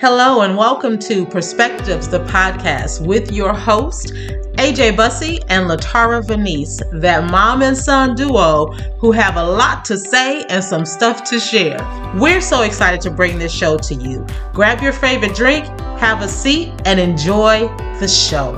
Hello, 0.00 0.40
and 0.40 0.56
welcome 0.56 0.98
to 1.00 1.26
Perspectives, 1.26 2.08
the 2.08 2.20
podcast 2.20 3.06
with 3.06 3.30
your 3.30 3.52
host, 3.52 4.14
AJ 4.54 4.96
Bussey 4.96 5.40
and 5.50 5.68
LaTara 5.68 6.26
Venise, 6.26 6.80
that 7.02 7.30
mom 7.30 7.60
and 7.60 7.76
son 7.76 8.14
duo 8.14 8.72
who 8.98 9.12
have 9.12 9.36
a 9.36 9.44
lot 9.44 9.84
to 9.84 9.98
say 9.98 10.42
and 10.44 10.64
some 10.64 10.86
stuff 10.86 11.22
to 11.24 11.38
share. 11.38 11.76
We're 12.14 12.40
so 12.40 12.62
excited 12.62 13.02
to 13.02 13.10
bring 13.10 13.38
this 13.38 13.52
show 13.52 13.76
to 13.76 13.94
you. 13.94 14.26
Grab 14.54 14.80
your 14.80 14.94
favorite 14.94 15.34
drink, 15.34 15.66
have 15.98 16.22
a 16.22 16.28
seat, 16.28 16.72
and 16.86 16.98
enjoy 16.98 17.68
the 18.00 18.08
show. 18.08 18.56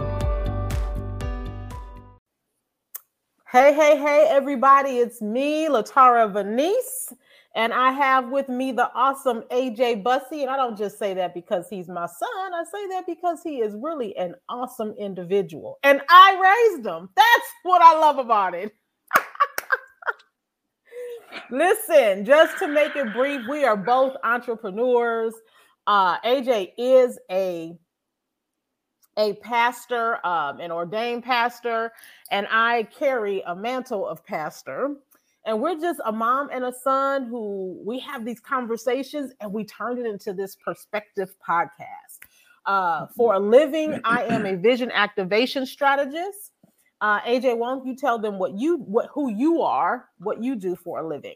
Hey, 3.50 3.74
hey, 3.74 3.98
hey, 3.98 4.28
everybody, 4.30 4.98
it's 4.98 5.20
me, 5.20 5.66
LaTara 5.66 6.32
Venise. 6.32 7.12
And 7.54 7.72
I 7.74 7.92
have 7.92 8.30
with 8.30 8.48
me 8.48 8.72
the 8.72 8.90
awesome 8.94 9.42
AJ 9.50 10.02
Bussey. 10.02 10.42
And 10.42 10.50
I 10.50 10.56
don't 10.56 10.78
just 10.78 10.98
say 10.98 11.14
that 11.14 11.34
because 11.34 11.66
he's 11.68 11.88
my 11.88 12.06
son. 12.06 12.54
I 12.54 12.64
say 12.64 12.88
that 12.88 13.04
because 13.06 13.40
he 13.44 13.58
is 13.60 13.74
really 13.80 14.16
an 14.16 14.34
awesome 14.48 14.94
individual. 14.98 15.78
And 15.82 16.00
I 16.08 16.70
raised 16.74 16.86
him. 16.86 17.10
That's 17.16 17.48
what 17.64 17.82
I 17.82 17.98
love 17.98 18.18
about 18.18 18.54
it. 18.54 18.74
Listen, 21.50 22.24
just 22.24 22.58
to 22.58 22.68
make 22.68 22.96
it 22.96 23.12
brief, 23.12 23.42
we 23.48 23.64
are 23.64 23.76
both 23.76 24.16
entrepreneurs. 24.24 25.34
Uh, 25.86 26.20
AJ 26.20 26.72
is 26.78 27.18
a 27.30 27.76
a 29.18 29.34
pastor, 29.34 30.24
um, 30.26 30.60
an 30.60 30.70
ordained 30.72 31.22
pastor, 31.22 31.92
and 32.30 32.46
I 32.50 32.84
carry 32.84 33.42
a 33.46 33.54
mantle 33.54 34.06
of 34.06 34.24
pastor 34.24 34.96
and 35.44 35.60
we're 35.60 35.78
just 35.78 36.00
a 36.04 36.12
mom 36.12 36.48
and 36.52 36.64
a 36.64 36.72
son 36.72 37.26
who 37.26 37.80
we 37.84 37.98
have 38.00 38.24
these 38.24 38.40
conversations 38.40 39.32
and 39.40 39.52
we 39.52 39.64
turned 39.64 39.98
it 39.98 40.06
into 40.06 40.32
this 40.32 40.56
perspective 40.56 41.34
podcast. 41.46 42.18
Uh, 42.64 43.06
for 43.16 43.34
a 43.34 43.40
living 43.40 44.00
i 44.04 44.22
am 44.22 44.46
a 44.46 44.54
vision 44.54 44.90
activation 44.92 45.66
strategist. 45.66 46.52
Uh, 47.00 47.20
aj 47.22 47.42
don't 47.42 47.84
you 47.84 47.96
tell 47.96 48.20
them 48.20 48.38
what 48.38 48.56
you 48.56 48.76
what 48.76 49.08
who 49.12 49.32
you 49.32 49.62
are 49.62 50.08
what 50.18 50.42
you 50.42 50.54
do 50.54 50.76
for 50.76 51.00
a 51.00 51.06
living. 51.06 51.34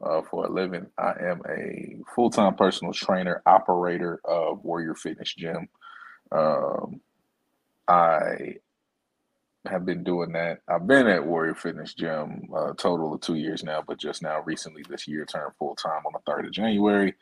Uh, 0.00 0.22
for 0.22 0.46
a 0.46 0.48
living 0.48 0.86
i 0.96 1.12
am 1.22 1.42
a 1.48 1.96
full-time 2.14 2.54
personal 2.54 2.92
trainer 2.92 3.42
operator 3.46 4.20
of 4.24 4.62
warrior 4.62 4.94
fitness 4.94 5.34
gym. 5.34 5.68
Um, 6.30 7.00
i 7.88 8.54
have 9.66 9.86
been 9.86 10.02
doing 10.02 10.32
that. 10.32 10.60
I've 10.68 10.86
been 10.86 11.06
at 11.06 11.24
Warrior 11.24 11.54
Fitness 11.54 11.94
Gym 11.94 12.48
a 12.52 12.56
uh, 12.56 12.74
total 12.74 13.14
of 13.14 13.20
two 13.20 13.36
years 13.36 13.62
now, 13.62 13.82
but 13.86 13.98
just 13.98 14.22
now 14.22 14.40
recently 14.42 14.82
this 14.88 15.06
year 15.06 15.24
turned 15.24 15.54
full 15.58 15.76
time 15.76 16.02
on 16.04 16.12
the 16.12 16.30
3rd 16.30 16.46
of 16.46 16.52
January. 16.52 17.14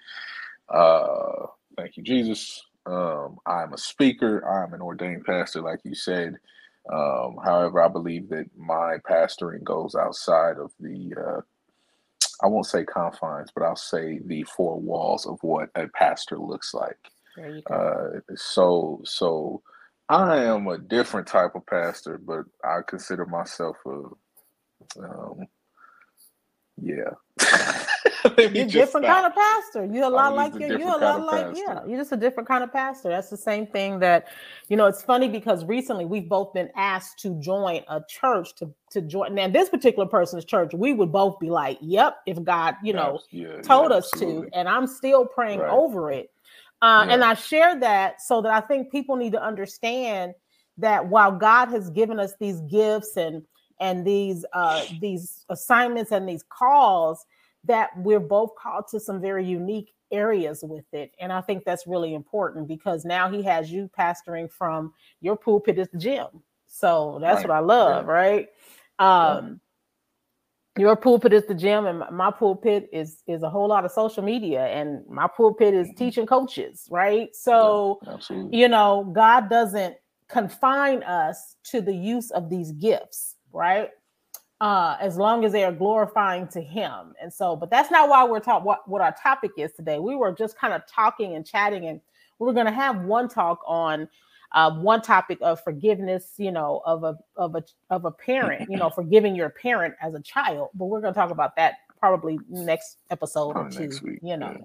Uh, 0.68 1.46
thank 1.76 1.96
you, 1.96 2.02
Jesus. 2.02 2.64
Um, 2.86 3.38
I'm 3.46 3.74
a 3.74 3.78
speaker, 3.78 4.40
I'm 4.48 4.72
an 4.72 4.80
ordained 4.80 5.24
pastor, 5.24 5.60
like 5.60 5.80
you 5.84 5.94
said. 5.94 6.36
Um, 6.90 7.38
however, 7.44 7.82
I 7.82 7.88
believe 7.88 8.30
that 8.30 8.46
my 8.56 8.96
pastoring 9.08 9.62
goes 9.62 9.94
outside 9.94 10.56
of 10.56 10.72
the, 10.80 11.14
uh, 11.14 11.40
I 12.42 12.46
won't 12.46 12.66
say 12.66 12.84
confines, 12.84 13.50
but 13.54 13.64
I'll 13.64 13.76
say 13.76 14.18
the 14.24 14.44
four 14.44 14.80
walls 14.80 15.26
of 15.26 15.38
what 15.42 15.68
a 15.74 15.88
pastor 15.88 16.38
looks 16.38 16.72
like. 16.72 16.98
Uh, 17.70 18.20
so, 18.34 19.02
so, 19.04 19.62
I 20.10 20.44
am 20.44 20.66
a 20.66 20.76
different 20.76 21.28
type 21.28 21.54
of 21.54 21.64
pastor, 21.66 22.18
but 22.18 22.40
I 22.64 22.80
consider 22.84 23.24
myself 23.26 23.76
a, 23.86 23.90
um, 25.00 25.46
yeah. 26.82 27.10
you're 28.38 28.66
different 28.66 29.04
stop. 29.04 29.04
kind 29.04 29.26
of 29.26 29.34
pastor. 29.34 29.84
You're 29.86 30.04
a 30.04 30.08
lot 30.08 30.34
like 30.34 30.54
you. 30.54 30.66
You're 30.66 30.96
a 30.96 30.98
lot 30.98 31.22
like 31.22 31.56
yeah. 31.56 31.80
You're 31.86 31.98
just 31.98 32.10
a 32.10 32.16
different 32.16 32.48
kind 32.48 32.64
of 32.64 32.72
pastor. 32.72 33.08
That's 33.08 33.30
the 33.30 33.36
same 33.36 33.66
thing 33.66 34.00
that, 34.00 34.28
you 34.68 34.76
know. 34.76 34.86
It's 34.86 35.02
funny 35.02 35.28
because 35.28 35.64
recently 35.64 36.04
we've 36.04 36.28
both 36.28 36.52
been 36.52 36.70
asked 36.74 37.20
to 37.20 37.40
join 37.40 37.82
a 37.88 38.02
church 38.08 38.54
to 38.56 38.74
to 38.90 39.00
join. 39.00 39.34
Now 39.34 39.48
this 39.48 39.68
particular 39.68 40.08
person's 40.08 40.44
church, 40.44 40.72
we 40.74 40.92
would 40.92 41.12
both 41.12 41.38
be 41.38 41.50
like, 41.50 41.78
"Yep," 41.80 42.16
if 42.26 42.42
God, 42.42 42.74
you 42.82 42.92
know, 42.92 43.20
yeah, 43.30 43.60
told 43.62 43.90
yeah, 43.90 43.98
us 43.98 44.10
to. 44.18 44.48
And 44.52 44.68
I'm 44.68 44.86
still 44.86 45.24
praying 45.24 45.60
right. 45.60 45.70
over 45.70 46.10
it 46.10 46.30
uh, 46.82 47.04
yeah. 47.06 47.14
And 47.14 47.24
I 47.24 47.34
share 47.34 47.78
that 47.80 48.20
so 48.22 48.40
that 48.42 48.52
I 48.52 48.60
think 48.60 48.90
people 48.90 49.16
need 49.16 49.32
to 49.32 49.42
understand 49.42 50.34
that 50.78 51.06
while 51.06 51.32
God 51.32 51.68
has 51.68 51.90
given 51.90 52.18
us 52.18 52.32
these 52.40 52.60
gifts 52.62 53.16
and 53.16 53.42
and 53.80 54.06
these 54.06 54.44
uh, 54.52 54.84
these 55.00 55.44
assignments 55.48 56.12
and 56.12 56.28
these 56.28 56.44
calls, 56.48 57.24
that 57.64 57.90
we're 57.98 58.20
both 58.20 58.54
called 58.56 58.88
to 58.88 59.00
some 59.00 59.20
very 59.20 59.44
unique 59.44 59.92
areas 60.10 60.62
with 60.62 60.84
it. 60.92 61.12
And 61.20 61.32
I 61.32 61.40
think 61.40 61.64
that's 61.64 61.86
really 61.86 62.14
important 62.14 62.66
because 62.66 63.04
now 63.04 63.30
he 63.30 63.42
has 63.42 63.70
you 63.70 63.90
pastoring 63.98 64.50
from 64.50 64.92
your 65.20 65.36
pulpit 65.36 65.78
is 65.78 65.88
the 65.92 65.98
gym. 65.98 66.26
So 66.66 67.18
that's 67.20 67.38
right. 67.38 67.48
what 67.48 67.56
I 67.56 67.60
love, 67.60 68.06
yeah. 68.06 68.12
right? 68.12 68.48
Um, 68.98 69.60
your 70.78 70.96
pulpit 70.96 71.32
is 71.32 71.46
the 71.46 71.54
gym 71.54 71.86
and 71.86 72.02
my 72.12 72.30
pulpit 72.30 72.88
is 72.92 73.22
is 73.26 73.42
a 73.42 73.50
whole 73.50 73.68
lot 73.68 73.84
of 73.84 73.90
social 73.90 74.22
media 74.22 74.66
and 74.66 75.04
my 75.08 75.26
pulpit 75.26 75.74
is 75.74 75.88
mm-hmm. 75.88 75.96
teaching 75.96 76.26
coaches 76.26 76.86
right? 76.90 77.34
So 77.34 78.00
yeah, 78.30 78.44
you 78.50 78.68
know 78.68 79.10
god 79.14 79.50
doesn't 79.50 79.96
confine 80.28 81.02
us 81.02 81.56
to 81.64 81.80
the 81.80 81.94
use 81.94 82.30
of 82.30 82.48
these 82.48 82.72
gifts 82.72 83.36
right? 83.52 83.90
Uh 84.60 84.96
as 85.00 85.16
long 85.16 85.44
as 85.44 85.52
they 85.52 85.64
are 85.64 85.72
glorifying 85.72 86.46
to 86.48 86.60
him. 86.60 87.14
And 87.20 87.32
so 87.32 87.56
but 87.56 87.70
that's 87.70 87.90
not 87.90 88.08
why 88.08 88.24
we're 88.24 88.40
talking 88.40 88.64
what, 88.64 88.88
what 88.88 89.00
our 89.00 89.14
topic 89.20 89.52
is 89.56 89.72
today. 89.72 89.98
We 89.98 90.14
were 90.14 90.32
just 90.32 90.56
kind 90.56 90.72
of 90.72 90.82
talking 90.86 91.34
and 91.34 91.44
chatting 91.44 91.86
and 91.86 92.00
we 92.38 92.46
we're 92.46 92.54
going 92.54 92.66
to 92.66 92.72
have 92.72 93.02
one 93.02 93.28
talk 93.28 93.60
on 93.66 94.08
uh, 94.52 94.72
one 94.72 95.00
topic 95.00 95.38
of 95.40 95.62
forgiveness, 95.62 96.34
you 96.36 96.50
know, 96.50 96.82
of 96.84 97.04
a 97.04 97.16
of 97.36 97.54
a 97.54 97.64
of 97.90 98.04
a 98.04 98.10
parent, 98.10 98.68
you 98.70 98.76
know, 98.76 98.90
forgiving 98.94 99.34
your 99.36 99.50
parent 99.50 99.94
as 100.02 100.14
a 100.14 100.20
child. 100.20 100.70
But 100.74 100.86
we're 100.86 101.00
going 101.00 101.14
to 101.14 101.18
talk 101.18 101.30
about 101.30 101.56
that 101.56 101.74
probably 101.98 102.38
next 102.48 102.98
episode 103.10 103.52
probably 103.52 103.86
or 103.86 103.90
two. 103.90 104.18
You 104.22 104.36
know. 104.36 104.56
Yeah. 104.58 104.64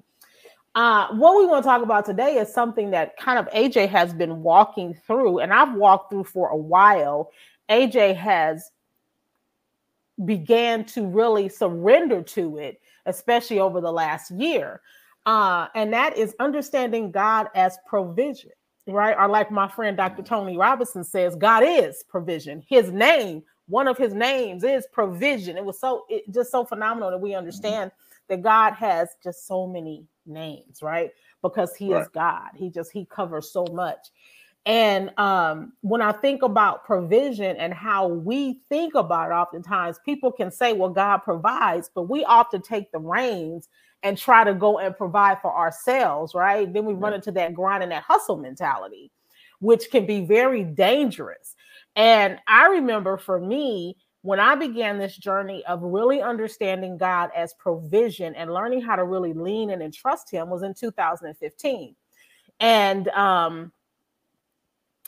Uh, 0.76 1.08
what 1.16 1.38
we 1.38 1.46
want 1.46 1.64
to 1.64 1.70
talk 1.70 1.82
about 1.82 2.04
today 2.06 2.36
is 2.36 2.54
something 2.54 2.92
that 2.92 3.16
kind 3.16 3.40
of 3.40 3.48
AJ 3.54 3.88
has 3.90 4.14
been 4.14 4.44
walking 4.44 4.94
through, 5.08 5.40
and 5.40 5.54
I've 5.54 5.74
walked 5.76 6.12
through 6.12 6.26
for 6.26 6.50
a 6.50 6.58
while. 6.58 7.32
AJ 7.70 8.16
has 8.18 8.72
began 10.24 10.86
to 10.86 11.06
really 11.06 11.50
surrender 11.50 12.22
to 12.22 12.58
it, 12.58 12.82
especially 13.06 13.60
over 13.60 13.82
the 13.82 13.92
last 13.92 14.32
year. 14.32 14.82
Uh, 15.26 15.68
and 15.76 15.92
that 15.94 16.18
is 16.18 16.36
understanding 16.40 17.12
God 17.12 17.48
as 17.56 17.78
provision 17.88 18.52
right? 18.88 19.16
Or 19.18 19.28
like 19.28 19.52
my 19.52 19.68
friend 19.68 19.98
Dr. 19.98 20.24
Tony 20.24 20.58
Robinson 20.58 21.04
says, 21.04 21.36
God 21.36 21.64
is 21.66 22.04
provision. 22.08 22.64
His 22.68 22.92
name, 22.92 23.44
one 23.68 23.88
of 23.88 23.98
his 23.98 24.14
names 24.14 24.64
is 24.64 24.88
provision. 24.92 25.58
It 25.58 25.66
was 25.66 25.80
so 25.80 26.06
it 26.10 26.24
just 26.32 26.52
so 26.52 26.66
phenomenal 26.66 27.12
that 27.12 27.22
we 27.22 27.32
mm-hmm. 27.32 27.40
understand 27.40 27.92
that 28.28 28.42
God 28.42 28.74
has 28.74 29.10
just 29.24 29.48
so 29.48 29.68
many 29.68 30.06
names, 30.26 30.82
right? 30.82 31.12
Because 31.42 31.76
he 31.76 31.94
right. 31.94 32.02
is 32.02 32.08
God. 32.10 32.50
He 32.56 32.70
just 32.70 32.92
he 32.92 33.06
covers 33.06 33.52
so 33.52 33.66
much. 33.72 34.10
And 34.68 35.12
um, 35.20 35.74
when 35.82 36.02
I 36.02 36.12
think 36.12 36.42
about 36.42 36.86
provision 36.86 37.56
and 37.58 37.72
how 37.72 38.08
we 38.08 38.62
think 38.68 38.96
about 38.96 39.30
it, 39.30 39.34
oftentimes 39.34 40.00
people 40.04 40.32
can 40.32 40.50
say, 40.50 40.74
well, 40.74 40.90
God 40.90 41.20
provides, 41.20 41.92
but 41.94 42.10
we 42.10 42.26
often 42.26 42.64
take 42.64 42.92
the 42.92 42.98
reins 42.98 43.70
and 44.06 44.20
try 44.20 44.44
to 44.44 44.54
go 44.54 44.78
and 44.78 44.96
provide 44.96 45.42
for 45.42 45.52
ourselves, 45.52 46.36
right? 46.36 46.72
Then 46.72 46.86
we 46.86 46.94
run 46.94 47.16
into 47.16 47.32
that 47.32 47.56
grind 47.56 47.82
and 47.82 47.92
that 47.92 48.04
hustle 48.04 48.38
mentality, 48.38 49.12
which 49.60 49.90
can 49.90 50.06
be 50.06 50.24
very 50.24 50.64
dangerous. 50.64 51.56
And 51.96 52.38
I 52.48 52.68
remember 52.68 53.18
for 53.18 53.40
me, 53.40 53.98
when 54.22 54.40
I 54.40 54.54
began 54.54 55.00
this 55.00 55.18
journey 55.18 55.66
of 55.66 55.82
really 55.82 56.22
understanding 56.22 56.98
God 56.98 57.32
as 57.36 57.56
provision 57.56 58.36
and 58.36 58.54
learning 58.54 58.82
how 58.82 58.96
to 58.96 59.04
really 59.04 59.34
lean 59.34 59.72
in 59.72 59.82
and 59.82 59.94
trust 59.94 60.30
Him 60.32 60.52
was 60.52 60.62
in 60.62 60.76
2015. 60.76 61.96
And 62.60 63.08
um, 63.10 63.72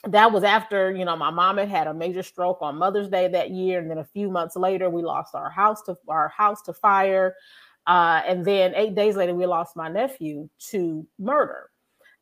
that 0.04 0.32
was 0.32 0.42
after 0.42 0.92
you 0.92 1.04
know 1.04 1.16
my 1.16 1.30
mom 1.30 1.58
had 1.58 1.68
had 1.68 1.86
a 1.86 1.94
major 1.94 2.22
stroke 2.22 2.58
on 2.62 2.78
Mother's 2.78 3.08
Day 3.08 3.28
that 3.28 3.50
year, 3.50 3.78
and 3.78 3.90
then 3.90 3.98
a 3.98 4.04
few 4.04 4.28
months 4.28 4.56
later 4.56 4.90
we 4.90 5.02
lost 5.02 5.34
our 5.34 5.50
house 5.50 5.82
to 5.82 5.96
our 6.08 6.28
house 6.28 6.62
to 6.62 6.72
fire. 6.72 7.34
Uh, 7.88 8.20
and 8.26 8.44
then 8.44 8.74
eight 8.76 8.94
days 8.94 9.16
later, 9.16 9.34
we 9.34 9.46
lost 9.46 9.74
my 9.74 9.88
nephew 9.88 10.46
to 10.70 11.06
murder. 11.18 11.70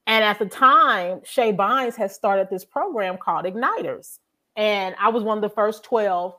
And 0.06 0.24
at 0.24 0.38
the 0.38 0.46
time, 0.46 1.18
Shae 1.20 1.56
Bynes 1.56 1.96
had 1.96 2.12
started 2.12 2.48
this 2.48 2.64
program 2.64 3.18
called 3.18 3.44
Igniters. 3.44 4.20
And 4.54 4.94
I 5.00 5.08
was 5.08 5.24
one 5.24 5.38
of 5.38 5.42
the 5.42 5.50
first 5.50 5.82
12. 5.82 6.34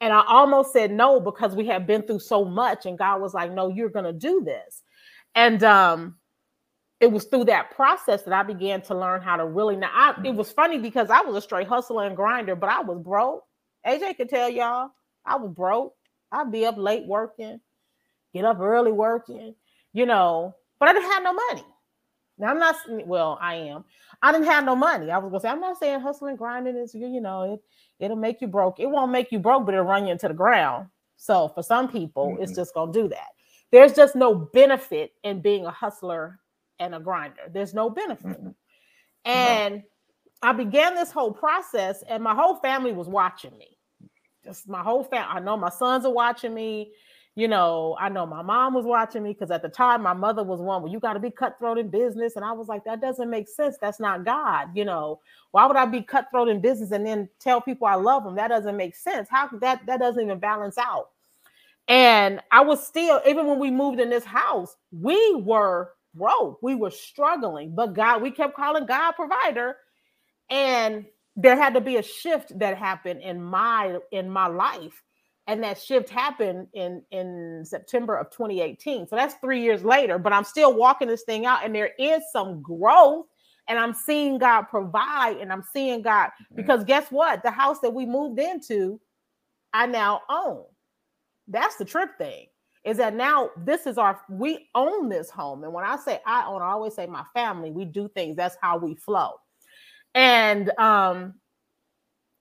And 0.00 0.12
I 0.12 0.24
almost 0.26 0.72
said 0.72 0.90
no 0.90 1.20
because 1.20 1.54
we 1.54 1.66
had 1.66 1.86
been 1.86 2.02
through 2.02 2.20
so 2.20 2.46
much. 2.46 2.86
And 2.86 2.96
God 2.96 3.20
was 3.20 3.34
like, 3.34 3.52
no, 3.52 3.68
you're 3.68 3.90
going 3.90 4.06
to 4.06 4.12
do 4.12 4.42
this. 4.42 4.82
And 5.34 5.62
um, 5.62 6.16
it 6.98 7.12
was 7.12 7.24
through 7.24 7.44
that 7.44 7.72
process 7.72 8.22
that 8.22 8.32
I 8.32 8.42
began 8.42 8.80
to 8.82 8.98
learn 8.98 9.20
how 9.20 9.36
to 9.36 9.44
really. 9.44 9.76
Now, 9.76 9.90
I, 9.92 10.18
it 10.24 10.34
was 10.34 10.50
funny 10.50 10.78
because 10.78 11.10
I 11.10 11.20
was 11.20 11.36
a 11.36 11.42
straight 11.42 11.68
hustler 11.68 12.06
and 12.06 12.16
grinder, 12.16 12.56
but 12.56 12.70
I 12.70 12.80
was 12.80 12.98
broke. 12.98 13.44
AJ 13.86 14.16
could 14.16 14.30
tell 14.30 14.48
y'all 14.48 14.92
I 15.26 15.36
was 15.36 15.52
broke. 15.52 15.94
I'd 16.32 16.50
be 16.50 16.64
up 16.64 16.78
late 16.78 17.06
working 17.06 17.60
get 18.32 18.44
up 18.44 18.60
early 18.60 18.92
working, 18.92 19.54
you 19.92 20.06
know, 20.06 20.54
but 20.78 20.88
I 20.88 20.92
didn't 20.92 21.10
have 21.10 21.22
no 21.22 21.32
money. 21.32 21.64
Now 22.38 22.48
I'm 22.48 22.58
not 22.58 22.76
well, 23.06 23.38
I 23.40 23.54
am. 23.54 23.84
I 24.22 24.32
didn't 24.32 24.46
have 24.46 24.64
no 24.64 24.74
money. 24.74 25.10
I 25.10 25.18
was 25.18 25.30
gonna 25.30 25.40
say, 25.40 25.48
I'm 25.48 25.60
not 25.60 25.78
saying 25.78 26.00
hustling, 26.00 26.36
grinding 26.36 26.76
is 26.76 26.94
you, 26.94 27.06
you 27.06 27.20
know, 27.20 27.54
it 27.54 27.60
it'll 28.00 28.16
make 28.16 28.40
you 28.40 28.48
broke. 28.48 28.80
It 28.80 28.86
won't 28.86 29.12
make 29.12 29.30
you 29.32 29.38
broke, 29.38 29.66
but 29.66 29.74
it'll 29.74 29.86
run 29.86 30.06
you 30.06 30.12
into 30.12 30.28
the 30.28 30.34
ground. 30.34 30.88
So 31.16 31.48
for 31.48 31.62
some 31.62 31.88
people, 31.88 32.28
mm-hmm. 32.28 32.42
it's 32.42 32.54
just 32.54 32.74
gonna 32.74 32.92
do 32.92 33.08
that. 33.08 33.28
There's 33.70 33.92
just 33.92 34.16
no 34.16 34.34
benefit 34.34 35.12
in 35.22 35.40
being 35.40 35.66
a 35.66 35.70
hustler 35.70 36.40
and 36.78 36.94
a 36.94 37.00
grinder. 37.00 37.42
There's 37.50 37.74
no 37.74 37.90
benefit. 37.90 38.24
Mm-hmm. 38.26 38.50
And 39.24 39.74
no. 39.76 39.82
I 40.42 40.52
began 40.52 40.94
this 40.94 41.12
whole 41.12 41.32
process, 41.32 42.02
and 42.08 42.22
my 42.22 42.34
whole 42.34 42.56
family 42.56 42.92
was 42.92 43.08
watching 43.08 43.56
me. 43.56 43.78
Just 44.44 44.68
my 44.68 44.82
whole 44.82 45.04
family. 45.04 45.28
I 45.30 45.38
know 45.38 45.56
my 45.56 45.70
sons 45.70 46.04
are 46.04 46.12
watching 46.12 46.52
me 46.52 46.92
you 47.34 47.48
know, 47.48 47.96
I 47.98 48.10
know 48.10 48.26
my 48.26 48.42
mom 48.42 48.74
was 48.74 48.84
watching 48.84 49.22
me 49.22 49.32
because 49.32 49.50
at 49.50 49.62
the 49.62 49.68
time 49.68 50.02
my 50.02 50.12
mother 50.12 50.42
was 50.42 50.60
one, 50.60 50.82
well, 50.82 50.92
you 50.92 51.00
got 51.00 51.14
to 51.14 51.20
be 51.20 51.30
cutthroat 51.30 51.78
in 51.78 51.88
business. 51.88 52.36
And 52.36 52.44
I 52.44 52.52
was 52.52 52.68
like, 52.68 52.84
that 52.84 53.00
doesn't 53.00 53.30
make 53.30 53.48
sense. 53.48 53.76
That's 53.80 53.98
not 53.98 54.24
God. 54.26 54.68
You 54.74 54.84
know, 54.84 55.20
why 55.52 55.64
would 55.64 55.76
I 55.76 55.86
be 55.86 56.02
cutthroat 56.02 56.48
in 56.48 56.60
business 56.60 56.90
and 56.90 57.06
then 57.06 57.28
tell 57.38 57.60
people 57.60 57.86
I 57.86 57.94
love 57.94 58.24
them? 58.24 58.34
That 58.34 58.48
doesn't 58.48 58.76
make 58.76 58.94
sense. 58.94 59.28
How 59.30 59.48
that 59.60 59.86
that 59.86 59.98
doesn't 59.98 60.22
even 60.22 60.40
balance 60.40 60.76
out. 60.76 61.08
And 61.88 62.40
I 62.50 62.60
was 62.60 62.86
still, 62.86 63.20
even 63.26 63.46
when 63.46 63.58
we 63.58 63.70
moved 63.70 63.98
in 63.98 64.10
this 64.10 64.24
house, 64.24 64.76
we 64.92 65.34
were 65.36 65.92
broke. 66.14 66.62
We 66.62 66.74
were 66.74 66.90
struggling, 66.90 67.74
but 67.74 67.94
God, 67.94 68.20
we 68.22 68.30
kept 68.30 68.54
calling 68.54 68.86
God 68.86 69.12
provider. 69.12 69.78
And 70.50 71.06
there 71.34 71.56
had 71.56 71.72
to 71.74 71.80
be 71.80 71.96
a 71.96 72.02
shift 72.02 72.58
that 72.58 72.76
happened 72.76 73.22
in 73.22 73.42
my 73.42 73.98
in 74.10 74.28
my 74.28 74.48
life 74.48 75.02
and 75.46 75.62
that 75.62 75.80
shift 75.80 76.08
happened 76.08 76.68
in 76.72 77.02
in 77.10 77.64
September 77.64 78.16
of 78.16 78.30
2018. 78.30 79.08
So 79.08 79.16
that's 79.16 79.34
3 79.34 79.60
years 79.60 79.84
later, 79.84 80.18
but 80.18 80.32
I'm 80.32 80.44
still 80.44 80.74
walking 80.74 81.08
this 81.08 81.22
thing 81.22 81.46
out 81.46 81.64
and 81.64 81.74
there 81.74 81.92
is 81.98 82.22
some 82.32 82.62
growth 82.62 83.26
and 83.68 83.78
I'm 83.78 83.94
seeing 83.94 84.38
God 84.38 84.62
provide 84.62 85.38
and 85.38 85.52
I'm 85.52 85.64
seeing 85.72 86.02
God 86.02 86.26
mm-hmm. 86.26 86.56
because 86.56 86.84
guess 86.84 87.08
what? 87.10 87.42
The 87.42 87.50
house 87.50 87.80
that 87.80 87.92
we 87.92 88.06
moved 88.06 88.38
into 88.38 89.00
I 89.72 89.86
now 89.86 90.22
own. 90.28 90.64
That's 91.48 91.76
the 91.76 91.84
trip 91.84 92.10
thing. 92.18 92.46
Is 92.84 92.96
that 92.96 93.14
now 93.14 93.50
this 93.56 93.86
is 93.86 93.98
our 93.98 94.20
we 94.28 94.68
own 94.74 95.08
this 95.08 95.30
home 95.30 95.64
and 95.64 95.72
when 95.72 95.84
I 95.84 95.96
say 95.96 96.20
I 96.26 96.46
own 96.46 96.62
I 96.62 96.70
always 96.70 96.94
say 96.94 97.06
my 97.06 97.24
family 97.34 97.70
we 97.70 97.84
do 97.84 98.08
things 98.08 98.36
that's 98.36 98.56
how 98.60 98.78
we 98.78 98.94
flow. 98.94 99.32
And 100.14 100.70
um 100.78 101.34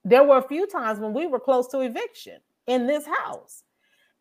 there 0.03 0.23
were 0.23 0.37
a 0.37 0.47
few 0.47 0.67
times 0.67 0.99
when 0.99 1.13
we 1.13 1.27
were 1.27 1.39
close 1.39 1.67
to 1.69 1.81
eviction 1.81 2.39
in 2.67 2.87
this 2.87 3.05
house. 3.05 3.63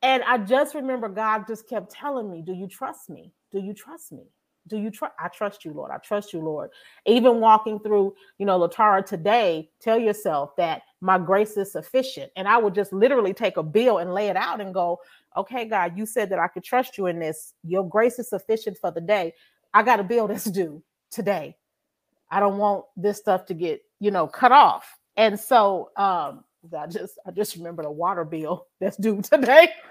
And 0.02 0.22
I 0.22 0.38
just 0.38 0.74
remember 0.74 1.08
God 1.08 1.46
just 1.46 1.68
kept 1.68 1.92
telling 1.92 2.30
me, 2.30 2.42
Do 2.42 2.52
you 2.52 2.66
trust 2.66 3.10
me? 3.10 3.32
Do 3.52 3.60
you 3.60 3.74
trust 3.74 4.12
me? 4.12 4.24
Do 4.68 4.78
you 4.78 4.90
trust? 4.90 5.14
I 5.18 5.28
trust 5.28 5.64
you, 5.64 5.72
Lord. 5.72 5.90
I 5.90 5.98
trust 5.98 6.32
you, 6.32 6.40
Lord. 6.40 6.70
Even 7.06 7.40
walking 7.40 7.80
through, 7.80 8.14
you 8.38 8.46
know, 8.46 8.58
LaTara 8.58 9.04
today, 9.04 9.70
tell 9.80 9.98
yourself 9.98 10.54
that 10.56 10.82
my 11.00 11.18
grace 11.18 11.56
is 11.56 11.72
sufficient. 11.72 12.30
And 12.36 12.46
I 12.46 12.58
would 12.58 12.74
just 12.74 12.92
literally 12.92 13.34
take 13.34 13.56
a 13.56 13.62
bill 13.62 13.98
and 13.98 14.14
lay 14.14 14.28
it 14.28 14.36
out 14.36 14.60
and 14.60 14.72
go, 14.72 15.00
okay, 15.36 15.64
God, 15.64 15.96
you 15.98 16.06
said 16.06 16.30
that 16.30 16.38
I 16.38 16.48
could 16.48 16.64
trust 16.64 16.98
you 16.98 17.06
in 17.06 17.18
this. 17.18 17.54
Your 17.64 17.88
grace 17.88 18.18
is 18.18 18.28
sufficient 18.28 18.78
for 18.78 18.90
the 18.90 19.00
day. 19.00 19.34
I 19.74 19.82
got 19.82 20.00
a 20.00 20.04
bill 20.04 20.28
that's 20.28 20.44
due 20.50 20.82
today. 21.10 21.56
I 22.30 22.38
don't 22.38 22.58
want 22.58 22.84
this 22.96 23.18
stuff 23.18 23.46
to 23.46 23.54
get, 23.54 23.82
you 23.98 24.10
know, 24.10 24.26
cut 24.26 24.52
off. 24.52 24.98
And 25.16 25.38
so 25.38 25.90
um, 25.96 26.44
I 26.76 26.86
just 26.86 27.18
I 27.26 27.30
just 27.30 27.56
remember 27.56 27.82
the 27.82 27.90
water 27.90 28.24
bill 28.24 28.66
that's 28.80 28.96
due 28.96 29.20
today. 29.22 29.68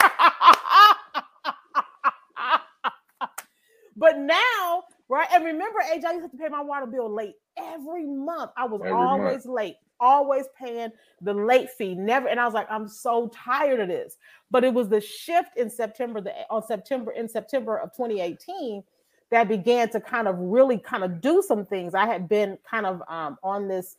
but 3.95 4.17
now, 4.17 4.83
right? 5.07 5.27
And 5.33 5.45
remember, 5.45 5.79
AJ, 5.91 6.05
I 6.05 6.13
used 6.13 6.31
to 6.31 6.37
pay 6.37 6.47
my 6.49 6.61
water 6.61 6.85
bill 6.85 7.13
late 7.13 7.35
every 7.57 8.05
month. 8.05 8.51
I 8.57 8.65
was 8.65 8.81
every 8.81 8.93
always 8.93 9.45
month. 9.45 9.55
late, 9.55 9.75
always 9.99 10.45
paying 10.57 10.91
the 11.21 11.33
late 11.33 11.69
fee. 11.71 11.95
Never, 11.95 12.27
and 12.27 12.39
I 12.39 12.45
was 12.45 12.53
like, 12.53 12.67
I'm 12.69 12.87
so 12.87 13.31
tired 13.33 13.79
of 13.79 13.87
this. 13.87 14.17
But 14.51 14.63
it 14.63 14.73
was 14.73 14.89
the 14.89 15.01
shift 15.01 15.57
in 15.57 15.69
September, 15.69 16.21
the 16.21 16.33
on 16.49 16.65
September 16.65 17.11
in 17.11 17.27
September 17.27 17.77
of 17.77 17.91
2018 17.93 18.83
that 19.31 19.47
began 19.47 19.89
to 19.89 20.01
kind 20.01 20.27
of 20.27 20.37
really 20.39 20.77
kind 20.77 21.03
of 21.03 21.21
do 21.21 21.43
some 21.45 21.65
things. 21.65 21.93
I 21.93 22.05
had 22.07 22.27
been 22.27 22.57
kind 22.69 22.85
of 22.85 23.01
um, 23.07 23.37
on 23.43 23.67
this 23.67 23.95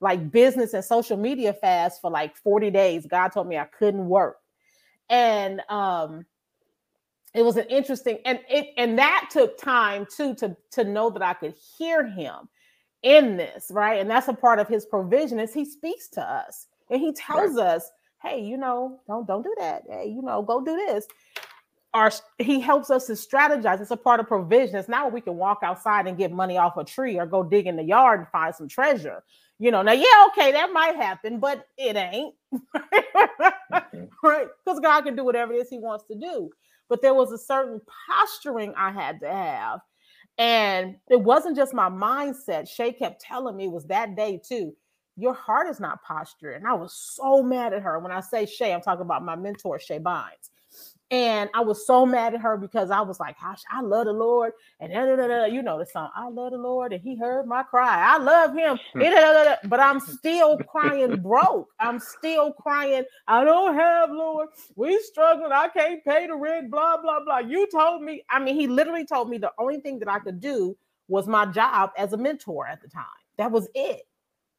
like 0.00 0.30
business 0.30 0.72
and 0.74 0.84
social 0.84 1.16
media 1.16 1.52
fast 1.52 2.00
for 2.00 2.10
like 2.10 2.36
40 2.36 2.70
days. 2.70 3.06
God 3.06 3.28
told 3.28 3.46
me 3.46 3.58
I 3.58 3.64
couldn't 3.64 4.08
work. 4.08 4.38
And 5.08 5.60
um 5.68 6.24
it 7.34 7.44
was 7.44 7.56
an 7.56 7.66
interesting 7.68 8.18
and 8.24 8.40
it 8.48 8.68
and 8.76 8.98
that 8.98 9.28
took 9.30 9.56
time 9.58 10.06
too 10.06 10.34
to 10.36 10.56
to 10.72 10.84
know 10.84 11.10
that 11.10 11.22
I 11.22 11.34
could 11.34 11.54
hear 11.78 12.06
him 12.06 12.48
in 13.02 13.36
this, 13.36 13.70
right? 13.70 14.00
And 14.00 14.10
that's 14.10 14.28
a 14.28 14.34
part 14.34 14.58
of 14.58 14.68
his 14.68 14.84
provision 14.84 15.38
is 15.40 15.54
he 15.54 15.64
speaks 15.64 16.08
to 16.08 16.22
us 16.22 16.66
and 16.90 17.00
he 17.00 17.12
tells 17.12 17.54
right. 17.56 17.66
us, 17.66 17.90
"Hey, 18.22 18.40
you 18.42 18.56
know, 18.56 19.00
don't 19.06 19.26
don't 19.26 19.42
do 19.42 19.54
that. 19.58 19.84
Hey, 19.88 20.08
you 20.08 20.22
know, 20.22 20.42
go 20.42 20.60
do 20.60 20.76
this." 20.76 21.06
Our 21.92 22.12
he 22.38 22.60
helps 22.60 22.90
us 22.90 23.06
to 23.06 23.14
strategize. 23.14 23.80
It's 23.80 23.90
a 23.90 23.96
part 23.96 24.20
of 24.20 24.28
provision. 24.28 24.76
It's 24.76 24.88
not 24.88 25.06
where 25.06 25.14
we 25.14 25.20
can 25.20 25.36
walk 25.36 25.60
outside 25.62 26.06
and 26.06 26.16
get 26.16 26.30
money 26.30 26.56
off 26.56 26.76
a 26.76 26.84
tree 26.84 27.18
or 27.18 27.26
go 27.26 27.42
dig 27.42 27.66
in 27.66 27.76
the 27.76 27.82
yard 27.82 28.20
and 28.20 28.28
find 28.28 28.54
some 28.54 28.68
treasure. 28.68 29.24
You 29.58 29.70
know, 29.70 29.82
now, 29.82 29.92
yeah, 29.92 30.26
okay, 30.28 30.52
that 30.52 30.72
might 30.72 30.96
happen, 30.96 31.38
but 31.38 31.66
it 31.76 31.96
ain't. 31.96 32.34
mm-hmm. 32.54 34.04
Right? 34.22 34.46
Because 34.64 34.80
God 34.80 35.02
can 35.02 35.16
do 35.16 35.24
whatever 35.24 35.52
it 35.52 35.56
is 35.56 35.68
He 35.68 35.78
wants 35.78 36.04
to 36.04 36.14
do. 36.14 36.50
But 36.88 37.02
there 37.02 37.14
was 37.14 37.30
a 37.32 37.38
certain 37.38 37.80
posturing 38.08 38.72
I 38.76 38.90
had 38.90 39.20
to 39.20 39.28
have. 39.28 39.80
And 40.38 40.96
it 41.10 41.20
wasn't 41.20 41.56
just 41.56 41.74
my 41.74 41.90
mindset. 41.90 42.62
Shae 42.62 42.98
kept 42.98 43.20
telling 43.20 43.56
me 43.56 43.64
it 43.64 43.72
was 43.72 43.84
that 43.86 44.16
day 44.16 44.40
too. 44.42 44.74
Your 45.16 45.34
heart 45.34 45.68
is 45.68 45.80
not 45.80 46.02
posture. 46.02 46.52
And 46.52 46.66
I 46.66 46.72
was 46.72 46.94
so 46.94 47.42
mad 47.42 47.74
at 47.74 47.82
her. 47.82 47.98
When 47.98 48.10
I 48.10 48.20
say 48.20 48.46
Shae, 48.46 48.74
I'm 48.74 48.80
talking 48.80 49.04
about 49.04 49.24
my 49.24 49.36
mentor, 49.36 49.78
Shae 49.78 50.02
Bynes. 50.02 50.48
And 51.10 51.50
I 51.54 51.60
was 51.60 51.86
so 51.86 52.06
mad 52.06 52.34
at 52.34 52.40
her 52.40 52.56
because 52.56 52.90
I 52.92 53.00
was 53.00 53.18
like, 53.18 53.36
Gosh, 53.40 53.62
I 53.70 53.80
love 53.80 54.06
the 54.06 54.12
Lord. 54.12 54.52
And 54.78 54.92
da, 54.92 55.16
da, 55.16 55.26
da, 55.26 55.44
you 55.46 55.60
know 55.60 55.78
the 55.78 55.86
song, 55.86 56.10
I 56.14 56.28
love 56.28 56.52
the 56.52 56.58
Lord, 56.58 56.92
and 56.92 57.02
He 57.02 57.16
heard 57.16 57.46
my 57.46 57.64
cry. 57.64 58.14
I 58.14 58.18
love 58.18 58.54
Him. 58.54 58.78
Hmm. 58.92 59.68
but 59.68 59.80
I'm 59.80 59.98
still 60.18 60.58
crying 60.58 61.20
broke. 61.20 61.68
I'm 61.80 61.98
still 61.98 62.52
crying. 62.52 63.04
I 63.26 63.44
don't 63.44 63.74
have, 63.74 64.10
Lord. 64.10 64.48
We 64.76 65.00
struggling. 65.02 65.52
I 65.52 65.68
can't 65.68 66.04
pay 66.04 66.28
the 66.28 66.36
rent, 66.36 66.70
blah, 66.70 67.00
blah, 67.02 67.24
blah. 67.24 67.38
You 67.38 67.66
told 67.70 68.02
me. 68.02 68.22
I 68.30 68.38
mean, 68.38 68.54
He 68.54 68.68
literally 68.68 69.04
told 69.04 69.28
me 69.28 69.38
the 69.38 69.52
only 69.58 69.80
thing 69.80 69.98
that 69.98 70.08
I 70.08 70.20
could 70.20 70.40
do 70.40 70.76
was 71.08 71.26
my 71.26 71.44
job 71.44 71.90
as 71.98 72.12
a 72.12 72.16
mentor 72.16 72.68
at 72.68 72.80
the 72.82 72.88
time. 72.88 73.04
That 73.36 73.50
was 73.50 73.68
it. 73.74 74.02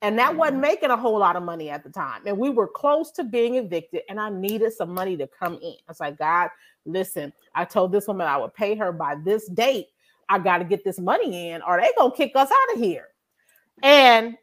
And 0.02 0.18
that 0.18 0.36
wasn't 0.36 0.56
mm-hmm. 0.56 0.62
making 0.62 0.90
a 0.90 0.98
whole 0.98 1.20
lot 1.20 1.36
of 1.36 1.44
money 1.44 1.70
at 1.70 1.84
the 1.84 1.90
time. 1.90 2.22
And 2.26 2.38
we 2.38 2.50
were 2.50 2.68
close 2.68 3.12
to 3.12 3.24
being 3.24 3.56
evicted, 3.56 4.02
and 4.10 4.20
I 4.20 4.30
needed 4.30 4.74
some 4.74 4.94
money 4.94 5.16
to 5.18 5.28
come 5.28 5.60
in. 5.62 5.74
I 5.74 5.90
was 5.90 6.00
like, 6.00 6.18
God, 6.18 6.50
listen, 6.86 7.32
I 7.54 7.66
told 7.66 7.92
this 7.92 8.08
woman 8.08 8.28
I 8.28 8.38
would 8.38 8.54
pay 8.54 8.76
her 8.76 8.92
by 8.92 9.16
this 9.24 9.48
date. 9.50 9.88
I 10.28 10.40
got 10.40 10.58
to 10.58 10.64
get 10.64 10.84
this 10.84 11.00
money 11.00 11.50
in, 11.50 11.62
or 11.62 11.80
they 11.80 11.92
gonna 11.98 12.16
kick 12.16 12.32
us 12.36 12.50
out 12.50 12.76
of 12.76 12.82
here. 12.82 13.10
And 13.84 14.38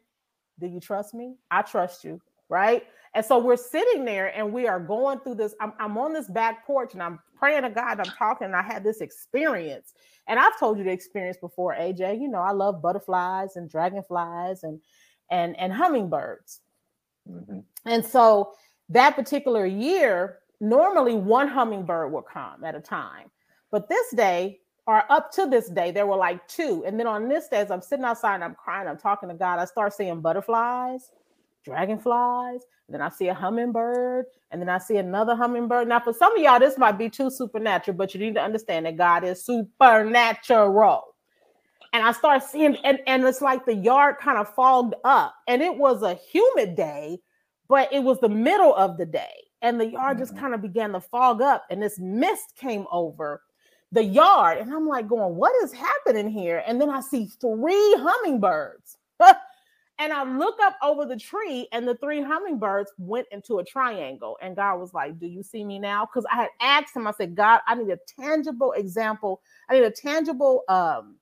do 0.59 0.67
you 0.67 0.79
trust 0.79 1.13
me? 1.13 1.35
I 1.49 1.61
trust 1.61 2.03
you, 2.03 2.21
right? 2.47 2.83
And 3.15 3.25
so 3.25 3.39
we're 3.39 3.57
sitting 3.57 4.05
there 4.05 4.27
and 4.37 4.53
we 4.53 4.67
are 4.67 4.79
going 4.79 5.19
through 5.21 5.35
this. 5.35 5.55
I'm, 5.59 5.73
I'm 5.79 5.97
on 5.97 6.13
this 6.13 6.27
back 6.27 6.65
porch 6.67 6.93
and 6.93 7.01
I'm 7.01 7.19
praying 7.37 7.63
to 7.63 7.69
God. 7.69 7.99
I'm 7.99 8.05
talking, 8.05 8.45
and 8.45 8.55
I 8.55 8.61
had 8.61 8.83
this 8.83 9.01
experience. 9.01 9.93
And 10.27 10.39
I've 10.39 10.59
told 10.59 10.77
you 10.77 10.83
the 10.83 10.91
experience 10.91 11.37
before, 11.37 11.73
AJ. 11.73 12.21
You 12.21 12.27
know, 12.27 12.39
I 12.39 12.51
love 12.51 12.81
butterflies 12.81 13.55
and 13.55 13.69
dragonflies 13.69 14.63
and 14.63 14.79
and 15.29 15.57
and 15.59 15.73
hummingbirds. 15.73 16.61
Mm-hmm. 17.29 17.59
And 17.85 18.05
so 18.05 18.53
that 18.89 19.15
particular 19.15 19.65
year, 19.65 20.39
normally 20.59 21.15
one 21.15 21.47
hummingbird 21.47 22.11
would 22.11 22.25
come 22.25 22.63
at 22.63 22.75
a 22.75 22.81
time. 22.81 23.29
But 23.71 23.87
this 23.87 24.11
day, 24.11 24.59
or 24.87 25.03
up 25.11 25.31
to 25.33 25.45
this 25.45 25.69
day, 25.69 25.91
there 25.91 26.07
were 26.07 26.15
like 26.15 26.47
two. 26.47 26.83
And 26.85 26.99
then 26.99 27.05
on 27.05 27.29
this 27.29 27.47
day, 27.47 27.57
as 27.57 27.69
I'm 27.69 27.81
sitting 27.81 28.05
outside 28.05 28.35
and 28.35 28.43
I'm 28.43 28.55
crying, 28.55 28.87
I'm 28.87 28.97
talking 28.97 29.29
to 29.29 29.35
God, 29.35 29.59
I 29.59 29.65
start 29.65 29.93
seeing 29.93 30.21
butterflies, 30.21 31.11
dragonflies, 31.63 32.61
then 32.91 33.01
I 33.01 33.09
see 33.09 33.27
a 33.27 33.33
hummingbird, 33.33 34.25
and 34.49 34.59
then 34.59 34.69
I 34.69 34.79
see 34.79 34.97
another 34.97 35.35
hummingbird. 35.35 35.87
Now, 35.87 35.99
for 35.99 36.13
some 36.13 36.35
of 36.35 36.41
y'all, 36.41 36.59
this 36.59 36.77
might 36.77 36.97
be 36.97 37.09
too 37.09 37.29
supernatural, 37.29 37.95
but 37.97 38.13
you 38.13 38.19
need 38.19 38.33
to 38.33 38.41
understand 38.41 38.87
that 38.87 38.97
God 38.97 39.23
is 39.23 39.45
supernatural 39.45 41.08
and 41.93 42.03
I 42.03 42.11
start 42.11 42.43
seeing, 42.43 42.75
and, 42.83 42.99
and 43.07 43.23
it's 43.23 43.41
like 43.41 43.65
the 43.65 43.73
yard 43.73 44.17
kind 44.19 44.37
of 44.37 44.53
fogged 44.53 44.95
up. 45.03 45.35
And 45.47 45.61
it 45.61 45.75
was 45.75 46.03
a 46.03 46.13
humid 46.13 46.75
day, 46.75 47.19
but 47.67 47.91
it 47.91 48.03
was 48.03 48.19
the 48.19 48.29
middle 48.29 48.75
of 48.75 48.97
the 48.97 49.05
day. 49.05 49.33
And 49.61 49.79
the 49.79 49.87
yard 49.87 50.17
mm-hmm. 50.17 50.23
just 50.25 50.37
kind 50.37 50.53
of 50.53 50.61
began 50.61 50.93
to 50.93 51.01
fog 51.01 51.41
up, 51.41 51.65
and 51.69 51.81
this 51.81 51.99
mist 51.99 52.55
came 52.55 52.85
over 52.91 53.41
the 53.91 54.03
yard. 54.03 54.59
And 54.59 54.73
I'm 54.73 54.87
like, 54.87 55.07
going, 55.07 55.35
what 55.35 55.51
is 55.63 55.73
happening 55.73 56.29
here? 56.29 56.63
And 56.65 56.79
then 56.79 56.89
I 56.89 57.01
see 57.01 57.25
three 57.25 57.95
hummingbirds. 57.97 58.97
and 59.19 60.13
I 60.13 60.23
look 60.23 60.55
up 60.61 60.77
over 60.81 61.05
the 61.05 61.17
tree, 61.17 61.67
and 61.73 61.87
the 61.87 61.95
three 61.95 62.21
hummingbirds 62.21 62.93
went 62.97 63.27
into 63.31 63.59
a 63.59 63.65
triangle. 63.65 64.37
And 64.41 64.55
God 64.55 64.77
was 64.77 64.93
like, 64.93 65.19
Do 65.19 65.27
you 65.27 65.43
see 65.43 65.65
me 65.65 65.79
now? 65.79 66.05
Because 66.05 66.25
I 66.31 66.35
had 66.35 66.49
asked 66.61 66.95
him, 66.95 67.07
I 67.07 67.11
said, 67.11 67.35
God, 67.35 67.59
I 67.67 67.75
need 67.75 67.89
a 67.89 67.99
tangible 68.21 68.73
example. 68.73 69.41
I 69.69 69.73
need 69.73 69.83
a 69.83 69.91
tangible 69.91 70.63
um 70.69 71.17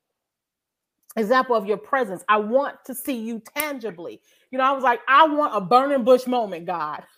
example 1.17 1.55
of 1.55 1.65
your 1.65 1.77
presence. 1.77 2.23
I 2.29 2.37
want 2.37 2.77
to 2.85 2.95
see 2.95 3.17
you 3.17 3.41
tangibly. 3.55 4.21
You 4.51 4.57
know, 4.57 4.63
I 4.63 4.71
was 4.71 4.83
like, 4.83 5.01
I 5.07 5.27
want 5.27 5.55
a 5.55 5.61
burning 5.61 6.03
bush 6.03 6.27
moment, 6.27 6.65
God. 6.65 7.03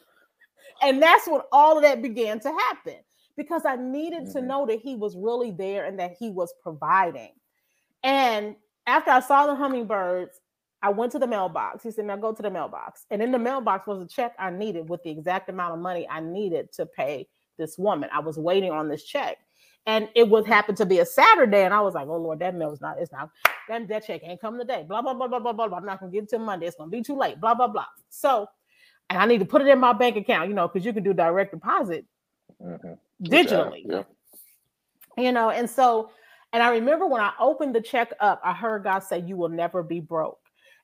And 0.81 1.01
that's 1.03 1.27
when 1.27 1.41
all 1.51 1.75
of 1.75 1.83
that 1.83 2.01
began 2.01 2.39
to 2.39 2.47
happen 2.47 2.95
because 3.35 3.65
I 3.65 3.75
needed 3.75 4.23
mm-hmm. 4.23 4.31
to 4.31 4.41
know 4.41 4.65
that 4.65 4.79
He 4.79 4.95
was 4.95 5.13
really 5.13 5.51
there 5.51 5.83
and 5.83 5.99
that 5.99 6.15
He 6.17 6.29
was 6.29 6.53
providing. 6.63 7.31
And 8.01 8.55
after 8.87 9.11
I 9.11 9.19
saw 9.19 9.47
the 9.47 9.55
hummingbirds, 9.55 10.39
I 10.81 10.89
went 10.89 11.11
to 11.11 11.19
the 11.19 11.27
mailbox. 11.27 11.83
He 11.83 11.91
said, 11.91 12.05
Now 12.05 12.15
go 12.15 12.31
to 12.31 12.41
the 12.41 12.49
mailbox. 12.49 13.05
And 13.11 13.21
in 13.21 13.31
the 13.31 13.39
mailbox 13.39 13.87
was 13.87 14.01
a 14.01 14.07
check 14.07 14.33
I 14.39 14.49
needed 14.51 14.87
with 14.87 15.03
the 15.03 15.09
exact 15.09 15.49
amount 15.49 15.73
of 15.73 15.79
money 15.79 16.07
I 16.09 16.21
needed 16.21 16.71
to 16.73 16.85
pay 16.85 17.27
this 17.57 17.77
woman. 17.77 18.09
I 18.13 18.19
was 18.19 18.37
waiting 18.37 18.71
on 18.71 18.87
this 18.87 19.03
check. 19.03 19.37
And 19.85 20.07
it 20.15 20.29
would 20.29 20.45
happen 20.45 20.75
to 20.75 20.85
be 20.85 20.99
a 20.99 21.05
Saturday. 21.05 21.63
And 21.63 21.73
I 21.73 21.81
was 21.81 21.93
like, 21.93 22.07
Oh 22.07 22.17
Lord, 22.17 22.39
that 22.39 22.55
mail 22.55 22.71
is 22.71 22.81
not, 22.81 22.97
it's 22.99 23.11
not, 23.11 23.29
that, 23.67 23.87
that 23.87 24.05
check 24.05 24.21
ain't 24.23 24.41
coming 24.41 24.59
today. 24.59 24.85
Blah, 24.87 25.01
blah, 25.01 25.13
blah, 25.13 25.27
blah, 25.27 25.39
blah, 25.39 25.53
blah, 25.53 25.67
blah. 25.67 25.77
I'm 25.77 25.85
not 25.85 25.99
gonna 25.99 26.11
get 26.11 26.23
it 26.23 26.29
till 26.29 26.39
Monday. 26.39 26.67
It's 26.67 26.75
gonna 26.75 26.91
be 26.91 27.01
too 27.01 27.17
late. 27.17 27.39
Blah, 27.39 27.55
blah, 27.55 27.67
blah. 27.67 27.85
So, 28.09 28.47
and 29.09 29.17
I 29.17 29.25
need 29.25 29.39
to 29.39 29.45
put 29.45 29.61
it 29.61 29.67
in 29.67 29.79
my 29.79 29.93
bank 29.93 30.17
account, 30.17 30.49
you 30.49 30.55
know, 30.55 30.67
because 30.67 30.85
you 30.85 30.93
can 30.93 31.03
do 31.03 31.13
direct 31.13 31.51
deposit 31.51 32.05
mm-hmm. 32.61 32.93
digitally. 33.23 33.83
Yeah. 33.85 34.03
You 35.17 35.31
know, 35.31 35.49
and 35.49 35.69
so, 35.69 36.11
and 36.53 36.63
I 36.63 36.71
remember 36.71 37.07
when 37.07 37.21
I 37.21 37.33
opened 37.39 37.75
the 37.75 37.81
check 37.81 38.13
up, 38.19 38.41
I 38.43 38.53
heard 38.53 38.83
God 38.83 38.99
say, 38.99 39.19
You 39.19 39.37
will 39.37 39.49
never 39.49 39.83
be 39.83 39.99
broke. 39.99 40.38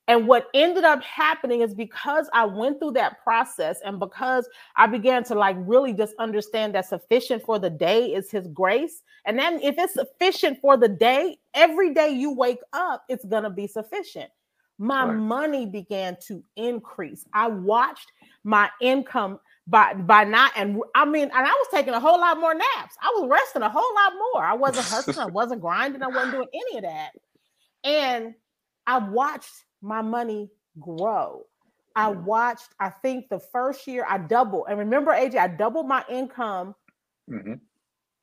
And 0.07 0.27
what 0.27 0.47
ended 0.53 0.83
up 0.83 1.01
happening 1.03 1.61
is 1.61 1.73
because 1.73 2.29
I 2.31 2.45
went 2.45 2.79
through 2.79 2.91
that 2.91 3.23
process 3.23 3.79
and 3.83 3.99
because 3.99 4.47
I 4.75 4.85
began 4.85 5.23
to 5.25 5.35
like 5.35 5.57
really 5.59 5.93
just 5.93 6.13
understand 6.19 6.75
that 6.75 6.85
sufficient 6.85 7.43
for 7.43 7.57
the 7.57 7.71
day 7.71 8.13
is 8.13 8.29
his 8.29 8.47
grace. 8.47 9.01
And 9.25 9.37
then 9.39 9.59
if 9.61 9.75
it's 9.77 9.93
sufficient 9.93 10.59
for 10.61 10.77
the 10.77 10.89
day, 10.89 11.37
every 11.55 11.93
day 11.93 12.09
you 12.09 12.31
wake 12.31 12.59
up, 12.73 13.03
it's 13.09 13.25
going 13.25 13.43
to 13.43 13.49
be 13.49 13.65
sufficient. 13.65 14.29
My 14.77 15.05
right. 15.05 15.15
money 15.15 15.65
began 15.65 16.17
to 16.27 16.43
increase. 16.55 17.25
I 17.33 17.47
watched 17.47 18.11
my 18.43 18.69
income 18.81 19.39
by 19.67 19.95
by 19.95 20.23
not 20.23 20.51
and 20.55 20.79
I 20.93 21.05
mean 21.05 21.23
and 21.23 21.33
I 21.33 21.43
was 21.43 21.67
taking 21.71 21.93
a 21.93 21.99
whole 21.99 22.19
lot 22.19 22.39
more 22.39 22.53
naps. 22.53 22.95
I 23.01 23.11
was 23.15 23.29
resting 23.29 23.63
a 23.63 23.69
whole 23.69 23.95
lot 23.95 24.13
more. 24.33 24.43
I 24.43 24.53
wasn't 24.53 24.85
hustling, 24.85 25.17
I 25.17 25.25
wasn't 25.31 25.61
grinding, 25.61 26.03
I 26.03 26.07
wasn't 26.07 26.33
doing 26.33 26.47
any 26.53 26.77
of 26.77 26.83
that. 26.83 27.11
And 27.83 28.35
I 28.85 28.99
watched 28.99 29.65
my 29.85 30.01
money 30.01 30.49
grow. 30.79 31.43
I 31.95 32.09
watched, 32.09 32.69
I 32.79 32.89
think 32.89 33.29
the 33.29 33.39
first 33.39 33.87
year 33.87 34.05
I 34.09 34.17
doubled. 34.17 34.65
And 34.69 34.77
remember, 34.77 35.11
AJ, 35.11 35.35
I 35.35 35.47
doubled 35.47 35.87
my 35.87 36.03
income. 36.09 36.75
Mm-hmm. 37.31 37.53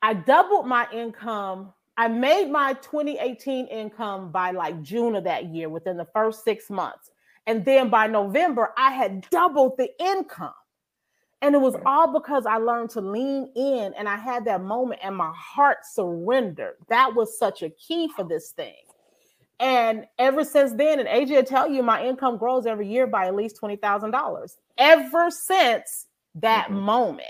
I 0.01 0.13
doubled 0.13 0.67
my 0.67 0.87
income. 0.93 1.73
I 1.97 2.07
made 2.07 2.51
my 2.51 2.73
2018 2.73 3.67
income 3.67 4.31
by 4.31 4.51
like 4.51 4.81
June 4.81 5.15
of 5.15 5.23
that 5.23 5.45
year 5.45 5.69
within 5.69 5.97
the 5.97 6.07
first 6.13 6.43
six 6.43 6.69
months. 6.69 7.09
And 7.47 7.65
then 7.65 7.89
by 7.89 8.07
November, 8.07 8.73
I 8.77 8.91
had 8.91 9.27
doubled 9.31 9.73
the 9.77 9.89
income. 9.99 10.53
And 11.41 11.55
it 11.55 11.59
was 11.59 11.75
all 11.85 12.13
because 12.13 12.45
I 12.45 12.57
learned 12.57 12.91
to 12.91 13.01
lean 13.01 13.51
in 13.55 13.93
and 13.97 14.07
I 14.07 14.15
had 14.15 14.45
that 14.45 14.61
moment 14.61 15.01
and 15.03 15.15
my 15.15 15.31
heart 15.35 15.79
surrendered. 15.83 16.75
That 16.87 17.15
was 17.15 17.37
such 17.37 17.63
a 17.63 17.69
key 17.69 18.09
for 18.15 18.23
this 18.23 18.51
thing. 18.51 18.75
And 19.63 20.07
ever 20.19 20.43
since 20.43 20.73
then, 20.73 20.99
and 20.99 21.07
AJ 21.07 21.29
will 21.29 21.43
tell 21.43 21.71
you, 21.71 21.83
my 21.83 22.03
income 22.05 22.37
grows 22.37 22.65
every 22.65 22.85
year 22.85 23.07
by 23.07 23.27
at 23.27 23.33
least 23.35 23.61
$20,000 23.61 24.57
ever 24.77 25.31
since 25.31 26.07
that 26.35 26.65
mm-hmm. 26.65 26.79
moment. 26.79 27.27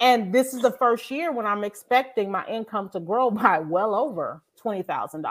And 0.00 0.32
this 0.34 0.52
is 0.52 0.62
the 0.62 0.72
first 0.72 1.08
year 1.12 1.30
when 1.30 1.46
I'm 1.46 1.62
expecting 1.62 2.28
my 2.28 2.44
income 2.46 2.88
to 2.88 2.98
grow 2.98 3.30
by 3.30 3.60
well 3.60 3.94
over 3.94 4.42
$20,000. 4.60 5.22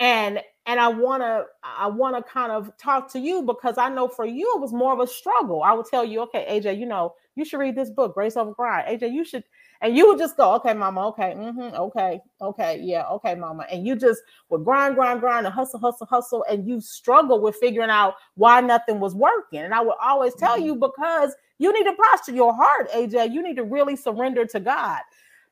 And 0.00 0.40
and 0.66 0.80
I 0.80 0.88
want 0.88 1.22
to 1.22 1.44
I 1.62 1.86
want 1.86 2.16
to 2.16 2.32
kind 2.32 2.52
of 2.52 2.76
talk 2.78 3.10
to 3.12 3.18
you 3.18 3.42
because 3.42 3.78
I 3.78 3.88
know 3.88 4.08
for 4.08 4.24
you 4.24 4.52
it 4.56 4.60
was 4.60 4.72
more 4.72 4.92
of 4.92 5.00
a 5.00 5.06
struggle. 5.06 5.62
I 5.62 5.72
would 5.72 5.86
tell 5.86 6.04
you, 6.04 6.20
okay, 6.22 6.46
AJ, 6.50 6.78
you 6.78 6.86
know, 6.86 7.14
you 7.36 7.44
should 7.44 7.58
read 7.58 7.76
this 7.76 7.90
book, 7.90 8.14
Grace 8.14 8.36
Over 8.36 8.52
Grind. 8.52 8.88
AJ, 8.88 9.12
you 9.12 9.24
should 9.24 9.44
and 9.84 9.94
you 9.94 10.06
would 10.08 10.18
just 10.18 10.38
go, 10.38 10.54
okay, 10.54 10.72
mama, 10.72 11.08
okay, 11.08 11.34
mm-hmm, 11.36 11.74
okay, 11.76 12.18
okay, 12.40 12.80
yeah, 12.82 13.06
okay, 13.08 13.34
mama. 13.34 13.66
And 13.70 13.86
you 13.86 13.96
just 13.96 14.22
would 14.48 14.64
grind, 14.64 14.94
grind, 14.94 15.20
grind, 15.20 15.44
and 15.44 15.54
hustle, 15.54 15.78
hustle, 15.78 16.06
hustle. 16.06 16.44
And 16.48 16.66
you 16.66 16.80
struggle 16.80 17.38
with 17.38 17.56
figuring 17.56 17.90
out 17.90 18.14
why 18.34 18.62
nothing 18.62 18.98
was 18.98 19.14
working. 19.14 19.60
And 19.60 19.74
I 19.74 19.82
would 19.82 19.96
always 20.02 20.34
tell 20.36 20.56
mm-hmm. 20.56 20.64
you 20.64 20.74
because 20.76 21.34
you 21.58 21.70
need 21.72 21.84
to 21.84 21.94
posture 21.94 22.32
your 22.32 22.54
heart, 22.54 22.90
AJ. 22.92 23.34
You 23.34 23.42
need 23.42 23.56
to 23.56 23.64
really 23.64 23.94
surrender 23.94 24.46
to 24.46 24.60
God. 24.60 25.00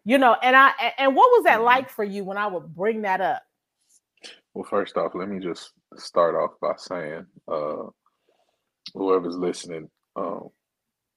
You 0.05 0.17
know, 0.17 0.37
and 0.43 0.57
I 0.57 0.73
and 0.97 1.15
what 1.15 1.31
was 1.33 1.45
that 1.45 1.57
mm-hmm. 1.57 1.65
like 1.65 1.91
for 1.91 2.03
you 2.03 2.25
when 2.25 2.39
I 2.39 2.47
would 2.47 2.75
bring 2.75 3.03
that 3.03 3.21
up? 3.21 3.43
Well, 4.55 4.67
first 4.69 4.97
off, 4.97 5.13
let 5.15 5.29
me 5.29 5.41
just 5.41 5.73
start 5.97 6.35
off 6.35 6.53
by 6.61 6.75
saying, 6.77 7.27
uh, 7.51 7.85
whoever's 8.95 9.37
listening, 9.37 9.89
uh, 10.17 10.41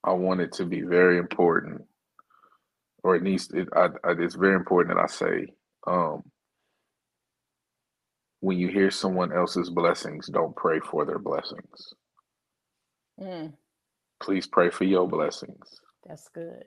I 0.03 0.13
want 0.13 0.41
it 0.41 0.53
to 0.53 0.65
be 0.65 0.81
very 0.81 1.17
important 1.17 1.81
or 3.05 3.15
at 3.15 3.21
least 3.21 3.53
it, 3.53 3.69
I, 3.75 3.85
I, 4.03 4.13
it's 4.17 4.33
very 4.33 4.55
important 4.55 4.95
that 4.95 5.03
I 5.03 5.05
say 5.05 5.45
um, 5.85 6.23
when 8.39 8.57
you 8.57 8.67
hear 8.67 8.89
someone 8.89 9.31
else's 9.31 9.69
blessings, 9.69 10.27
don't 10.27 10.55
pray 10.55 10.79
for 10.79 11.05
their 11.05 11.19
blessings. 11.19 11.93
Mm. 13.21 13.53
Please 14.23 14.47
pray 14.47 14.71
for 14.71 14.85
your 14.85 15.07
blessings. 15.07 15.79
That's 16.07 16.27
good. 16.33 16.63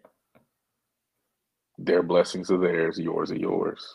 Their 1.77 2.05
blessings 2.05 2.53
are 2.53 2.59
theirs, 2.59 3.01
yours 3.01 3.33
are 3.33 3.37
yours. 3.37 3.93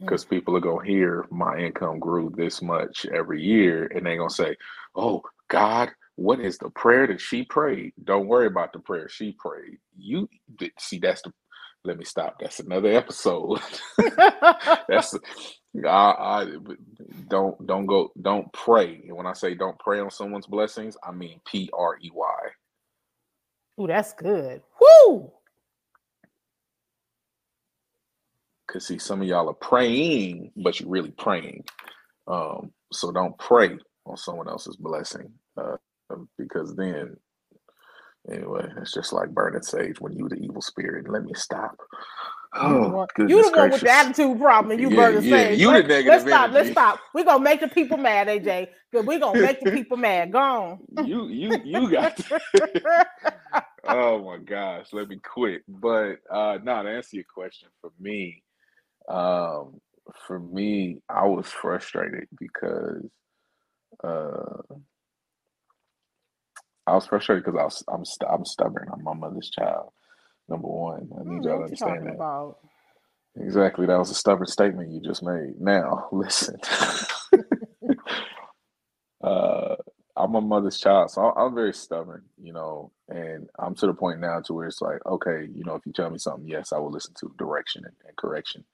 Because 0.00 0.24
mm. 0.24 0.30
people 0.30 0.56
are 0.56 0.60
gonna 0.60 0.86
hear 0.86 1.26
my 1.30 1.58
income 1.58 1.98
grew 1.98 2.32
this 2.36 2.62
much 2.62 3.06
every 3.06 3.42
year, 3.42 3.90
and 3.94 4.06
they're 4.06 4.16
gonna 4.16 4.30
say, 4.30 4.56
"Oh, 4.94 5.22
God, 5.48 5.90
what 6.16 6.40
is 6.40 6.58
the 6.58 6.70
prayer 6.70 7.06
that 7.06 7.20
she 7.20 7.44
prayed? 7.44 7.92
Don't 8.02 8.26
worry 8.26 8.48
about 8.48 8.72
the 8.72 8.80
prayer 8.80 9.08
she 9.08 9.36
prayed. 9.38 9.78
You 9.96 10.28
see, 10.78 10.98
that's 10.98 11.22
the 11.22 11.32
let 11.84 11.96
me 11.96 12.04
stop. 12.04 12.36
That's 12.40 12.58
another 12.58 12.92
episode. 12.92 13.60
That's 14.88 15.14
I, 15.86 15.88
I 15.88 16.46
don't 17.28 17.66
don't 17.66 17.86
go 17.86 18.10
don't 18.20 18.52
pray. 18.52 19.00
And 19.06 19.16
when 19.16 19.26
I 19.26 19.32
say 19.32 19.54
don't 19.54 19.78
pray 19.78 20.00
on 20.00 20.10
someone's 20.10 20.46
blessings, 20.46 20.96
I 21.04 21.12
mean 21.12 21.40
P 21.46 21.70
R 21.72 21.96
E 22.02 22.10
Y. 22.12 22.38
Oh, 23.78 23.86
that's 23.86 24.12
good. 24.12 24.60
Woo! 24.80 25.30
Cause 28.68 28.86
see, 28.86 28.98
some 28.98 29.22
of 29.22 29.28
y'all 29.28 29.48
are 29.48 29.54
praying, 29.54 30.52
but 30.56 30.78
you're 30.78 30.90
really 30.90 31.10
praying. 31.10 31.64
Um, 32.26 32.72
so 32.92 33.10
don't 33.10 33.36
pray 33.38 33.78
on 34.06 34.16
someone 34.16 34.48
else's 34.48 34.76
blessing, 34.76 35.32
uh, 35.56 35.76
because 36.36 36.76
then 36.76 37.16
Anyway, 38.30 38.70
it's 38.76 38.92
just 38.92 39.12
like 39.12 39.30
burning 39.30 39.62
sage 39.62 40.00
when 40.00 40.12
you 40.12 40.28
the 40.28 40.36
evil 40.36 40.60
spirit. 40.60 41.08
Let 41.08 41.24
me 41.24 41.32
stop. 41.34 41.80
Oh, 42.54 43.06
you 43.18 43.50
the 43.50 43.56
one 43.56 43.70
with 43.70 43.80
the 43.80 43.90
attitude 43.90 44.38
problem, 44.38 44.72
and 44.72 44.80
you 44.80 44.90
yeah, 44.90 44.96
burn 44.96 45.14
the 45.14 45.22
yeah, 45.22 45.36
sage. 45.36 45.60
You 45.60 45.72
the 45.72 45.82
negative 45.82 46.06
Let's 46.06 46.22
energy. 46.22 46.30
stop. 46.30 46.50
Let's 46.52 46.70
stop. 46.70 47.00
We're 47.14 47.24
gonna 47.24 47.44
make 47.44 47.60
the 47.60 47.68
people 47.68 47.96
mad, 47.96 48.26
AJ. 48.26 48.68
Cause 48.92 49.04
we're 49.06 49.18
gonna 49.18 49.40
make 49.40 49.60
the 49.60 49.70
people 49.70 49.96
mad. 49.96 50.32
Go 50.32 50.38
on. 50.38 50.78
You 51.06 51.28
you 51.28 51.58
you 51.64 51.90
got. 51.90 52.18
oh 53.88 54.24
my 54.24 54.38
gosh, 54.38 54.88
let 54.92 55.08
me 55.08 55.18
quit. 55.18 55.62
But 55.68 56.16
uh 56.30 56.58
no, 56.62 56.82
to 56.82 56.88
answer 56.90 57.16
your 57.16 57.24
question, 57.32 57.68
for 57.80 57.92
me, 57.98 58.42
um, 59.08 59.80
for 60.26 60.38
me, 60.38 61.00
I 61.08 61.26
was 61.26 61.48
frustrated 61.48 62.28
because 62.38 63.04
uh 64.04 64.62
I 66.86 66.94
was 66.94 67.06
frustrated 67.06 67.44
because 67.44 67.58
I 67.58 67.64
was 67.64 67.84
I'm 67.92 68.04
st- 68.04 68.30
I'm 68.30 68.44
stubborn. 68.44 68.88
I'm 68.92 69.02
my 69.02 69.14
mother's 69.14 69.50
child. 69.50 69.90
Number 70.48 70.68
one, 70.68 71.10
I 71.18 71.24
need 71.24 71.44
y'all 71.44 71.58
to 71.58 71.64
understand 71.64 72.06
that. 72.06 72.14
About? 72.14 72.58
Exactly, 73.36 73.86
that 73.86 73.98
was 73.98 74.10
a 74.10 74.14
stubborn 74.14 74.46
statement 74.46 74.90
you 74.90 75.00
just 75.00 75.22
made. 75.22 75.60
Now, 75.60 76.08
listen. 76.12 76.56
uh, 79.22 79.76
I'm 80.16 80.32
my 80.32 80.40
mother's 80.40 80.80
child, 80.80 81.10
so 81.10 81.32
I'm 81.36 81.54
very 81.54 81.74
stubborn, 81.74 82.24
you 82.42 82.52
know, 82.52 82.90
and 83.08 83.48
I'm 83.58 83.74
to 83.76 83.86
the 83.86 83.94
point 83.94 84.20
now 84.20 84.40
to 84.40 84.54
where 84.54 84.66
it's 84.66 84.80
like, 84.80 85.04
okay, 85.06 85.46
you 85.54 85.62
know, 85.64 85.76
if 85.76 85.86
you 85.86 85.92
tell 85.92 86.10
me 86.10 86.18
something, 86.18 86.48
yes, 86.48 86.72
I 86.72 86.78
will 86.78 86.90
listen 86.90 87.14
to 87.20 87.32
direction 87.38 87.84
and, 87.84 87.94
and 88.06 88.16
correction. 88.16 88.64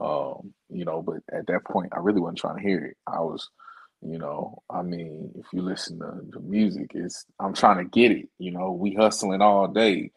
Um, 0.00 0.54
you 0.70 0.84
know, 0.84 1.02
but 1.02 1.16
at 1.32 1.46
that 1.48 1.64
point, 1.66 1.92
I 1.94 1.98
really 2.00 2.20
wasn't 2.20 2.38
trying 2.38 2.56
to 2.56 2.62
hear 2.62 2.84
it. 2.84 2.96
I 3.06 3.20
was 3.20 3.48
you 4.02 4.18
know, 4.18 4.62
I 4.70 4.82
mean, 4.82 5.30
if 5.36 5.46
you 5.52 5.60
listen 5.60 5.98
to 5.98 6.20
the 6.30 6.40
music, 6.40 6.92
it's 6.94 7.26
I'm 7.38 7.52
trying 7.52 7.78
to 7.78 7.84
get 7.84 8.12
it. 8.12 8.28
You 8.38 8.50
know, 8.52 8.72
we 8.72 8.94
hustling 8.94 9.42
all 9.42 9.68
day. 9.68 10.10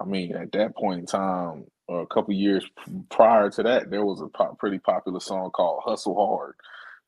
I 0.00 0.04
mean, 0.04 0.34
at 0.34 0.52
that 0.52 0.74
point 0.74 1.00
in 1.00 1.06
time, 1.06 1.64
or 1.86 2.02
a 2.02 2.06
couple 2.06 2.32
years 2.34 2.64
prior 3.10 3.50
to 3.50 3.62
that, 3.62 3.90
there 3.90 4.04
was 4.04 4.22
a 4.22 4.54
pretty 4.56 4.78
popular 4.78 5.20
song 5.20 5.50
called 5.50 5.82
"Hustle 5.84 6.14
Hard." 6.14 6.54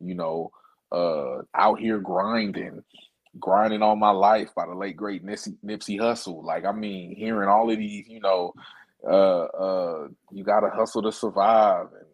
You 0.00 0.14
know, 0.14 0.50
uh, 0.92 1.42
out 1.54 1.80
here 1.80 1.98
grinding, 1.98 2.82
grinding 3.40 3.82
all 3.82 3.96
my 3.96 4.10
life 4.10 4.50
by 4.54 4.66
the 4.66 4.74
late 4.74 4.96
great 4.96 5.24
Nipsey, 5.24 5.56
Nipsey 5.64 5.98
Hussle. 5.98 6.44
Like, 6.44 6.66
I 6.66 6.72
mean, 6.72 7.16
hearing 7.16 7.48
all 7.48 7.70
of 7.70 7.78
these, 7.78 8.06
you 8.06 8.20
know, 8.20 8.52
uh, 9.02 9.44
uh, 9.44 10.08
you 10.30 10.44
got 10.44 10.60
to 10.60 10.70
hustle 10.70 11.02
to 11.02 11.12
survive, 11.12 11.86
and 11.98 12.07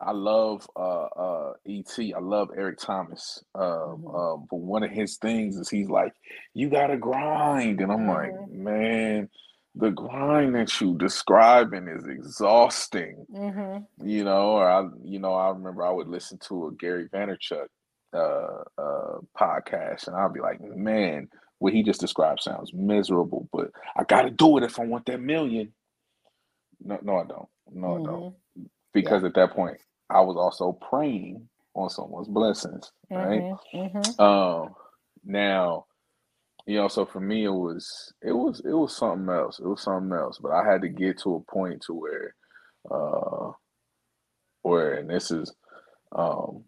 I 0.00 0.12
love 0.12 0.66
uh, 0.76 1.04
uh, 1.04 1.52
ET. 1.68 1.94
I 1.98 2.20
love 2.20 2.48
Eric 2.56 2.78
Thomas. 2.78 3.42
Uh, 3.54 3.60
mm-hmm. 3.60 4.06
uh, 4.06 4.36
but 4.50 4.56
one 4.56 4.82
of 4.82 4.90
his 4.90 5.18
things 5.18 5.56
is 5.56 5.68
he's 5.68 5.90
like, 5.90 6.12
"You 6.54 6.70
gotta 6.70 6.96
grind," 6.96 7.80
and 7.80 7.92
I'm 7.92 8.06
mm-hmm. 8.06 8.08
like, 8.08 8.50
"Man, 8.50 9.28
the 9.74 9.90
grind 9.90 10.54
that 10.54 10.80
you 10.80 10.96
describing 10.96 11.86
is 11.88 12.06
exhausting." 12.06 13.26
Mm-hmm. 13.32 14.08
You 14.08 14.24
know, 14.24 14.52
or 14.52 14.68
I, 14.68 14.88
you 15.04 15.18
know, 15.18 15.34
I 15.34 15.50
remember 15.50 15.84
I 15.84 15.90
would 15.90 16.08
listen 16.08 16.38
to 16.48 16.68
a 16.68 16.72
Gary 16.72 17.08
Vaynerchuk 17.08 17.66
uh, 18.14 18.62
uh, 18.78 19.18
podcast, 19.38 20.06
and 20.06 20.16
I'd 20.16 20.32
be 20.32 20.40
like, 20.40 20.60
"Man, 20.62 21.28
what 21.58 21.74
he 21.74 21.82
just 21.82 22.00
described 22.00 22.40
sounds 22.40 22.72
miserable, 22.72 23.48
but 23.52 23.70
I 23.96 24.04
got 24.04 24.22
to 24.22 24.30
do 24.30 24.56
it 24.56 24.64
if 24.64 24.80
I 24.80 24.84
want 24.84 25.04
that 25.06 25.20
million. 25.20 25.74
No, 26.82 26.98
no, 27.02 27.18
I 27.18 27.24
don't. 27.26 27.48
No, 27.70 27.88
mm-hmm. 27.88 28.02
I 28.02 28.10
don't. 28.10 28.22
Mm-hmm. 28.22 28.62
Because 28.94 29.22
yeah. 29.22 29.28
at 29.28 29.34
that 29.34 29.52
point, 29.52 29.76
I 30.10 30.22
was 30.22 30.36
also 30.38 30.78
praying 30.90 31.48
on 31.74 31.90
someone's 31.90 32.28
blessings, 32.28 32.92
right? 33.14 33.44
Mm-hmm. 33.72 33.78
Mm-hmm. 33.78 34.12
Um, 34.18 34.74
now, 35.24 35.86
you 36.66 36.76
know, 36.76 36.88
so 36.88 37.06
for 37.06 37.20
me, 37.20 37.44
it 37.44 37.50
was 37.50 38.12
it 38.22 38.32
was 38.32 38.60
it 38.64 38.72
was 38.74 38.96
something 38.96 39.28
else. 39.34 39.60
It 39.60 39.66
was 39.66 39.82
something 39.82 40.16
else. 40.16 40.38
But 40.42 40.52
I 40.52 40.70
had 40.70 40.82
to 40.82 40.88
get 40.90 41.18
to 41.22 41.36
a 41.36 41.52
point 41.52 41.82
to 41.86 41.94
where, 41.94 42.34
uh, 42.90 43.52
where 44.62 44.94
and 44.94 45.10
this 45.10 45.30
is, 45.30 45.54
um, 46.16 46.64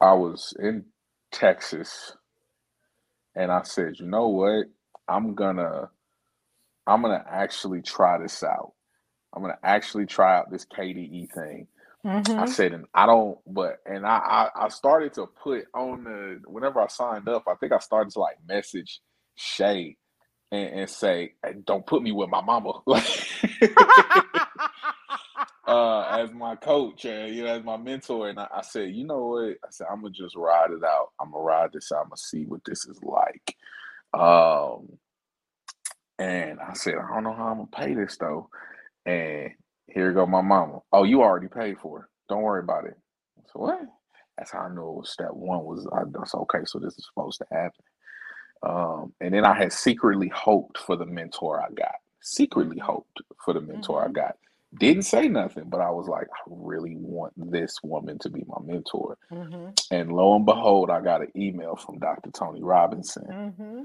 I 0.00 0.14
was 0.14 0.54
in 0.60 0.86
Texas 1.32 2.14
and 3.36 3.52
I 3.52 3.62
said, 3.64 3.94
you 4.00 4.06
know 4.06 4.28
what? 4.28 4.66
I'm 5.08 5.34
gonna 5.34 5.90
I'm 6.86 7.02
gonna 7.02 7.24
actually 7.30 7.82
try 7.82 8.18
this 8.18 8.44
out. 8.44 8.74
I'm 9.34 9.42
gonna 9.42 9.58
actually 9.64 10.06
try 10.06 10.38
out 10.38 10.52
this 10.52 10.66
KDE 10.66 11.32
thing. 11.32 11.68
Mm-hmm. 12.04 12.38
I 12.38 12.46
said, 12.46 12.72
and 12.72 12.86
I 12.94 13.06
don't, 13.06 13.38
but 13.46 13.78
and 13.84 14.06
I, 14.06 14.18
I, 14.18 14.66
I 14.66 14.68
started 14.68 15.14
to 15.14 15.26
put 15.26 15.66
on 15.74 16.04
the 16.04 16.40
whenever 16.46 16.80
I 16.80 16.86
signed 16.86 17.28
up, 17.28 17.44
I 17.48 17.54
think 17.54 17.72
I 17.72 17.78
started 17.78 18.12
to 18.12 18.20
like 18.20 18.36
message 18.46 19.00
Shae 19.38 19.96
and, 20.52 20.80
and 20.80 20.90
say, 20.90 21.34
hey, 21.44 21.54
don't 21.64 21.86
put 21.86 22.02
me 22.02 22.12
with 22.12 22.28
my 22.28 22.40
mama. 22.42 22.80
uh, 25.66 26.02
as 26.02 26.32
my 26.32 26.54
coach 26.56 27.04
and 27.04 27.34
you 27.34 27.44
know 27.44 27.56
as 27.56 27.64
my 27.64 27.76
mentor, 27.76 28.28
and 28.28 28.38
I, 28.38 28.46
I, 28.56 28.62
said, 28.62 28.94
you 28.94 29.04
know 29.04 29.26
what? 29.26 29.56
I 29.64 29.70
said 29.70 29.88
I'm 29.90 30.02
gonna 30.02 30.14
just 30.14 30.36
ride 30.36 30.70
it 30.70 30.84
out. 30.84 31.08
I'm 31.20 31.32
gonna 31.32 31.42
ride 31.42 31.72
this 31.72 31.90
out. 31.92 32.02
I'm 32.02 32.08
gonna 32.10 32.16
see 32.18 32.44
what 32.44 32.60
this 32.64 32.86
is 32.86 33.00
like. 33.02 33.56
Um, 34.14 34.98
and 36.18 36.60
I 36.60 36.74
said, 36.74 36.94
I 36.94 37.14
don't 37.14 37.24
know 37.24 37.34
how 37.34 37.48
I'm 37.48 37.56
gonna 37.56 37.68
pay 37.72 37.94
this 37.94 38.16
though. 38.16 38.48
And 39.04 39.50
here 39.96 40.12
go 40.12 40.26
my 40.26 40.42
mama. 40.42 40.80
Oh, 40.92 41.04
you 41.04 41.22
already 41.22 41.48
paid 41.48 41.78
for 41.78 42.00
it. 42.00 42.06
Don't 42.28 42.42
worry 42.42 42.62
about 42.62 42.84
it. 42.84 42.98
So 43.52 43.60
what? 43.60 43.80
That's 44.36 44.52
how 44.52 44.60
I 44.60 44.68
knew 44.68 45.02
step 45.06 45.30
one 45.32 45.64
was. 45.64 45.88
I, 45.90 46.02
that's 46.12 46.34
okay. 46.34 46.58
So 46.66 46.78
this 46.78 46.98
is 46.98 47.06
supposed 47.06 47.38
to 47.38 47.46
happen. 47.50 47.84
Um, 48.62 49.14
and 49.22 49.32
then 49.32 49.46
I 49.46 49.54
had 49.54 49.72
secretly 49.72 50.28
hoped 50.28 50.76
for 50.76 50.96
the 50.96 51.06
mentor 51.06 51.62
I 51.62 51.72
got. 51.72 51.94
Secretly 52.20 52.78
hoped 52.78 53.22
for 53.42 53.54
the 53.54 53.62
mentor 53.62 54.02
mm-hmm. 54.02 54.10
I 54.10 54.12
got. 54.12 54.36
Didn't 54.78 55.04
say 55.04 55.28
nothing, 55.28 55.70
but 55.70 55.80
I 55.80 55.88
was 55.88 56.08
like, 56.08 56.26
I 56.26 56.42
really 56.50 56.96
want 56.96 57.32
this 57.50 57.78
woman 57.82 58.18
to 58.18 58.28
be 58.28 58.44
my 58.46 58.58
mentor. 58.62 59.16
Mm-hmm. 59.32 59.68
And 59.90 60.12
lo 60.12 60.36
and 60.36 60.44
behold, 60.44 60.90
I 60.90 61.00
got 61.00 61.22
an 61.22 61.32
email 61.34 61.76
from 61.76 61.98
Dr. 62.00 62.30
Tony 62.32 62.62
Robinson. 62.62 63.26
Mm-hmm. 63.30 63.82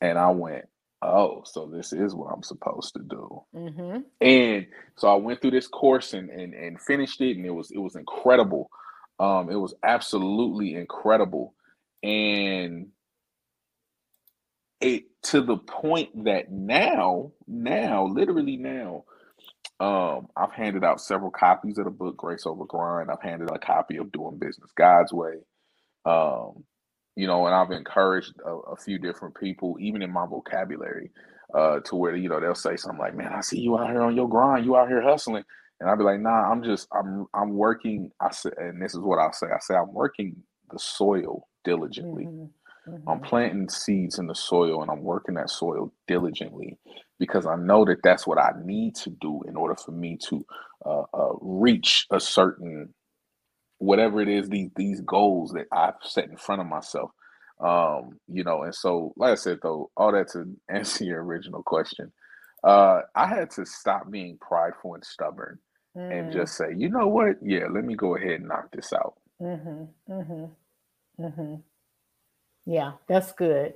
And 0.00 0.18
I 0.18 0.30
went, 0.30 0.64
oh, 1.06 1.42
so 1.44 1.66
this 1.66 1.92
is 1.92 2.14
what 2.14 2.32
I'm 2.32 2.42
supposed 2.42 2.94
to 2.94 3.02
do. 3.02 3.42
Mm-hmm. 3.54 3.98
And 4.20 4.66
so 4.96 5.08
I 5.08 5.16
went 5.16 5.40
through 5.40 5.52
this 5.52 5.68
course 5.68 6.14
and, 6.14 6.30
and 6.30 6.54
and 6.54 6.80
finished 6.80 7.20
it, 7.20 7.36
and 7.36 7.46
it 7.46 7.54
was 7.54 7.70
it 7.70 7.78
was 7.78 7.96
incredible. 7.96 8.70
Um, 9.18 9.50
it 9.50 9.56
was 9.56 9.74
absolutely 9.82 10.74
incredible, 10.74 11.54
and 12.02 12.88
it 14.80 15.04
to 15.24 15.40
the 15.40 15.56
point 15.56 16.24
that 16.24 16.50
now, 16.52 17.32
now, 17.46 18.06
literally 18.06 18.56
now, 18.56 19.04
um, 19.80 20.28
I've 20.36 20.52
handed 20.52 20.84
out 20.84 21.00
several 21.00 21.30
copies 21.30 21.78
of 21.78 21.84
the 21.84 21.90
book 21.90 22.16
Grace 22.16 22.46
Over 22.46 22.64
Grind. 22.64 23.10
I've 23.10 23.22
handed 23.22 23.50
out 23.50 23.56
a 23.56 23.66
copy 23.66 23.96
of 23.96 24.12
Doing 24.12 24.38
Business 24.38 24.70
God's 24.76 25.12
Way. 25.12 25.34
Um, 26.04 26.64
you 27.16 27.26
know, 27.26 27.46
and 27.46 27.54
I've 27.54 27.70
encouraged 27.70 28.34
a, 28.44 28.50
a, 28.50 28.76
few 28.76 28.98
different 28.98 29.34
people, 29.34 29.76
even 29.80 30.02
in 30.02 30.12
my 30.12 30.26
vocabulary, 30.26 31.10
uh, 31.54 31.80
to 31.80 31.96
where 31.96 32.14
you 32.14 32.28
know 32.28 32.38
they'll 32.38 32.54
say 32.54 32.76
something 32.76 33.00
like, 33.00 33.16
"Man, 33.16 33.32
I 33.32 33.40
see 33.40 33.58
you 33.58 33.78
out 33.78 33.90
here 33.90 34.02
on 34.02 34.14
your 34.14 34.28
grind. 34.28 34.66
You 34.66 34.76
out 34.76 34.88
here 34.88 35.02
hustling," 35.02 35.44
and 35.80 35.88
I'll 35.88 35.96
be 35.96 36.04
like, 36.04 36.20
"Nah, 36.20 36.50
I'm 36.50 36.62
just 36.62 36.86
I'm 36.92 37.26
I'm 37.34 37.54
working." 37.54 38.10
I 38.20 38.30
said, 38.30 38.52
and 38.58 38.80
this 38.80 38.94
is 38.94 39.00
what 39.00 39.18
I'll 39.18 39.32
say. 39.32 39.46
I 39.46 39.58
say 39.60 39.74
I'm 39.74 39.94
working 39.94 40.36
the 40.70 40.78
soil 40.78 41.48
diligently. 41.64 42.26
Mm-hmm. 42.26 42.90
Mm-hmm. 42.90 43.08
I'm 43.08 43.20
planting 43.20 43.68
seeds 43.68 44.18
in 44.18 44.26
the 44.26 44.34
soil, 44.34 44.82
and 44.82 44.90
I'm 44.90 45.02
working 45.02 45.34
that 45.34 45.50
soil 45.50 45.92
diligently 46.06 46.78
because 47.18 47.46
I 47.46 47.56
know 47.56 47.84
that 47.86 48.02
that's 48.02 48.26
what 48.26 48.38
I 48.38 48.52
need 48.62 48.94
to 48.96 49.10
do 49.10 49.42
in 49.48 49.56
order 49.56 49.74
for 49.74 49.90
me 49.90 50.18
to 50.28 50.44
uh, 50.84 51.02
uh, 51.14 51.32
reach 51.40 52.06
a 52.10 52.20
certain 52.20 52.92
whatever 53.78 54.20
it 54.20 54.28
is 54.28 54.48
these 54.48 54.70
these 54.76 55.00
goals 55.00 55.52
that 55.52 55.66
I've 55.72 55.94
set 56.02 56.28
in 56.28 56.36
front 56.36 56.60
of 56.60 56.66
myself. 56.66 57.10
Um, 57.58 58.20
you 58.28 58.44
know, 58.44 58.62
and 58.62 58.74
so 58.74 59.14
like 59.16 59.32
I 59.32 59.36
said 59.36 59.58
though, 59.62 59.90
all 59.96 60.12
that 60.12 60.28
to 60.32 60.44
answer 60.68 61.04
your 61.04 61.24
original 61.24 61.62
question, 61.62 62.12
uh, 62.64 63.02
I 63.14 63.26
had 63.26 63.50
to 63.52 63.64
stop 63.64 64.10
being 64.10 64.38
prideful 64.38 64.94
and 64.94 65.04
stubborn 65.04 65.58
mm. 65.96 66.12
and 66.12 66.32
just 66.32 66.56
say, 66.56 66.74
you 66.76 66.90
know 66.90 67.08
what? 67.08 67.36
Yeah, 67.42 67.66
let 67.70 67.84
me 67.84 67.94
go 67.94 68.16
ahead 68.16 68.40
and 68.40 68.48
knock 68.48 68.70
this 68.72 68.92
out. 68.92 69.14
Mm-hmm. 69.40 70.12
Mm-hmm. 70.12 71.24
Mm-hmm. 71.24 71.54
Yeah, 72.66 72.92
that's 73.06 73.32
good. 73.32 73.74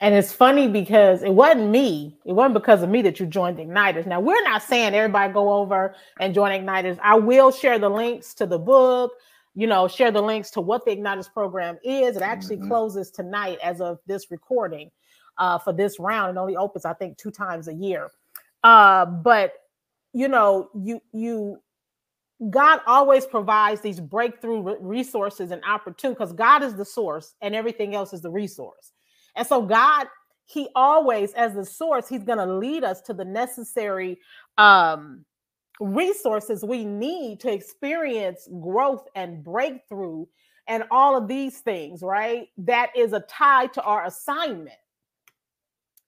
And 0.00 0.14
it's 0.14 0.32
funny 0.32 0.68
because 0.68 1.22
it 1.22 1.32
wasn't 1.32 1.70
me. 1.70 2.18
It 2.24 2.32
wasn't 2.32 2.54
because 2.54 2.82
of 2.82 2.90
me 2.90 3.02
that 3.02 3.20
you 3.20 3.26
joined 3.26 3.58
Igniters. 3.58 4.06
Now, 4.06 4.20
we're 4.20 4.42
not 4.42 4.62
saying 4.62 4.94
everybody 4.94 5.32
go 5.32 5.54
over 5.54 5.94
and 6.18 6.34
join 6.34 6.50
Igniters. 6.50 6.98
I 7.02 7.14
will 7.14 7.52
share 7.52 7.78
the 7.78 7.88
links 7.88 8.34
to 8.34 8.46
the 8.46 8.58
book, 8.58 9.12
you 9.54 9.66
know, 9.66 9.86
share 9.86 10.10
the 10.10 10.22
links 10.22 10.50
to 10.52 10.60
what 10.60 10.84
the 10.84 10.96
Igniters 10.96 11.32
program 11.32 11.78
is. 11.84 12.16
It 12.16 12.22
actually 12.22 12.56
mm-hmm. 12.56 12.68
closes 12.68 13.10
tonight 13.10 13.58
as 13.62 13.80
of 13.80 13.98
this 14.06 14.30
recording 14.30 14.90
uh, 15.38 15.58
for 15.58 15.72
this 15.72 15.98
round. 15.98 16.36
It 16.36 16.40
only 16.40 16.56
opens, 16.56 16.84
I 16.84 16.94
think, 16.94 17.18
two 17.18 17.30
times 17.30 17.68
a 17.68 17.74
year. 17.74 18.10
Uh, 18.62 19.06
but 19.06 19.52
you 20.12 20.28
know, 20.28 20.70
you 20.74 21.00
you 21.12 21.60
God 22.50 22.80
always 22.86 23.26
provides 23.26 23.80
these 23.80 24.00
breakthrough 24.00 24.76
resources 24.80 25.50
and 25.50 25.62
opportunities 25.64 26.18
because 26.18 26.32
God 26.32 26.62
is 26.62 26.74
the 26.74 26.84
source 26.84 27.34
and 27.40 27.54
everything 27.54 27.94
else 27.94 28.12
is 28.12 28.22
the 28.22 28.30
resource. 28.30 28.92
And 29.36 29.46
so 29.46 29.62
God, 29.62 30.08
He 30.46 30.68
always, 30.74 31.32
as 31.34 31.54
the 31.54 31.64
source, 31.64 32.08
He's 32.08 32.24
going 32.24 32.38
to 32.38 32.46
lead 32.46 32.84
us 32.84 33.00
to 33.02 33.14
the 33.14 33.24
necessary 33.24 34.18
um, 34.58 35.24
resources 35.80 36.64
we 36.64 36.84
need 36.84 37.40
to 37.40 37.52
experience 37.52 38.48
growth 38.60 39.06
and 39.14 39.42
breakthrough 39.42 40.24
and 40.66 40.84
all 40.90 41.16
of 41.16 41.28
these 41.28 41.58
things, 41.58 42.02
right? 42.02 42.48
That 42.58 42.90
is 42.96 43.12
a 43.12 43.20
tie 43.20 43.66
to 43.68 43.82
our 43.82 44.06
assignment. 44.06 44.78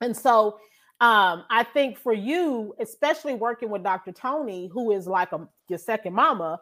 And 0.00 0.16
so 0.16 0.58
um, 1.00 1.44
I 1.50 1.66
think 1.74 1.98
for 1.98 2.12
you, 2.12 2.74
especially 2.80 3.34
working 3.34 3.68
with 3.68 3.82
Dr. 3.82 4.12
Tony, 4.12 4.70
who 4.72 4.92
is 4.92 5.06
like 5.06 5.32
a 5.32 5.46
your 5.68 5.78
second 5.78 6.14
mama, 6.14 6.58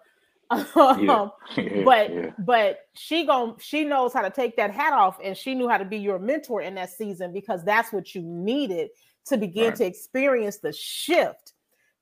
um, 0.51 0.67
but 1.85 2.13
yeah. 2.13 2.31
but 2.39 2.79
she 2.95 3.27
gon' 3.27 3.57
she 3.59 3.85
knows 3.85 4.13
how 4.13 4.23
to 4.23 4.31
take 4.31 4.57
that 4.57 4.73
hat 4.73 4.93
off 4.93 5.19
and 5.23 5.37
she 5.37 5.55
knew 5.55 5.69
how 5.69 5.79
to 5.79 5.85
be 5.85 5.99
your 5.99 6.19
mentor 6.19 6.63
in 6.63 6.75
that 6.75 6.91
season 6.91 7.33
because 7.33 7.65
that's 7.65 7.93
what 7.93 8.15
you 8.15 8.23
needed 8.23 8.91
to 9.27 9.37
begin 9.37 9.69
right. 9.69 9.77
to 9.77 9.87
experience 9.87 10.59
the 10.59 10.73
shift 10.73 11.44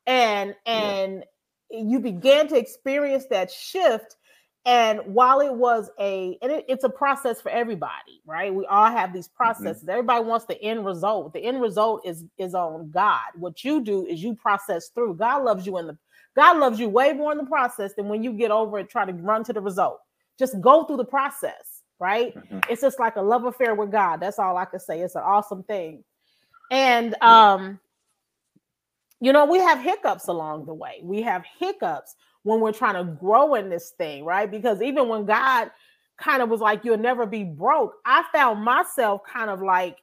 and 0.06 0.54
and 0.66 1.24
yeah. 1.70 1.80
you 1.80 2.00
began 2.00 2.48
to 2.48 2.56
experience 2.56 3.26
that 3.30 3.50
shift 3.50 4.16
and 4.64 5.00
while 5.06 5.40
it 5.40 5.52
was 5.52 5.90
a 5.98 6.38
and 6.42 6.52
it, 6.52 6.64
it's 6.68 6.84
a 6.84 6.88
process 6.88 7.40
for 7.40 7.50
everybody 7.50 8.20
right 8.26 8.54
we 8.54 8.64
all 8.66 8.90
have 8.90 9.12
these 9.12 9.28
mm-hmm. 9.28 9.44
processes 9.44 9.82
mm-hmm. 9.82 9.90
everybody 9.90 10.24
wants 10.24 10.44
the 10.46 10.60
end 10.62 10.84
result 10.84 11.32
the 11.32 11.44
end 11.44 11.60
result 11.60 12.00
is 12.04 12.24
is 12.38 12.54
on 12.54 12.90
god 12.90 13.30
what 13.34 13.64
you 13.64 13.82
do 13.82 14.06
is 14.06 14.22
you 14.22 14.34
process 14.34 14.88
through 14.88 15.14
god 15.14 15.44
loves 15.44 15.66
you 15.66 15.78
in 15.78 15.86
the 15.86 15.98
God 16.34 16.58
loves 16.58 16.80
you 16.80 16.88
way 16.88 17.12
more 17.12 17.32
in 17.32 17.38
the 17.38 17.44
process 17.44 17.92
than 17.94 18.08
when 18.08 18.22
you 18.22 18.32
get 18.32 18.50
over 18.50 18.78
and 18.78 18.88
try 18.88 19.04
to 19.04 19.12
run 19.12 19.44
to 19.44 19.52
the 19.52 19.60
result. 19.60 20.00
Just 20.38 20.60
go 20.60 20.84
through 20.84 20.96
the 20.96 21.04
process, 21.04 21.82
right? 21.98 22.34
Mm-hmm. 22.34 22.60
It's 22.70 22.80
just 22.80 22.98
like 22.98 23.16
a 23.16 23.22
love 23.22 23.44
affair 23.44 23.74
with 23.74 23.92
God. 23.92 24.18
That's 24.20 24.38
all 24.38 24.56
I 24.56 24.64
can 24.64 24.80
say. 24.80 25.00
It's 25.00 25.14
an 25.14 25.22
awesome 25.22 25.62
thing. 25.62 26.04
And 26.70 27.14
um, 27.22 27.80
you 29.22 29.32
know, 29.32 29.44
we 29.44 29.58
have 29.58 29.78
hiccups 29.78 30.26
along 30.26 30.66
the 30.66 30.74
way. 30.74 30.98
We 31.00 31.22
have 31.22 31.44
hiccups 31.58 32.16
when 32.42 32.58
we're 32.58 32.72
trying 32.72 32.94
to 32.94 33.12
grow 33.12 33.54
in 33.54 33.70
this 33.70 33.90
thing, 33.96 34.24
right? 34.24 34.50
Because 34.50 34.82
even 34.82 35.06
when 35.06 35.26
God 35.26 35.70
kind 36.18 36.42
of 36.42 36.48
was 36.48 36.60
like, 36.60 36.84
you'll 36.84 36.98
never 36.98 37.24
be 37.24 37.44
broke, 37.44 37.94
I 38.04 38.24
found 38.32 38.64
myself 38.64 39.20
kind 39.32 39.48
of 39.48 39.62
like 39.62 39.98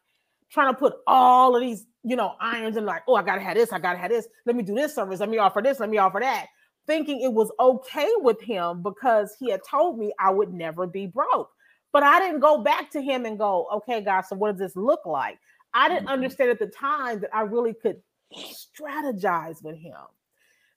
trying 0.49 0.73
to 0.73 0.79
put 0.79 0.93
all 1.05 1.53
of 1.53 1.62
these, 1.62 1.86
you 2.03 2.15
know, 2.15 2.36
irons 2.39 2.77
and 2.77 2.86
like, 2.86 3.01
oh, 3.10 3.15
I 3.15 3.23
gotta 3.23 3.41
have 3.41 3.55
this, 3.55 3.73
I 3.73 3.79
gotta 3.79 3.97
have 3.97 4.10
this. 4.10 4.25
Let 4.45 4.55
me 4.55 4.63
do 4.63 4.73
this 4.73 4.95
service. 4.95 5.19
Let 5.19 5.27
me 5.27 5.38
offer 5.38 5.62
this. 5.62 5.82
Let 5.82 5.89
me 5.89 5.97
offer 5.97 6.21
that. 6.21 6.47
thinking 6.88 7.21
it 7.21 7.34
was 7.34 7.51
okay 7.60 8.10
with 8.17 8.41
him 8.41 8.82
because 8.82 9.36
he 9.38 9.51
had 9.51 9.62
told 9.69 9.99
me 9.99 10.13
I 10.17 10.32
would 10.32 10.53
never 10.53 10.88
be 10.88 11.08
broke. 11.08 11.49
But 11.91 12.03
I 12.03 12.19
didn't 12.19 12.39
go 12.39 12.63
back 12.63 12.89
to 12.91 13.01
him 13.01 13.25
and 13.25 13.38
go, 13.38 13.67
okay, 13.73 14.01
God, 14.01 14.21
so 14.21 14.36
what 14.36 14.51
does 14.51 14.60
this 14.60 14.75
look 14.75 15.05
like? 15.05 15.38
I 15.73 15.88
didn't 15.88 16.05
mm-hmm. 16.05 16.13
understand 16.13 16.49
at 16.51 16.60
the 16.60 16.67
time 16.67 17.19
that 17.21 17.29
I 17.36 17.41
really 17.41 17.73
could 17.73 18.01
strategize 18.36 19.63
with 19.63 19.78
him. 19.78 19.96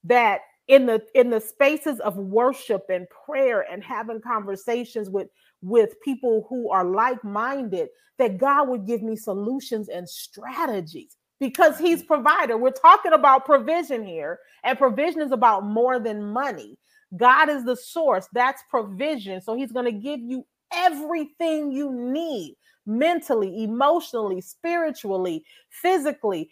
That 0.05 0.41
in 0.69 0.87
the 0.87 1.03
in 1.15 1.31
the 1.31 1.41
spaces 1.41 2.01
of 2.01 2.17
worship 2.17 2.87
and 2.89 3.07
prayer 3.11 3.65
and 3.71 3.83
having 3.83 4.21
conversations 4.21 5.11
with 5.11 5.29
with 5.61 6.01
people 6.03 6.47
who 6.49 6.71
are 6.71 6.85
like-minded, 6.85 7.89
that 8.19 8.39
God 8.39 8.69
would 8.69 8.87
give 8.87 9.03
me 9.03 9.17
solutions 9.17 9.89
and 9.89 10.09
strategies 10.09 11.17
because 11.39 11.79
he's 11.79 11.99
mm-hmm. 11.99 12.09
provider. 12.09 12.57
We're 12.57 12.71
talking 12.71 13.13
about 13.13 13.45
provision 13.45 14.05
here, 14.05 14.39
and 14.65 14.79
provision 14.79 15.21
is 15.21 15.33
about 15.33 15.65
more 15.65 15.99
than 15.99 16.23
money. 16.23 16.79
God 17.17 17.49
is 17.49 17.65
the 17.65 17.77
source. 17.77 18.27
That's 18.33 18.63
provision. 18.71 19.41
So 19.41 19.55
he's 19.55 19.73
going 19.73 19.85
to 19.85 19.93
give 19.93 20.21
you 20.21 20.47
everything 20.73 21.71
you 21.71 21.93
need 21.93 22.57
mentally, 22.87 23.63
emotionally, 23.63 24.41
spiritually, 24.41 25.45
physically, 25.71 26.51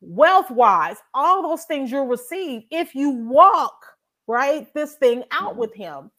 wealth 0.00 0.50
wise, 0.50 0.96
all 1.14 1.42
those 1.42 1.64
things 1.64 1.90
you'll 1.90 2.06
receive 2.06 2.62
if 2.70 2.94
you 2.94 3.10
walk, 3.10 3.84
right, 4.26 4.72
this 4.74 4.94
thing 4.94 5.24
out 5.30 5.50
mm-hmm. 5.50 5.60
with 5.60 5.74
him. 5.74 6.10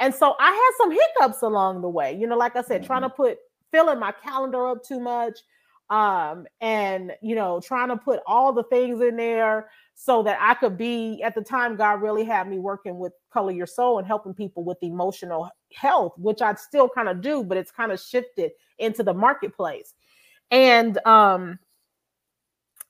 And 0.00 0.14
so 0.14 0.34
I 0.38 0.50
had 0.50 0.70
some 0.76 0.90
hiccups 0.92 1.42
along 1.42 1.82
the 1.82 1.88
way, 1.88 2.16
you 2.16 2.26
know, 2.26 2.36
like 2.36 2.56
I 2.56 2.62
said, 2.62 2.84
trying 2.84 3.02
to 3.02 3.08
mm-hmm. 3.08 3.22
put 3.22 3.38
filling 3.72 3.98
my 3.98 4.12
calendar 4.12 4.68
up 4.68 4.82
too 4.82 5.00
much 5.00 5.40
um 5.90 6.46
and 6.60 7.12
you 7.22 7.34
know 7.34 7.60
trying 7.64 7.88
to 7.88 7.96
put 7.96 8.20
all 8.26 8.52
the 8.52 8.64
things 8.64 9.00
in 9.00 9.16
there 9.16 9.70
so 9.94 10.22
that 10.22 10.36
I 10.40 10.54
could 10.54 10.76
be 10.76 11.22
at 11.22 11.34
the 11.34 11.40
time 11.40 11.76
God 11.76 12.02
really 12.02 12.24
had 12.24 12.46
me 12.48 12.58
working 12.58 12.98
with 12.98 13.14
color 13.32 13.52
your 13.52 13.66
soul 13.66 13.98
and 13.98 14.06
helping 14.06 14.34
people 14.34 14.64
with 14.64 14.76
emotional 14.82 15.50
health 15.72 16.12
which 16.18 16.42
I 16.42 16.54
still 16.56 16.90
kind 16.90 17.08
of 17.08 17.22
do 17.22 17.42
but 17.42 17.56
it's 17.56 17.70
kind 17.70 17.90
of 17.90 18.00
shifted 18.00 18.52
into 18.78 19.02
the 19.02 19.14
marketplace 19.14 19.94
and 20.50 20.98
um 21.06 21.58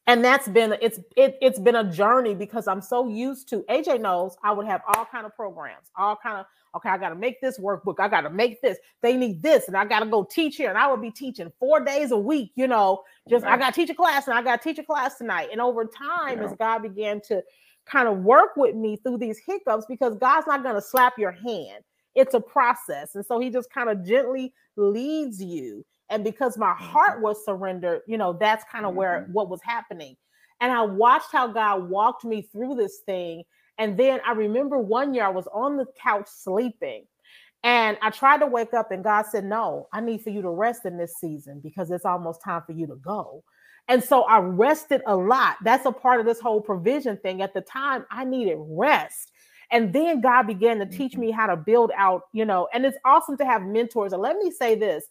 and 0.09 0.25
that's 0.25 0.49
been 0.49 0.77
it's 0.81 0.99
it, 1.17 1.39
it's 1.41 1.61
been 1.61 1.77
a 1.77 1.85
journey 1.85 2.35
because 2.35 2.67
i'm 2.67 2.81
so 2.81 3.07
used 3.07 3.49
to 3.49 3.61
aj 3.71 4.01
knows 4.01 4.37
i 4.43 4.51
would 4.51 4.67
have 4.67 4.81
all 4.89 5.05
kind 5.05 5.25
of 5.25 5.37
programs 5.37 5.91
all 5.97 6.17
kind 6.17 6.39
of 6.39 6.47
okay 6.75 6.89
i 6.89 6.99
got 6.99 7.11
to 7.11 7.15
make 7.15 7.41
this 7.41 7.61
workbook 7.61 8.01
i 8.01 8.09
got 8.09 8.23
to 8.23 8.31
make 8.31 8.61
this 8.61 8.79
they 9.03 9.17
need 9.17 9.41
this 9.43 9.69
and 9.69 9.77
i 9.77 9.85
got 9.85 10.01
to 10.01 10.07
go 10.07 10.25
teach 10.25 10.57
here 10.57 10.69
and 10.69 10.79
i 10.79 10.91
would 10.91 11.01
be 11.01 11.11
teaching 11.11 11.53
four 11.61 11.85
days 11.85 12.11
a 12.11 12.19
week 12.19 12.51
you 12.57 12.67
know 12.67 13.03
just 13.29 13.45
i 13.45 13.57
got 13.57 13.75
to 13.75 13.81
teach 13.81 13.91
a 13.91 13.95
class 13.95 14.27
and 14.27 14.37
i 14.37 14.43
got 14.43 14.61
to 14.61 14.69
teach 14.69 14.79
a 14.79 14.85
class 14.85 15.19
tonight. 15.19 15.49
And 15.53 15.61
over 15.61 15.85
time 15.85 16.39
yeah. 16.39 16.45
as 16.45 16.57
god 16.59 16.83
began 16.83 17.21
to 17.29 17.43
kind 17.87 18.09
of 18.09 18.19
work 18.19 18.57
with 18.57 18.75
me 18.75 18.97
through 18.97 19.19
these 19.19 19.39
hiccups 19.39 19.87
because 19.89 20.17
god's 20.17 20.47
not 20.47 20.63
going 20.63 20.75
to 20.75 20.83
slap 20.83 21.19
your 21.19 21.33
hand 21.33 21.85
it's 22.19 22.35
a 22.35 22.41
process. 22.41 23.15
And 23.15 23.25
so 23.25 23.39
he 23.39 23.49
just 23.49 23.71
kind 23.71 23.89
of 23.89 24.05
gently 24.05 24.53
leads 24.77 25.43
you 25.43 25.85
and 26.11 26.25
because 26.25 26.57
my 26.57 26.75
heart 26.75 27.15
mm-hmm. 27.15 27.23
was 27.23 27.45
surrendered 27.45 28.03
you 28.07 28.19
know 28.19 28.33
that's 28.33 28.65
kind 28.71 28.87
of 28.87 28.95
where 28.95 29.23
mm-hmm. 29.23 29.33
what 29.33 29.49
was 29.49 29.61
happening. 29.63 30.17
And 30.61 30.73
i 30.73 30.83
watched 30.83 31.33
how 31.33 31.49
god 31.49 31.89
walked 31.89 32.25
me 32.25 32.43
through 32.43 32.77
this 32.77 32.99
thing. 33.07 33.45
And 33.79 33.99
then 33.99 34.21
i 34.27 34.33
remember 34.33 34.79
one 34.79 35.15
year 35.15 35.25
i 35.25 35.31
was 35.31 35.47
on 35.53 35.77
the 35.77 35.87
couch 36.01 36.27
sleeping. 36.29 37.05
And 37.65 37.99
i 38.03 38.11
tried 38.11 38.39
to 38.39 38.47
wake 38.47 38.75
up 38.75 38.91
and 38.91 39.05
god 39.05 39.27
said 39.31 39.45
no 39.45 39.89
i 39.93 40.01
need 40.01 40.23
for 40.23 40.31
you 40.31 40.43
to 40.43 40.51
rest 40.51 40.85
in 40.85 40.97
this 40.97 41.15
season 41.21 41.61
because 41.61 41.91
it's 41.91 42.05
almost 42.05 42.43
time 42.43 42.63
for 42.67 42.73
you 42.73 42.87
to 42.87 42.97
go. 42.97 43.43
And 43.89 44.03
so 44.03 44.23
i 44.23 44.39
rested 44.39 45.03
a 45.07 45.17
lot. 45.17 45.57
That's 45.63 45.87
a 45.87 45.93
part 45.93 46.21
of 46.21 46.27
this 46.27 46.41
whole 46.41 46.61
provision 46.61 47.17
thing. 47.19 47.43
At 47.43 47.55
the 47.55 47.63
time 47.63 48.05
i 48.11 48.25
needed 48.25 48.57
rest. 48.59 49.33
And 49.71 49.93
then 49.93 50.21
god 50.21 50.47
began 50.47 50.79
to 50.79 50.87
teach 50.87 51.13
mm-hmm. 51.13 51.21
me 51.21 51.31
how 51.31 51.47
to 51.47 51.57
build 51.57 51.93
out 51.97 52.23
you 52.33 52.45
know 52.45 52.69
and 52.73 52.85
it's 52.87 52.99
awesome 53.05 53.37
to 53.37 53.45
have 53.45 53.63
mentors. 53.63 54.13
And 54.13 54.23
let 54.23 54.37
me 54.39 54.51
say 54.51 54.75
this 54.75 55.05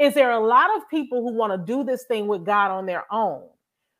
is 0.00 0.14
there 0.14 0.30
a 0.30 0.40
lot 0.40 0.74
of 0.76 0.88
people 0.88 1.20
who 1.20 1.34
want 1.34 1.52
to 1.52 1.72
do 1.72 1.84
this 1.84 2.04
thing 2.04 2.26
with 2.26 2.44
God 2.44 2.70
on 2.70 2.86
their 2.86 3.04
own? 3.12 3.42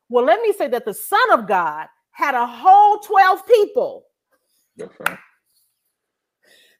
Well, 0.09 0.25
let 0.25 0.41
me 0.41 0.51
say 0.51 0.67
that 0.67 0.83
the 0.83 0.95
Son 0.95 1.31
of 1.31 1.47
God 1.47 1.87
had 2.11 2.33
a 2.33 2.45
whole 2.45 2.97
12 2.97 3.47
people 3.47 4.05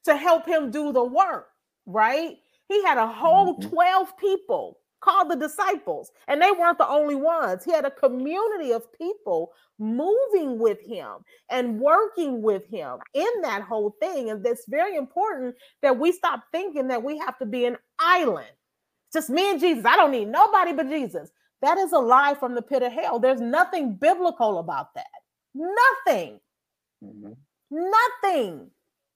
to 0.04 0.16
help 0.16 0.44
him 0.44 0.72
do 0.72 0.92
the 0.92 1.04
work, 1.04 1.48
right? 1.86 2.36
He 2.68 2.82
had 2.82 2.98
a 2.98 3.06
whole 3.06 3.56
mm-hmm. 3.56 3.68
12 3.68 4.16
people 4.18 4.78
called 5.00 5.30
the 5.30 5.36
disciples, 5.36 6.10
and 6.26 6.42
they 6.42 6.50
weren't 6.50 6.78
the 6.78 6.88
only 6.88 7.14
ones. 7.14 7.64
He 7.64 7.72
had 7.72 7.84
a 7.84 7.90
community 7.90 8.72
of 8.72 8.92
people 8.92 9.52
moving 9.78 10.58
with 10.58 10.80
him 10.80 11.18
and 11.48 11.80
working 11.80 12.42
with 12.42 12.66
him 12.66 12.98
in 13.14 13.30
that 13.42 13.62
whole 13.62 13.94
thing. 14.00 14.30
And 14.30 14.44
it's 14.44 14.66
very 14.68 14.96
important 14.96 15.54
that 15.80 15.98
we 15.98 16.10
stop 16.10 16.42
thinking 16.50 16.88
that 16.88 17.02
we 17.02 17.18
have 17.18 17.38
to 17.38 17.46
be 17.46 17.66
an 17.66 17.76
island 18.00 18.46
just 19.12 19.30
me 19.30 19.50
and 19.50 19.60
Jesus. 19.60 19.84
I 19.84 19.96
don't 19.96 20.10
need 20.10 20.28
nobody 20.28 20.72
but 20.72 20.88
Jesus. 20.88 21.30
That 21.60 21.78
is 21.78 21.92
a 21.92 21.98
lie 21.98 22.34
from 22.34 22.54
the 22.54 22.62
pit 22.62 22.82
of 22.82 22.92
hell. 22.92 23.18
There's 23.18 23.40
nothing 23.40 23.94
biblical 23.94 24.58
about 24.58 24.94
that. 24.94 25.06
Nothing. 25.54 26.40
Mm-hmm. 27.04 27.32
Nothing. 27.70 28.70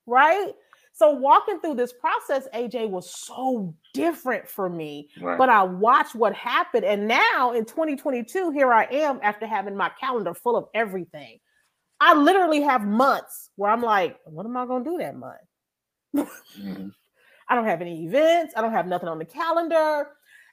Right? 0.07 0.53
So 0.93 1.11
walking 1.11 1.61
through 1.61 1.75
this 1.75 1.93
process, 1.93 2.49
AJ 2.55 2.89
was 2.89 3.15
so 3.15 3.75
different 3.93 4.49
for 4.49 4.71
me. 4.71 5.11
Right. 5.21 5.37
But 5.37 5.51
I 5.51 5.63
watched 5.63 6.15
what 6.15 6.35
happened. 6.35 6.85
And 6.87 7.07
now 7.07 7.53
in 7.53 7.67
2022, 7.67 8.53
here 8.53 8.73
I 8.73 8.85
am 8.85 9.21
after 9.23 9.47
having 9.47 9.77
my 9.77 9.91
calendar 10.01 10.33
full 10.33 10.57
of 10.57 10.69
everything. 10.73 11.39
I 12.01 12.15
literally 12.15 12.63
have 12.63 12.83
months 12.83 13.51
where 13.57 13.71
I'm 13.71 13.83
like, 13.83 14.19
what 14.25 14.47
am 14.47 14.57
I 14.57 14.67
going 14.67 14.85
to 14.85 14.91
do 14.91 14.99
that 14.99 15.17
month? 15.17 15.37
mm-hmm. 16.17 16.89
I 17.49 17.55
don't 17.55 17.67
have 17.67 17.81
any 17.81 18.05
events. 18.05 18.55
I 18.57 18.61
don't 18.61 18.73
have 18.73 18.87
nothing 18.87 19.09
on 19.09 19.19
the 19.19 19.25
calendar. 19.25 20.09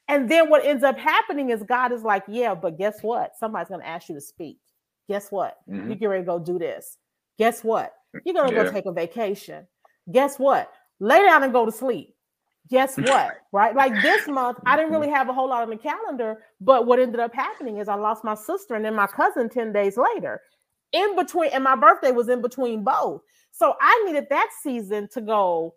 And 0.07 0.29
then 0.29 0.49
what 0.49 0.65
ends 0.65 0.83
up 0.83 0.97
happening 0.97 1.49
is 1.49 1.63
God 1.63 1.91
is 1.91 2.03
like, 2.03 2.23
yeah, 2.27 2.53
but 2.55 2.77
guess 2.77 3.01
what? 3.01 3.31
Somebody's 3.39 3.69
going 3.69 3.81
to 3.81 3.87
ask 3.87 4.09
you 4.09 4.15
to 4.15 4.21
speak. 4.21 4.59
Guess 5.07 5.31
what? 5.31 5.57
Mm-hmm. 5.69 5.89
You 5.89 5.95
get 5.95 6.05
ready 6.07 6.23
to 6.23 6.27
go 6.27 6.39
do 6.39 6.59
this. 6.59 6.97
Guess 7.37 7.63
what? 7.63 7.93
You're 8.25 8.33
going 8.33 8.49
to 8.49 8.55
yeah. 8.55 8.63
go 8.63 8.71
take 8.71 8.85
a 8.85 8.91
vacation. 8.91 9.65
Guess 10.11 10.37
what? 10.37 10.71
Lay 10.99 11.19
down 11.19 11.43
and 11.43 11.53
go 11.53 11.65
to 11.65 11.71
sleep. 11.71 12.15
Guess 12.69 12.97
what? 12.97 13.37
right? 13.51 13.75
Like 13.75 13.93
this 14.01 14.27
month, 14.27 14.59
I 14.65 14.75
didn't 14.75 14.91
really 14.91 15.09
have 15.09 15.29
a 15.29 15.33
whole 15.33 15.49
lot 15.49 15.63
on 15.63 15.69
the 15.69 15.77
calendar, 15.77 16.43
but 16.61 16.85
what 16.85 16.99
ended 16.99 17.19
up 17.19 17.33
happening 17.33 17.77
is 17.77 17.87
I 17.87 17.95
lost 17.95 18.23
my 18.23 18.35
sister 18.35 18.75
and 18.75 18.85
then 18.85 18.95
my 18.95 19.07
cousin 19.07 19.49
10 19.49 19.73
days 19.73 19.97
later. 19.97 20.41
In 20.91 21.15
between, 21.15 21.49
and 21.51 21.63
my 21.63 21.75
birthday 21.75 22.11
was 22.11 22.29
in 22.29 22.41
between 22.41 22.83
both. 22.83 23.21
So 23.51 23.75
I 23.81 24.03
needed 24.05 24.27
that 24.29 24.49
season 24.61 25.07
to 25.13 25.21
go, 25.21 25.75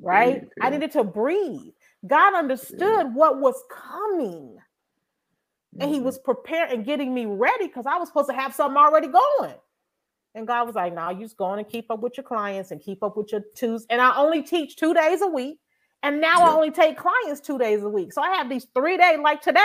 right? 0.00 0.40
Breathe, 0.40 0.50
yeah. 0.56 0.66
I 0.66 0.70
needed 0.70 0.92
to 0.92 1.04
breathe. 1.04 1.72
God 2.06 2.34
understood 2.34 2.80
yeah. 2.80 3.02
what 3.04 3.40
was 3.40 3.60
coming. 3.70 4.56
Mm-hmm. 5.74 5.82
And 5.82 5.94
he 5.94 6.00
was 6.00 6.16
mm-hmm. 6.18 6.32
prepared 6.32 6.70
and 6.70 6.84
getting 6.84 7.12
me 7.14 7.26
ready 7.26 7.66
because 7.66 7.86
I 7.86 7.96
was 7.96 8.08
supposed 8.08 8.28
to 8.30 8.34
have 8.34 8.54
something 8.54 8.76
already 8.76 9.08
going. 9.08 9.54
And 10.34 10.46
God 10.46 10.66
was 10.66 10.76
like, 10.76 10.94
"Now 10.94 11.10
you 11.10 11.24
just 11.24 11.36
going 11.36 11.64
to 11.64 11.68
keep 11.68 11.90
up 11.90 12.00
with 12.00 12.16
your 12.16 12.24
clients 12.24 12.70
and 12.70 12.80
keep 12.80 13.02
up 13.02 13.16
with 13.16 13.32
your 13.32 13.42
twos." 13.54 13.86
And 13.90 14.00
I 14.00 14.16
only 14.16 14.42
teach 14.42 14.76
two 14.76 14.94
days 14.94 15.20
a 15.22 15.26
week, 15.26 15.58
and 16.02 16.20
now 16.20 16.38
yeah. 16.38 16.44
I 16.44 16.52
only 16.52 16.70
take 16.70 16.96
clients 16.96 17.40
two 17.40 17.58
days 17.58 17.82
a 17.82 17.88
week. 17.88 18.12
So 18.12 18.22
I 18.22 18.34
have 18.36 18.48
these 18.48 18.66
three 18.74 18.96
days. 18.96 19.18
Like 19.20 19.40
today, 19.40 19.60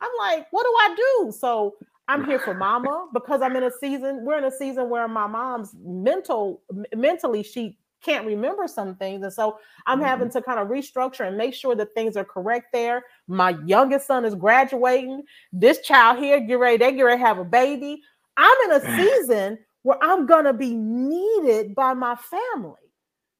I'm 0.00 0.10
like, 0.18 0.46
"What 0.50 0.64
do 0.64 0.70
I 0.70 0.94
do?" 0.96 1.32
So 1.32 1.76
I'm 2.08 2.24
here 2.24 2.38
for 2.38 2.54
Mama 2.54 3.08
because 3.12 3.42
I'm 3.42 3.54
in 3.54 3.62
a 3.62 3.70
season. 3.80 4.24
We're 4.24 4.38
in 4.38 4.44
a 4.44 4.50
season 4.50 4.88
where 4.90 5.06
my 5.08 5.26
mom's 5.26 5.74
mental, 5.82 6.62
mentally, 6.96 7.42
she 7.42 7.78
can't 8.02 8.26
remember 8.26 8.66
some 8.68 8.94
things. 8.96 9.22
And 9.22 9.32
so 9.32 9.58
I'm 9.86 9.98
mm-hmm. 9.98 10.06
having 10.06 10.30
to 10.30 10.42
kind 10.42 10.58
of 10.60 10.68
restructure 10.68 11.26
and 11.26 11.36
make 11.36 11.54
sure 11.54 11.74
that 11.76 11.94
things 11.94 12.16
are 12.16 12.24
correct 12.24 12.66
there. 12.72 13.04
My 13.28 13.56
youngest 13.64 14.06
son 14.06 14.24
is 14.24 14.34
graduating. 14.34 15.22
This 15.52 15.80
child 15.80 16.18
here, 16.18 16.40
get 16.40 16.58
ready, 16.58 16.78
they 16.78 16.92
get 16.92 17.02
ready 17.02 17.20
to 17.20 17.26
have 17.26 17.38
a 17.38 17.44
baby. 17.44 18.02
I'm 18.36 18.56
in 18.64 18.72
a 18.72 18.96
season 18.96 19.58
where 19.82 19.98
I'm 20.02 20.26
gonna 20.26 20.52
be 20.52 20.74
needed 20.74 21.74
by 21.74 21.94
my 21.94 22.16
family. 22.16 22.76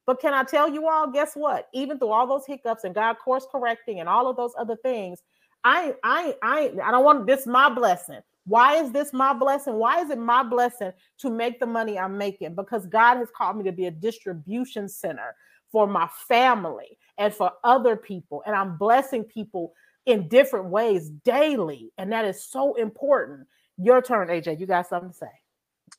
But 0.05 0.19
can 0.19 0.33
I 0.33 0.43
tell 0.43 0.69
you 0.69 0.87
all, 0.89 1.09
guess 1.09 1.33
what? 1.33 1.69
Even 1.73 1.97
through 1.97 2.11
all 2.11 2.27
those 2.27 2.45
hiccups 2.45 2.83
and 2.83 2.93
God 2.93 3.17
course 3.23 3.45
correcting 3.49 4.01
and 4.01 4.09
all 4.09 4.27
of 4.27 4.35
those 4.35 4.51
other 4.57 4.75
things, 4.75 5.21
I 5.63 5.95
I 6.03 6.35
I 6.43 6.73
I 6.83 6.91
don't 6.91 7.05
want 7.05 7.25
this 7.25 7.47
my 7.47 7.69
blessing. 7.69 8.19
Why 8.45 8.75
is 8.75 8.91
this 8.91 9.13
my 9.13 9.33
blessing? 9.33 9.75
Why 9.75 10.01
is 10.01 10.09
it 10.09 10.17
my 10.17 10.43
blessing 10.43 10.91
to 11.19 11.29
make 11.29 11.59
the 11.59 11.65
money 11.65 11.97
I'm 11.97 12.17
making? 12.17 12.55
Because 12.55 12.85
God 12.87 13.17
has 13.17 13.29
called 13.35 13.57
me 13.57 13.63
to 13.63 13.71
be 13.71 13.85
a 13.85 13.91
distribution 13.91 14.89
center 14.89 15.35
for 15.71 15.87
my 15.87 16.09
family 16.27 16.97
and 17.17 17.33
for 17.33 17.51
other 17.63 17.95
people. 17.95 18.43
And 18.45 18.55
I'm 18.55 18.77
blessing 18.77 19.23
people 19.23 19.73
in 20.05 20.27
different 20.27 20.65
ways 20.65 21.09
daily. 21.09 21.91
And 21.97 22.11
that 22.11 22.25
is 22.25 22.43
so 22.43 22.75
important. 22.75 23.47
Your 23.77 24.01
turn, 24.01 24.27
AJ. 24.27 24.59
You 24.59 24.65
got 24.65 24.87
something 24.87 25.11
to 25.11 25.15
say? 25.15 25.27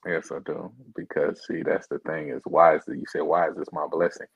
Yes, 0.06 0.30
I 0.30 0.38
do. 0.44 0.70
Because 0.94 1.40
see, 1.46 1.62
that's 1.62 1.88
the 1.88 1.98
thing 2.00 2.28
is 2.28 2.42
why 2.44 2.76
is 2.76 2.84
that 2.86 2.96
you 2.96 3.04
say, 3.08 3.20
why 3.20 3.48
is 3.48 3.56
this 3.56 3.68
my 3.72 3.86
blessing? 3.90 4.26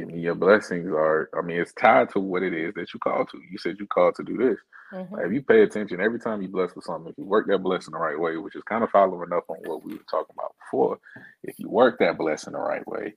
I 0.00 0.04
mean, 0.04 0.20
your 0.20 0.34
blessings 0.34 0.86
are, 0.88 1.28
I 1.36 1.42
mean, 1.42 1.60
it's 1.60 1.72
tied 1.72 2.10
to 2.10 2.20
what 2.20 2.42
it 2.42 2.54
is 2.54 2.74
that 2.74 2.92
you 2.92 3.00
call 3.00 3.24
to. 3.26 3.38
You 3.50 3.58
said 3.58 3.76
you 3.78 3.86
called 3.86 4.14
to 4.16 4.22
do 4.22 4.36
this. 4.36 4.58
Mm-hmm. 4.92 5.14
Like, 5.14 5.26
if 5.26 5.32
you 5.32 5.42
pay 5.42 5.62
attention 5.62 6.00
every 6.00 6.20
time 6.20 6.40
you 6.42 6.48
bless 6.48 6.74
with 6.74 6.84
something, 6.84 7.10
if 7.10 7.18
you 7.18 7.24
work 7.24 7.46
that 7.48 7.62
blessing 7.62 7.92
the 7.92 7.98
right 7.98 8.18
way, 8.18 8.36
which 8.36 8.56
is 8.56 8.62
kind 8.62 8.84
of 8.84 8.90
following 8.90 9.32
up 9.32 9.44
on 9.48 9.58
what 9.64 9.84
we 9.84 9.92
were 9.92 10.04
talking 10.10 10.34
about 10.36 10.54
before, 10.64 10.98
if 11.42 11.58
you 11.58 11.68
work 11.68 11.98
that 11.98 12.18
blessing 12.18 12.52
the 12.52 12.58
right 12.58 12.86
way, 12.86 13.14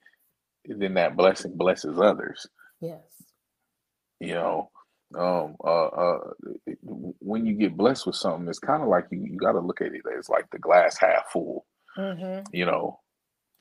then 0.65 0.93
that 0.95 1.15
blessing 1.15 1.55
blesses 1.55 1.99
others. 1.99 2.47
Yes. 2.79 3.01
You 4.19 4.33
know, 4.33 4.71
um, 5.17 5.55
uh, 5.63 5.87
uh, 5.87 6.19
when 7.19 7.45
you 7.45 7.55
get 7.55 7.77
blessed 7.77 8.07
with 8.07 8.15
something, 8.15 8.47
it's 8.47 8.59
kind 8.59 8.81
of 8.81 8.89
like 8.89 9.05
you, 9.11 9.25
you 9.29 9.37
got 9.37 9.53
to 9.53 9.59
look 9.59 9.81
at 9.81 9.87
it 9.87 10.01
as 10.17 10.29
like 10.29 10.49
the 10.51 10.59
glass 10.59 10.97
half 10.97 11.31
full. 11.31 11.65
Mm-hmm. 11.97 12.43
You 12.53 12.65
know, 12.65 12.99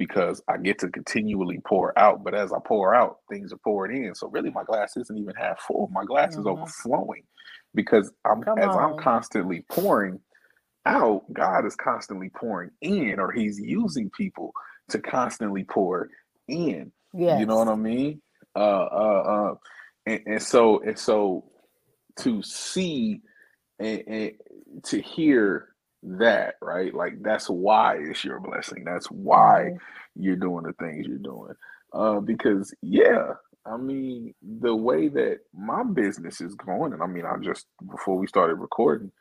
because 0.00 0.42
I 0.48 0.56
get 0.56 0.78
to 0.78 0.88
continually 0.88 1.60
pour 1.66 1.96
out. 1.98 2.24
But 2.24 2.34
as 2.34 2.54
I 2.54 2.56
pour 2.64 2.94
out, 2.94 3.18
things 3.28 3.52
are 3.52 3.58
pouring 3.58 4.02
in. 4.02 4.14
So 4.14 4.28
really, 4.28 4.48
my 4.48 4.64
glass 4.64 4.96
isn't 4.96 5.18
even 5.18 5.34
half 5.34 5.60
full. 5.60 5.90
My 5.92 6.06
glass 6.06 6.30
mm-hmm. 6.30 6.40
is 6.40 6.46
overflowing 6.46 7.24
because 7.74 8.10
I'm 8.24 8.42
Come 8.42 8.58
as 8.58 8.70
on. 8.70 8.94
I'm 8.94 8.98
constantly 8.98 9.62
pouring 9.68 10.18
out. 10.86 11.30
God 11.34 11.66
is 11.66 11.76
constantly 11.76 12.30
pouring 12.30 12.70
in, 12.80 13.20
or 13.20 13.30
He's 13.30 13.60
using 13.60 14.08
people 14.08 14.54
to 14.88 14.98
constantly 15.00 15.64
pour 15.64 16.08
in. 16.48 16.92
Yeah, 17.12 17.38
you 17.38 17.44
know 17.44 17.56
what 17.56 17.68
I 17.68 17.76
mean. 17.76 18.22
Uh, 18.56 18.58
uh, 18.58 19.22
uh, 19.26 19.54
and, 20.06 20.20
and 20.24 20.42
so 20.42 20.80
and 20.82 20.98
so 20.98 21.44
to 22.20 22.42
see 22.42 23.20
and, 23.78 24.02
and 24.06 24.32
to 24.84 25.02
hear 25.02 25.69
that, 26.02 26.54
right? 26.60 26.94
Like 26.94 27.22
that's 27.22 27.48
why 27.48 27.96
it's 27.98 28.24
your 28.24 28.40
blessing. 28.40 28.84
That's 28.84 29.06
why 29.10 29.72
mm-hmm. 29.72 30.22
you're 30.22 30.36
doing 30.36 30.64
the 30.64 30.72
things 30.74 31.06
you're 31.06 31.18
doing. 31.18 31.54
Uh, 31.92 32.20
because 32.20 32.74
yeah, 32.82 33.34
I 33.66 33.76
mean, 33.76 34.34
the 34.42 34.74
way 34.74 35.08
that 35.08 35.40
my 35.54 35.82
business 35.82 36.40
is 36.40 36.54
going, 36.54 36.92
and 36.92 37.02
I 37.02 37.06
mean, 37.06 37.24
I 37.26 37.36
just 37.42 37.66
before 37.88 38.16
we 38.16 38.26
started 38.26 38.56
recording, 38.56 39.12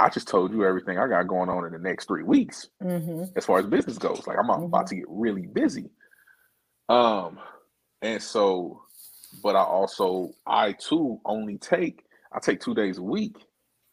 I 0.00 0.08
just 0.08 0.28
told 0.28 0.52
you 0.52 0.64
everything 0.64 0.98
I 0.98 1.08
got 1.08 1.26
going 1.26 1.50
on 1.50 1.66
in 1.66 1.72
the 1.72 1.78
next 1.78 2.06
three 2.06 2.22
weeks 2.22 2.68
mm-hmm. 2.82 3.24
as 3.36 3.44
far 3.44 3.58
as 3.58 3.66
business 3.66 3.98
goes. 3.98 4.26
Like 4.26 4.38
I'm 4.38 4.46
mm-hmm. 4.46 4.64
about 4.64 4.86
to 4.88 4.96
get 4.96 5.06
really 5.08 5.46
busy. 5.46 5.90
Um, 6.88 7.38
and 8.00 8.22
so, 8.22 8.82
but 9.42 9.56
I 9.56 9.62
also 9.62 10.30
I 10.46 10.72
too 10.72 11.20
only 11.24 11.58
take 11.58 12.04
I 12.32 12.38
take 12.38 12.60
two 12.60 12.74
days 12.74 12.98
a 12.98 13.02
week 13.02 13.36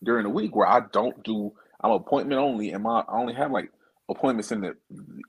during 0.03 0.23
the 0.23 0.29
week 0.29 0.55
where 0.55 0.67
I 0.67 0.81
don't 0.91 1.21
do 1.23 1.53
I'm 1.85 1.91
appointment 1.91 2.41
only, 2.41 2.71
and 2.71 2.83
my 2.83 3.01
I 3.01 3.17
only 3.19 3.35
have 3.35 3.51
like 3.51 3.71
appointments 4.09 4.51
in 4.51 4.61
the 4.61 4.75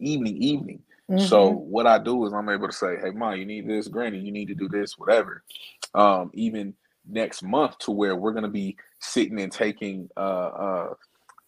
evening, 0.01 0.37
evening. 0.39 0.83
Mm-hmm. 1.11 1.27
So 1.27 1.51
what 1.51 1.87
I 1.87 1.99
do 1.99 2.25
is 2.25 2.33
I'm 2.33 2.49
able 2.49 2.67
to 2.67 2.73
say, 2.73 2.97
"Hey, 2.97 3.11
mom, 3.11 3.37
you 3.37 3.45
need 3.45 3.69
this. 3.69 3.89
Granny, 3.89 4.19
you 4.19 4.33
need 4.33 4.49
to 4.49 4.55
do 4.55 4.67
this. 4.67 4.97
Whatever." 4.97 5.43
Um, 5.95 6.31
even 6.33 6.73
next 7.07 7.43
month, 7.43 7.77
to 7.81 7.91
where 7.91 8.17
we're 8.17 8.33
gonna 8.33 8.49
be 8.49 8.77
sitting 9.01 9.39
and 9.39 9.53
taking. 9.53 10.09
Uh, 10.17 10.21
uh, 10.21 10.95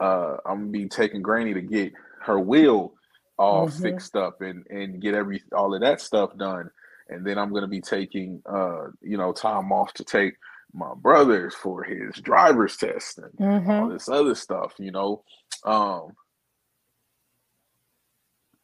uh, 0.01 0.37
I'm 0.45 0.59
gonna 0.59 0.71
be 0.71 0.89
taking 0.89 1.23
Granny 1.23 1.55
to 1.55 1.63
get 1.63 1.95
her 2.21 2.39
wheel 2.39 2.93
all 3.39 3.67
mm-hmm. 3.67 3.83
fixed 3.83 4.15
up 4.15 4.43
and 4.43 4.67
and 4.69 5.01
get 5.01 5.15
every 5.15 5.43
all 5.57 5.75
of 5.75 5.81
that 5.81 6.03
stuff 6.03 6.37
done, 6.37 6.71
and 7.09 7.27
then 7.27 7.39
I'm 7.39 7.53
gonna 7.55 7.67
be 7.67 7.81
taking 7.81 8.43
uh, 8.45 8.89
you 9.01 9.17
know 9.17 9.33
time 9.33 9.73
off 9.73 9.95
to 9.95 10.05
take 10.05 10.35
my 10.73 10.95
brothers 10.95 11.55
for 11.55 11.83
his 11.83 12.15
driver's 12.17 12.77
test 12.77 13.19
and 13.19 13.33
mm-hmm. 13.39 13.71
all 13.71 13.89
this 13.89 14.09
other 14.09 14.35
stuff, 14.35 14.75
you 14.79 14.91
know. 14.91 15.23
Um, 15.65 16.13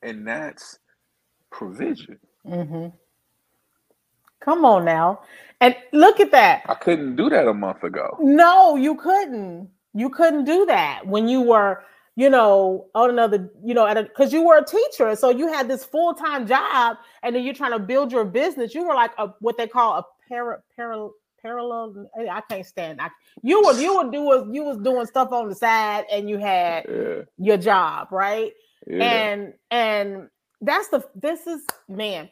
and 0.02 0.26
that's 0.26 0.78
provision. 1.50 2.18
Mm-hmm. 2.46 2.88
Come 4.40 4.64
on 4.64 4.84
now. 4.84 5.20
And 5.60 5.74
look 5.92 6.20
at 6.20 6.30
that. 6.32 6.64
I 6.68 6.74
couldn't 6.74 7.16
do 7.16 7.30
that 7.30 7.48
a 7.48 7.54
month 7.54 7.82
ago. 7.82 8.18
No, 8.20 8.76
you 8.76 8.96
couldn't. 8.96 9.70
You 9.94 10.10
couldn't 10.10 10.44
do 10.44 10.66
that 10.66 11.06
when 11.06 11.28
you 11.28 11.40
were, 11.40 11.82
you 12.16 12.28
know, 12.28 12.86
on 12.94 13.08
another, 13.08 13.50
you 13.64 13.72
know, 13.72 13.86
at 13.86 13.96
because 14.06 14.32
you 14.32 14.44
were 14.44 14.58
a 14.58 14.64
teacher. 14.64 15.16
So 15.16 15.30
you 15.30 15.50
had 15.50 15.68
this 15.68 15.84
full 15.84 16.12
time 16.12 16.46
job 16.46 16.98
and 17.22 17.34
then 17.34 17.44
you're 17.44 17.54
trying 17.54 17.72
to 17.72 17.78
build 17.78 18.12
your 18.12 18.24
business. 18.24 18.74
You 18.74 18.86
were 18.86 18.94
like 18.94 19.12
a 19.16 19.28
what 19.40 19.56
they 19.56 19.66
call 19.66 19.98
a 19.98 20.04
para, 20.28 20.60
para 20.76 21.08
parallel. 21.44 22.10
I 22.18 22.40
can't 22.48 22.66
stand. 22.66 23.00
I, 23.00 23.10
you 23.42 23.62
were 23.62 23.74
you 23.74 23.96
were 23.96 24.10
doing 24.10 24.54
you 24.54 24.64
was 24.64 24.78
doing 24.78 25.06
stuff 25.06 25.30
on 25.32 25.48
the 25.48 25.54
side, 25.54 26.04
and 26.10 26.28
you 26.28 26.38
had 26.38 26.86
yeah. 26.88 27.22
your 27.38 27.56
job, 27.56 28.08
right? 28.10 28.52
Yeah. 28.86 29.04
And 29.04 29.54
and 29.70 30.28
that's 30.60 30.88
the 30.88 31.04
this 31.14 31.46
is 31.46 31.62
man. 31.88 32.30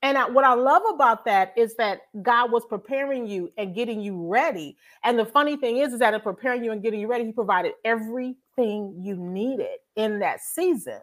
And 0.00 0.16
I, 0.16 0.28
what 0.28 0.44
I 0.44 0.54
love 0.54 0.82
about 0.92 1.24
that 1.24 1.52
is 1.56 1.74
that 1.76 2.02
God 2.22 2.52
was 2.52 2.64
preparing 2.68 3.26
you 3.26 3.50
and 3.58 3.74
getting 3.74 4.00
you 4.00 4.28
ready. 4.28 4.76
And 5.02 5.18
the 5.18 5.24
funny 5.24 5.56
thing 5.56 5.78
is, 5.78 5.92
is 5.92 5.98
that 5.98 6.14
in 6.14 6.20
preparing 6.20 6.62
you 6.62 6.70
and 6.70 6.82
getting 6.82 7.00
you 7.00 7.08
ready, 7.08 7.24
He 7.24 7.32
provided 7.32 7.72
everything 7.84 8.94
you 9.00 9.16
needed 9.16 9.78
in 9.96 10.20
that 10.20 10.40
season. 10.40 11.00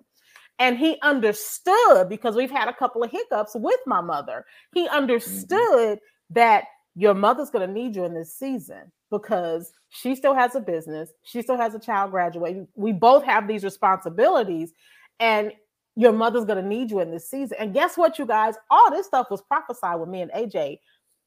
And 0.60 0.78
He 0.78 0.98
understood 1.02 2.08
because 2.08 2.36
we've 2.36 2.52
had 2.52 2.70
a 2.70 2.74
couple 2.74 3.04
of 3.04 3.12
hiccups 3.12 3.52
with 3.56 3.80
my 3.86 4.00
mother. 4.00 4.46
He 4.74 4.86
mm-hmm. 4.86 4.96
understood 4.96 5.50
mm-hmm. 5.50 6.34
that 6.36 6.64
your 6.96 7.14
mother's 7.14 7.50
going 7.50 7.68
to 7.68 7.74
need 7.74 7.96
you 7.96 8.06
in 8.06 8.14
this 8.14 8.34
season 8.34 8.92
because 9.12 9.72
she 9.90 10.16
still 10.16 10.34
has 10.34 10.56
a 10.56 10.60
business, 10.60 11.12
she 11.24 11.42
still 11.42 11.58
has 11.58 11.76
a 11.76 11.80
child 11.80 12.12
graduating. 12.12 12.68
We 12.76 12.92
both 12.92 13.24
have 13.24 13.48
these 13.48 13.64
responsibilities, 13.64 14.74
and 15.20 15.52
your 15.96 16.12
mother's 16.12 16.46
going 16.46 16.62
to 16.62 16.68
need 16.68 16.92
you 16.92 17.00
in 17.00 17.12
this 17.12 17.30
season. 17.30 17.58
And 17.60 17.74
guess 17.74 17.98
what, 17.98 18.20
you 18.20 18.26
guys? 18.26 18.56
All 18.70 18.92
this 18.92 19.08
stuff 19.08 19.28
was 19.30 19.42
prophesied 19.42 20.00
with 20.00 20.10
me 20.10 20.22
and 20.22 20.32
AJ 20.32 20.80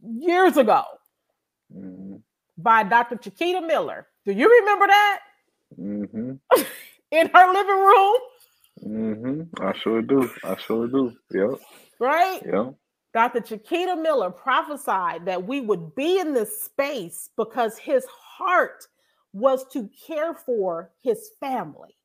years 0.03 0.57
ago 0.57 0.85
mm-hmm. 1.75 2.17
by 2.57 2.83
Dr. 2.83 3.17
Chiquita 3.17 3.61
Miller. 3.61 4.07
Do 4.25 4.33
you 4.33 4.49
remember 4.61 4.87
that? 4.87 5.21
Mm-hmm. 5.79 6.33
in 7.11 7.31
her 7.33 7.53
living 7.53 7.77
room. 7.77 8.17
Mm-hmm. 8.85 9.65
I 9.65 9.73
sure 9.79 10.03
do. 10.03 10.31
I 10.45 10.57
sure 10.57 10.87
do. 10.87 11.13
Yep. 11.33 11.61
Right? 11.99 12.41
Yep. 12.45 12.75
Dr. 13.19 13.41
Chiquita 13.41 13.97
Miller 13.97 14.31
prophesied 14.31 15.27
that 15.27 15.45
we 15.45 15.61
would 15.61 15.97
be 15.97 16.21
in 16.21 16.35
this 16.35 16.63
space 16.63 17.31
because 17.37 17.77
his 17.77 18.07
heart 18.07 18.87
was 19.33 19.67
to 19.73 19.91
care 20.07 20.35
for 20.35 20.93
his 21.03 21.31
family. 21.41 21.97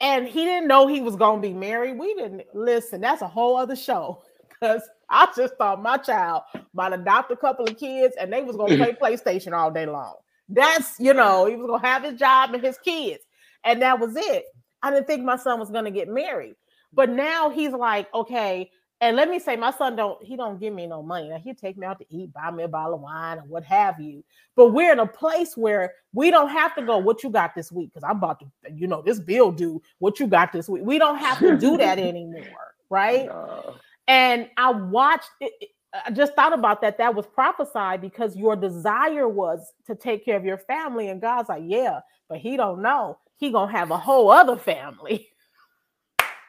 And 0.00 0.26
he 0.26 0.44
didn't 0.44 0.66
know 0.66 0.88
he 0.88 1.00
was 1.00 1.14
going 1.14 1.40
to 1.40 1.48
be 1.48 1.54
married. 1.54 1.96
We 1.96 2.14
didn't 2.14 2.52
listen. 2.52 3.00
That's 3.00 3.22
a 3.22 3.28
whole 3.28 3.56
other 3.56 3.76
show 3.76 4.24
because 4.48 4.82
I 5.08 5.28
just 5.36 5.54
thought 5.54 5.80
my 5.80 5.98
child 5.98 6.42
might 6.74 6.92
adopt 6.92 7.30
a 7.30 7.36
couple 7.36 7.64
of 7.64 7.78
kids 7.78 8.16
and 8.18 8.32
they 8.32 8.42
was 8.42 8.56
going 8.56 8.76
to 8.76 8.76
play 8.76 8.92
PlayStation 9.00 9.52
all 9.52 9.70
day 9.70 9.86
long. 9.86 10.16
That's, 10.48 10.98
you 10.98 11.14
know, 11.14 11.46
he 11.46 11.54
was 11.54 11.68
going 11.68 11.80
to 11.80 11.86
have 11.86 12.02
his 12.02 12.18
job 12.18 12.54
and 12.54 12.64
his 12.64 12.78
kids. 12.78 13.22
And 13.62 13.82
that 13.82 14.00
was 14.00 14.16
it. 14.16 14.46
I 14.82 14.90
didn't 14.90 15.06
think 15.06 15.22
my 15.22 15.36
son 15.36 15.60
was 15.60 15.70
going 15.70 15.84
to 15.84 15.92
get 15.92 16.08
married. 16.08 16.56
But 16.92 17.10
now 17.10 17.50
he's 17.50 17.70
like, 17.70 18.12
okay, 18.12 18.72
and 19.00 19.16
let 19.16 19.30
me 19.30 19.38
say, 19.38 19.56
my 19.56 19.70
son 19.70 19.96
don't 19.96 20.22
he 20.22 20.36
don't 20.36 20.60
give 20.60 20.74
me 20.74 20.86
no 20.86 21.02
money. 21.02 21.30
Now 21.30 21.38
he 21.38 21.54
take 21.54 21.78
me 21.78 21.86
out 21.86 21.98
to 22.00 22.06
eat, 22.10 22.32
buy 22.32 22.50
me 22.50 22.64
a 22.64 22.68
bottle 22.68 22.94
of 22.94 23.00
wine 23.00 23.38
or 23.38 23.42
what 23.42 23.64
have 23.64 23.98
you. 23.98 24.22
But 24.56 24.70
we're 24.70 24.92
in 24.92 24.98
a 24.98 25.06
place 25.06 25.56
where 25.56 25.94
we 26.12 26.30
don't 26.30 26.50
have 26.50 26.74
to 26.74 26.82
go, 26.82 26.98
what 26.98 27.22
you 27.22 27.30
got 27.30 27.54
this 27.54 27.72
week? 27.72 27.90
Because 27.92 28.04
I'm 28.04 28.18
about 28.18 28.40
to, 28.40 28.46
you 28.72 28.86
know, 28.86 29.00
this 29.00 29.18
bill 29.18 29.52
due 29.52 29.80
what 29.98 30.20
you 30.20 30.26
got 30.26 30.52
this 30.52 30.68
week. 30.68 30.82
We 30.84 30.98
don't 30.98 31.18
have 31.18 31.38
to 31.38 31.56
do 31.56 31.78
that 31.78 31.98
anymore, 31.98 32.74
right? 32.90 33.26
No. 33.26 33.76
And 34.06 34.50
I 34.56 34.70
watched 34.70 35.30
it, 35.40 35.70
I 36.06 36.10
just 36.10 36.34
thought 36.34 36.52
about 36.52 36.82
that. 36.82 36.98
That 36.98 37.14
was 37.14 37.26
prophesied 37.26 38.00
because 38.00 38.36
your 38.36 38.54
desire 38.54 39.28
was 39.28 39.72
to 39.86 39.94
take 39.94 40.24
care 40.24 40.36
of 40.36 40.44
your 40.44 40.58
family, 40.58 41.08
and 41.08 41.20
God's 41.20 41.48
like, 41.48 41.62
yeah, 41.66 42.00
but 42.28 42.38
He 42.38 42.56
don't 42.56 42.82
know. 42.82 43.18
He 43.36 43.50
gonna 43.50 43.72
have 43.72 43.90
a 43.90 43.96
whole 43.96 44.30
other 44.30 44.56
family. 44.56 45.29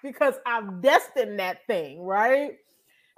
Because 0.04 0.36
I've 0.46 0.82
destined 0.82 1.40
that 1.40 1.66
thing, 1.68 2.02
right? 2.02 2.58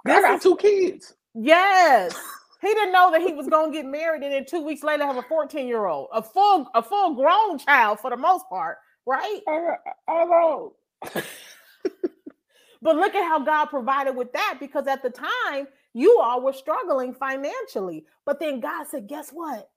This 0.04 0.16
I 0.16 0.20
got 0.20 0.36
is, 0.36 0.42
two 0.42 0.56
kids. 0.56 1.14
Yes. 1.34 2.14
He 2.60 2.68
didn't 2.68 2.92
know 2.92 3.10
that 3.10 3.20
he 3.20 3.32
was 3.32 3.46
gonna 3.48 3.72
get 3.72 3.86
married 3.86 4.22
and 4.22 4.32
then 4.32 4.46
two 4.46 4.62
weeks 4.62 4.82
later 4.82 5.04
have 5.04 5.16
a 5.16 5.22
14 5.22 5.66
year 5.66 5.86
old, 5.86 6.08
a 6.12 6.22
full 6.22 6.68
a 6.74 6.82
full 6.82 7.14
grown 7.14 7.58
child 7.58 8.00
for 8.00 8.10
the 8.10 8.16
most 8.16 8.48
part, 8.48 8.78
right? 9.06 9.40
I, 9.46 9.76
I 10.08 10.24
know. 10.24 10.74
but 11.12 12.96
look 12.96 13.14
at 13.14 13.28
how 13.28 13.40
God 13.40 13.66
provided 13.66 14.16
with 14.16 14.32
that 14.32 14.56
because 14.60 14.86
at 14.86 15.02
the 15.02 15.10
time 15.10 15.68
you 15.92 16.18
all 16.20 16.42
were 16.42 16.52
struggling 16.52 17.14
financially. 17.14 18.04
But 18.24 18.40
then 18.40 18.60
God 18.60 18.86
said, 18.88 19.08
guess 19.08 19.30
what? 19.30 19.70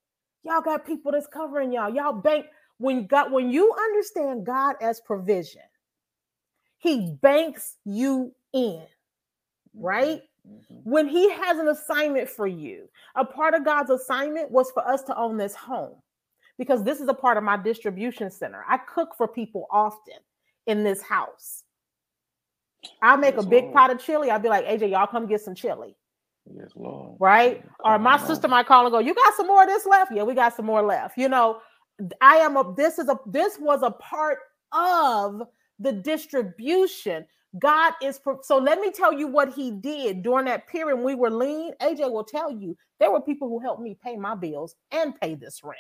Y'all 0.43 0.62
got 0.62 0.86
people 0.86 1.12
that's 1.12 1.28
covering 1.28 1.72
y'all. 1.74 1.93
Y'all 1.93 2.13
bank 2.13 2.46
when 2.78 3.06
God 3.06 3.32
when 3.32 3.50
you 3.50 3.74
understand 3.74 4.46
God 4.46 4.76
as 4.82 5.02
provision, 5.02 5.62
he 6.80 7.18
banks 7.22 7.76
you 7.86 8.34
in, 8.54 8.84
right? 9.76 10.22
Mm-hmm. 10.48 10.76
When 10.90 11.08
he 11.08 11.30
has 11.32 11.58
an 11.60 11.68
assignment 11.70 12.30
for 12.30 12.48
you, 12.48 12.90
a 13.16 13.26
part 13.26 13.54
of 13.54 13.66
God's 13.66 13.90
assignment 13.92 14.52
was 14.52 14.72
for 14.72 14.88
us 14.88 15.04
to 15.04 15.18
own 15.18 15.38
this 15.38 15.56
home 15.56 15.96
because 16.58 16.84
this 16.84 17.02
is 17.02 17.08
a 17.10 17.13
part 17.13 17.38
of 17.38 17.44
my 17.44 17.58
distribution 17.58 18.32
center. 18.32 18.63
I 18.68 18.78
cook 18.78 19.16
for 19.18 19.28
people 19.28 19.68
often 19.72 20.16
in 20.68 20.84
this 20.84 21.02
house. 21.02 21.63
I'll 23.02 23.18
make 23.18 23.36
Yes, 23.36 23.46
a 23.46 23.48
big 23.48 23.66
Lord. 23.66 23.76
pot 23.76 23.92
of 23.92 24.00
chili. 24.00 24.30
I'll 24.32 24.40
be 24.40 24.50
like, 24.50 24.66
AJ, 24.66 24.92
y'all 24.92 25.08
come 25.08 25.28
get 25.28 25.42
some 25.42 25.56
chili. 25.56 25.96
Yes, 26.46 26.72
Lord. 26.76 27.18
right? 27.20 27.63
Or 27.84 28.00
my 28.00 28.18
on. 28.18 28.26
sister 28.26 28.48
might 28.48 28.68
call 28.68 28.86
and 28.86 28.92
go, 28.94 29.00
"You 29.00 29.13
got 29.13 29.34
some 29.36 29.48
more 29.48 29.63
of 29.63 29.68
this 29.68 29.86
left?" 29.86 30.13
Yeah, 30.13 30.24
we 30.24 30.34
got 30.34 30.56
some 30.56 30.66
more 30.66 30.82
left. 30.82 31.18
You 31.18 31.28
know, 31.28 31.60
I 32.22 32.38
am 32.38 32.56
a. 32.56 32.74
This 32.78 33.00
is 33.00 33.10
a. 33.10 33.20
This 33.26 33.58
was 33.60 33.84
a 33.84 33.92
part 33.92 34.40
of 34.72 35.42
the 35.80 35.94
distribution. 35.94 37.26
God 37.60 37.94
is 38.04 38.20
so. 38.44 38.58
Let 38.58 38.80
me 38.82 38.92
tell 38.92 39.13
you 39.13 39.28
what 39.28 39.54
He 39.54 39.72
did 39.72 40.24
during 40.24 40.46
that 40.46 40.68
period 40.68 40.98
when 40.98 41.06
we 41.06 41.16
were 41.16 41.32
lean. 41.32 41.74
AJ 41.82 42.12
will 42.12 42.26
tell 42.26 42.52
you 42.52 42.78
there 43.00 43.12
were 43.12 43.22
people 43.22 43.50
who 43.50 43.60
helped 43.60 43.82
me 43.82 43.98
pay 44.04 44.18
my 44.18 44.36
bills 44.36 44.76
and 44.92 45.20
pay 45.22 45.36
this 45.36 45.62
rent 45.63 45.80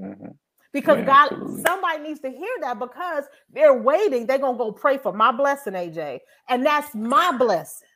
Mhm. 0.00 0.38
because 0.72 0.98
Yeah, 0.98 1.06
God, 1.06 1.30
absolutely. 1.32 1.62
somebody 1.62 2.02
needs 2.02 2.20
to 2.20 2.30
hear 2.30 2.56
that 2.62 2.78
because 2.78 3.24
they're 3.52 3.74
waiting. 3.82 4.26
They're 4.26 4.38
gonna 4.38 4.58
go 4.58 4.72
pray 4.72 4.98
for 4.98 5.12
my 5.12 5.32
blessing, 5.32 5.74
AJ, 5.74 6.20
and 6.48 6.66
that's 6.66 6.94
my 6.94 7.36
blessing, 7.36 7.88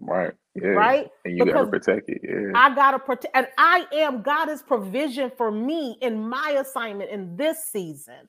Right. 0.00 0.34
Yeah. 0.56 0.62
right? 0.74 1.10
And 1.24 1.38
you 1.38 1.44
gotta 1.44 1.66
protect 1.66 2.08
it. 2.10 2.20
Yeah. 2.24 2.52
I 2.54 2.74
gotta 2.74 2.98
protect, 3.00 3.36
and 3.36 3.48
I 3.58 3.86
am 3.94 4.22
God 4.22 4.48
is 4.50 4.62
provision 4.62 5.30
for 5.36 5.50
me 5.52 5.98
in 6.02 6.28
my 6.28 6.56
assignment 6.60 7.10
in 7.10 7.36
this 7.36 7.64
season. 7.66 8.28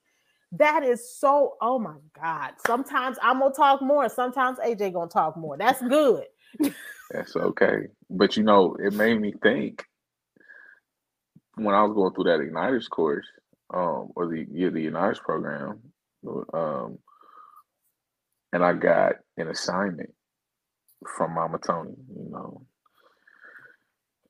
That 0.53 0.83
is 0.83 1.17
so. 1.17 1.55
Oh 1.61 1.79
my 1.79 1.97
God! 2.21 2.51
Sometimes 2.67 3.17
I'm 3.23 3.39
gonna 3.39 3.53
talk 3.53 3.81
more. 3.81 4.07
Sometimes 4.07 4.59
AJ 4.59 4.93
gonna 4.93 5.09
talk 5.09 5.35
more. 5.35 5.57
That's 5.57 5.81
good. 5.81 6.25
That's 7.11 7.35
okay. 7.35 7.87
But 8.09 8.37
you 8.37 8.43
know, 8.43 8.75
it 8.79 8.93
made 8.93 9.19
me 9.19 9.33
think 9.41 9.83
when 11.55 11.73
I 11.73 11.83
was 11.83 11.95
going 11.95 12.13
through 12.13 12.25
that 12.25 12.39
Igniters 12.39 12.87
course, 12.89 13.25
um, 13.73 14.09
or 14.15 14.27
the 14.27 14.45
yeah, 14.51 14.69
the 14.69 14.87
Igniters 14.87 15.19
program, 15.19 15.79
um, 16.53 16.99
and 18.53 18.63
I 18.63 18.73
got 18.73 19.13
an 19.37 19.47
assignment 19.47 20.13
from 21.17 21.33
Mama 21.33 21.57
Tony, 21.65 21.95
you 22.15 22.29
know. 22.29 22.61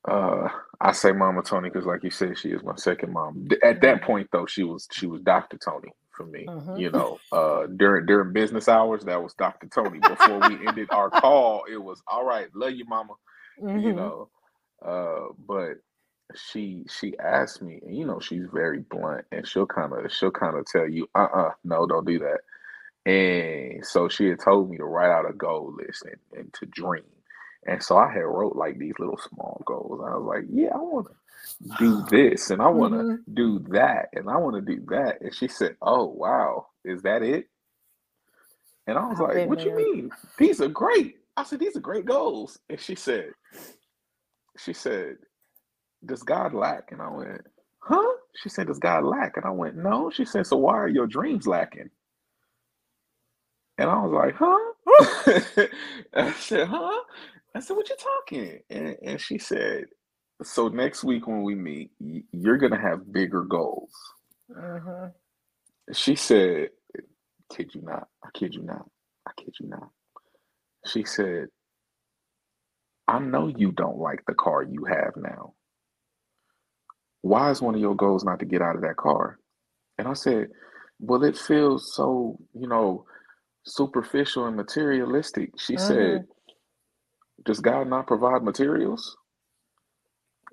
Uh, 0.07 0.49
I 0.79 0.93
say 0.93 1.11
Mama 1.11 1.43
Tony 1.43 1.69
because, 1.69 1.85
like 1.85 2.03
you 2.03 2.11
said, 2.11 2.37
she 2.37 2.49
is 2.49 2.63
my 2.63 2.75
second 2.75 3.13
mom. 3.13 3.47
At 3.63 3.81
that 3.81 4.03
point, 4.03 4.29
though, 4.31 4.45
she 4.45 4.63
was 4.63 4.87
she 4.91 5.05
was 5.07 5.21
Dr. 5.21 5.57
Tony 5.57 5.89
for 6.15 6.25
me. 6.25 6.49
Mhm. 6.49 6.75
You 6.75 6.91
know, 6.91 7.21
uh, 7.31 7.67
during 7.77 8.05
during 8.07 8.33
business 8.33 8.69
hours, 8.69 9.05
that 9.05 9.23
was 9.23 9.33
Dr. 9.35 9.67
Tony. 9.67 9.99
Before 10.01 10.41
we 10.41 10.65
ended 10.67 10.89
our 10.91 11.11
call, 11.11 11.65
it 11.71 11.77
was 11.77 12.01
all 12.07 12.25
right. 12.25 12.47
Love 12.55 12.73
you, 12.73 12.85
Mama 12.85 13.13
you 13.75 13.93
Mhm. 13.93 13.93
know 13.93 14.29
uh 14.85 15.27
but 15.47 15.75
she 16.35 16.83
she 16.89 17.17
asked 17.19 17.61
me 17.61 17.79
and 17.85 17.97
you 17.97 18.05
know 18.05 18.19
she's 18.19 18.45
very 18.53 18.79
blunt 18.79 19.25
and 19.31 19.47
she'll 19.47 19.67
kind 19.67 19.93
of 19.93 20.11
she'll 20.11 20.31
kind 20.31 20.57
of 20.57 20.65
tell 20.65 20.87
you 20.89 21.07
uh-uh 21.15 21.51
no 21.65 21.87
don't 21.87 22.07
do 22.07 22.19
that 22.19 22.41
and 23.11 23.85
so 23.85 24.09
she 24.09 24.27
had 24.27 24.39
told 24.39 24.69
me 24.69 24.77
to 24.77 24.85
write 24.85 25.11
out 25.11 25.29
a 25.29 25.33
goal 25.33 25.75
list 25.77 26.03
and, 26.05 26.39
and 26.39 26.53
to 26.53 26.65
dream 26.67 27.03
and 27.67 27.83
so 27.83 27.97
i 27.97 28.11
had 28.11 28.21
wrote 28.21 28.55
like 28.55 28.79
these 28.79 28.95
little 28.99 29.19
small 29.19 29.61
goals 29.65 30.01
i 30.05 30.15
was 30.15 30.25
like 30.27 30.45
yeah 30.51 30.69
i 30.73 30.77
want 30.77 31.07
to 31.07 31.13
do 31.77 32.03
this 32.09 32.51
and 32.51 32.61
i 32.61 32.67
want 32.69 32.93
to 32.93 33.05
Mhm. 33.05 33.19
do 33.33 33.59
that 33.71 34.09
and 34.13 34.29
i 34.29 34.37
want 34.37 34.55
to 34.55 34.61
do 34.75 34.83
that 34.89 35.21
and 35.21 35.35
she 35.35 35.47
said 35.47 35.75
oh 35.81 36.05
wow 36.07 36.67
is 36.85 37.03
that 37.03 37.23
it 37.23 37.47
and 38.87 38.97
i 38.97 39.07
was 39.07 39.19
I've 39.19 39.21
like 39.21 39.43
what 39.43 39.65
you 39.65 39.75
mean 39.75 40.11
these 40.37 40.61
are 40.61 40.69
great 40.69 41.17
i 41.37 41.43
said 41.43 41.59
these 41.59 41.77
are 41.77 41.81
great 41.81 42.05
goals 42.05 42.59
and 42.69 42.79
she 42.79 42.95
said 42.95 43.31
she 44.59 44.73
said, 44.73 45.17
Does 46.05 46.23
God 46.23 46.53
lack? 46.53 46.91
And 46.91 47.01
I 47.01 47.09
went, 47.09 47.41
Huh? 47.81 48.13
She 48.41 48.49
said, 48.49 48.67
Does 48.67 48.79
God 48.79 49.03
lack? 49.05 49.37
And 49.37 49.45
I 49.45 49.51
went, 49.51 49.77
No. 49.77 50.11
She 50.11 50.25
said, 50.25 50.47
So 50.47 50.57
why 50.57 50.75
are 50.75 50.87
your 50.89 51.07
dreams 51.07 51.47
lacking? 51.47 51.89
And 53.77 53.89
I 53.89 54.03
was 54.05 54.13
like, 54.13 54.35
Huh? 54.37 55.67
I 56.15 56.33
said, 56.33 56.67
Huh? 56.69 57.01
I 57.55 57.61
said, 57.61 57.77
What 57.77 57.89
you 57.89 57.95
talking? 57.97 58.59
And, 58.69 58.97
and 59.03 59.21
she 59.21 59.39
said, 59.39 59.85
So 60.43 60.67
next 60.69 61.03
week 61.03 61.27
when 61.27 61.43
we 61.43 61.55
meet, 61.55 61.91
you're 62.31 62.57
going 62.57 62.73
to 62.73 62.79
have 62.79 63.11
bigger 63.11 63.43
goals. 63.43 63.91
Mhm. 64.51 65.13
She 65.93 66.15
said, 66.15 66.69
Kid 67.53 67.75
you 67.75 67.81
not. 67.81 68.07
I 68.23 68.29
kid 68.33 68.55
you 68.55 68.63
not. 68.63 68.89
I 69.27 69.31
kid 69.37 69.53
you 69.59 69.67
not. 69.67 69.89
She 70.87 71.03
said, 71.03 71.47
I 73.07 73.19
know 73.19 73.47
you 73.47 73.71
don't 73.71 73.97
like 73.97 74.23
the 74.25 74.33
car 74.33 74.63
you 74.63 74.85
have 74.85 75.13
now. 75.17 75.53
Why 77.21 77.51
is 77.51 77.61
one 77.61 77.75
of 77.75 77.81
your 77.81 77.95
goals 77.95 78.23
not 78.23 78.39
to 78.39 78.45
get 78.45 78.61
out 78.61 78.75
of 78.75 78.81
that 78.81 78.97
car? 78.97 79.39
And 79.97 80.07
I 80.07 80.13
said, 80.13 80.49
Well, 80.99 81.23
it 81.23 81.37
feels 81.37 81.93
so, 81.95 82.39
you 82.53 82.67
know, 82.67 83.05
superficial 83.65 84.45
and 84.45 84.55
materialistic. 84.55 85.51
She 85.59 85.77
said, 85.77 86.25
Does 87.45 87.59
God 87.59 87.87
not 87.87 88.07
provide 88.07 88.43
materials? 88.43 89.15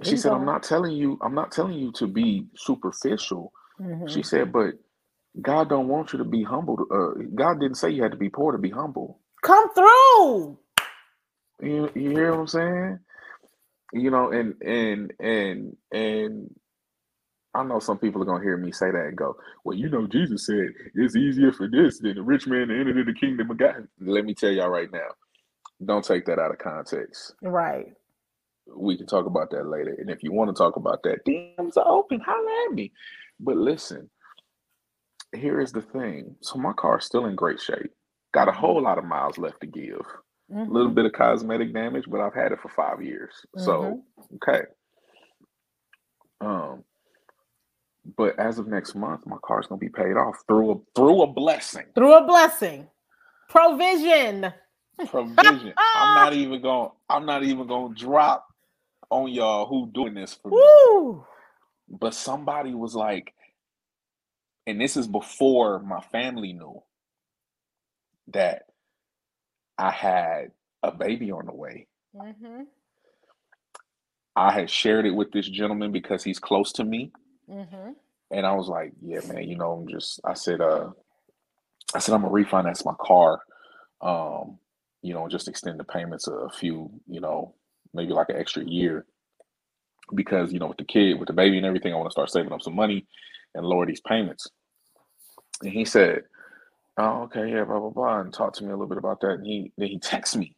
She 0.03 0.17
said, 0.17 0.33
I'm 0.33 0.47
not 0.47 0.63
telling 0.63 0.97
you, 0.97 1.19
I'm 1.23 1.35
not 1.35 1.53
telling 1.53 1.75
you 1.79 1.93
to 1.93 2.07
be 2.07 2.47
superficial. 2.57 3.53
Mhm. 3.81 4.11
She 4.11 4.23
said, 4.23 4.53
but 4.53 4.75
God 5.41 5.69
don't 5.69 5.89
want 5.89 6.13
you 6.13 6.19
to 6.19 6.25
be 6.25 6.43
humble. 6.45 6.79
Uh, 6.91 7.23
God 7.35 7.61
didn't 7.61 7.77
say 7.77 7.91
you 7.91 8.03
had 8.03 8.13
to 8.13 8.19
be 8.19 8.31
poor 8.31 8.53
to 8.53 8.59
be 8.59 8.71
humble. 8.71 9.21
Come 9.43 9.73
through. 9.75 10.59
You, 11.63 11.91
you 11.95 12.11
hear 12.11 12.33
what 12.33 12.41
I'm 12.41 12.47
saying? 12.49 12.99
You 13.93 14.11
know, 14.11 14.31
and 14.33 14.55
and 14.63 15.13
and 15.21 15.77
and 15.93 16.55
I 17.55 17.65
know 17.65 17.81
some 17.81 17.99
people 17.99 18.23
are 18.23 18.27
gonna 18.27 18.43
hear 18.45 18.57
me 18.57 18.73
say 18.73 18.91
that 18.91 19.07
and 19.07 19.17
go, 19.17 19.37
"Well, 19.65 19.77
you 19.77 19.89
know, 19.91 20.07
Jesus 20.07 20.47
said 20.47 20.69
it's 20.95 21.17
easier 21.17 21.53
for 21.53 21.69
this 21.69 22.01
than 22.01 22.17
the 22.17 22.23
rich 22.23 22.47
man 22.47 22.69
to 22.69 22.81
enter 22.81 23.05
the 23.05 23.15
kingdom 23.15 23.51
of 23.51 23.59
God." 23.59 23.89
Let 24.01 24.25
me 24.25 24.35
tell 24.35 24.51
y'all 24.51 24.71
right 24.71 24.93
now, 24.93 25.09
don't 25.85 26.05
take 26.05 26.27
that 26.27 26.39
out 26.39 26.53
of 26.53 26.59
context. 26.59 27.35
Right. 27.43 27.95
We 28.77 28.97
can 28.97 29.07
talk 29.07 29.27
about 29.27 29.51
that 29.53 29.67
later, 29.69 29.97
and 29.99 30.11
if 30.11 30.23
you 30.23 30.33
want 30.33 30.55
to 30.55 30.59
talk 30.61 30.77
about 30.77 31.03
that, 31.05 31.25
DMs 31.27 31.77
are 31.77 31.89
open. 31.89 32.21
Holla 32.21 32.67
at 32.69 32.75
me. 32.75 32.93
But 33.41 33.57
listen, 33.57 34.11
here 35.37 35.61
is 35.61 35.73
the 35.73 35.83
thing. 35.83 36.37
So 36.43 36.59
my 36.59 36.73
car's 36.75 37.07
still 37.07 37.27
in 37.27 37.37
great 37.37 37.61
shape. 37.61 37.93
Got 38.35 38.49
a 38.49 38.53
whole 38.53 38.83
lot 38.83 38.99
of 38.99 39.05
miles 39.05 39.39
left 39.39 39.61
to 39.63 39.69
give. 39.69 40.01
A 40.51 40.55
Mhm. 40.55 40.73
little 40.73 40.93
bit 40.93 41.07
of 41.07 41.13
cosmetic 41.13 41.75
damage, 41.75 42.07
but 42.09 42.21
I've 42.21 42.35
had 42.35 42.53
it 42.53 42.61
for 42.61 42.71
five 42.71 43.03
years. 43.03 43.35
So 43.57 44.05
okay. 44.37 44.63
Um, 46.41 46.85
but 48.17 48.39
as 48.39 48.59
of 48.59 48.69
next 48.69 48.95
month, 48.95 49.27
my 49.27 49.39
car's 49.45 49.67
gonna 49.69 49.79
be 49.81 49.89
paid 49.91 50.17
off 50.17 50.37
through 50.49 50.73
a 50.73 50.77
through 50.97 51.23
a 51.23 51.27
blessing. 51.29 51.87
Through 51.95 52.15
a 52.15 52.27
blessing, 52.27 52.89
provision. 53.49 54.53
Provision. 55.07 55.75
I'm 55.95 56.15
not 56.15 56.33
even 56.35 56.63
gonna 56.63 56.91
I'm 57.09 57.27
not 57.27 57.45
even 57.45 57.67
gonna 57.69 57.95
drop 57.95 58.47
on 59.11 59.31
y'all 59.33 59.67
who 59.67 59.91
doing 59.93 60.15
this 60.15 60.35
for 60.35 60.51
me. 60.51 60.57
But 61.89 62.15
somebody 62.15 62.75
was 62.75 62.95
like, 62.95 63.35
and 64.67 64.81
this 64.81 64.97
is 64.97 65.07
before 65.09 65.81
my 65.81 66.01
family 66.01 66.53
knew 66.53 66.83
that 68.29 68.67
I 69.77 69.91
had 69.91 70.53
a 70.83 70.93
baby 70.93 71.33
on 71.33 71.47
the 71.47 71.53
way. 71.53 71.89
Mhm. 72.15 72.67
I 74.37 74.53
had 74.53 74.71
shared 74.71 75.07
it 75.07 75.11
with 75.11 75.33
this 75.33 75.49
gentleman 75.49 75.91
because 75.91 76.23
he's 76.23 76.39
close 76.39 76.73
to 76.73 76.85
me. 76.85 77.13
Mhm. 77.49 77.97
And 78.31 78.47
I 78.47 78.53
was 78.55 78.69
like, 78.69 78.93
yeah, 79.03 79.21
man, 79.27 79.49
you 79.49 79.57
know, 79.57 79.73
I'm 79.73 79.89
just 79.89 80.21
I 80.25 80.35
said, 80.35 80.61
uh 80.61 80.91
I 81.95 81.99
said 81.99 82.15
I'm 82.15 82.23
gonna 82.23 82.33
refinance 82.33 82.85
my 82.85 82.95
car. 83.01 83.43
Um, 84.01 84.59
you 85.03 85.13
know, 85.15 85.29
just 85.29 85.49
extend 85.49 85.81
the 85.81 85.85
payments 85.85 86.29
a 86.29 86.49
few, 86.51 86.91
you 87.09 87.21
know, 87.21 87.55
maybe 87.95 88.13
like 88.13 88.29
an 88.31 88.37
extra 88.37 88.65
year. 88.65 89.07
Because, 90.15 90.53
you 90.53 90.59
know, 90.59 90.67
with 90.69 90.79
the 90.79 90.85
kid, 90.85 91.19
with 91.19 91.29
the 91.29 91.33
baby 91.35 91.57
and 91.57 91.67
everything, 91.67 91.93
I 91.93 91.97
want 91.97 92.09
to 92.09 92.13
start 92.13 92.31
saving 92.31 92.53
up 92.53 92.63
some 92.63 92.75
money 92.75 93.07
and 93.55 93.65
lower 93.67 93.87
these 93.87 94.01
payments. 94.01 94.49
And 95.63 95.73
he 95.73 95.85
said, 95.85 96.23
Oh, 96.99 97.23
okay, 97.25 97.51
yeah, 97.51 97.65
blah, 97.65 97.81
blah, 97.81 97.91
blah, 97.91 98.21
and 98.21 98.33
talked 98.33 98.57
to 98.59 98.65
me 98.65 98.71
a 98.71 98.75
little 98.75 98.89
bit 98.89 98.99
about 98.99 99.21
that. 99.23 99.33
And 99.35 99.47
he 99.47 99.73
then 99.79 99.89
he 99.89 99.99
texted 100.01 100.37
me 100.37 100.57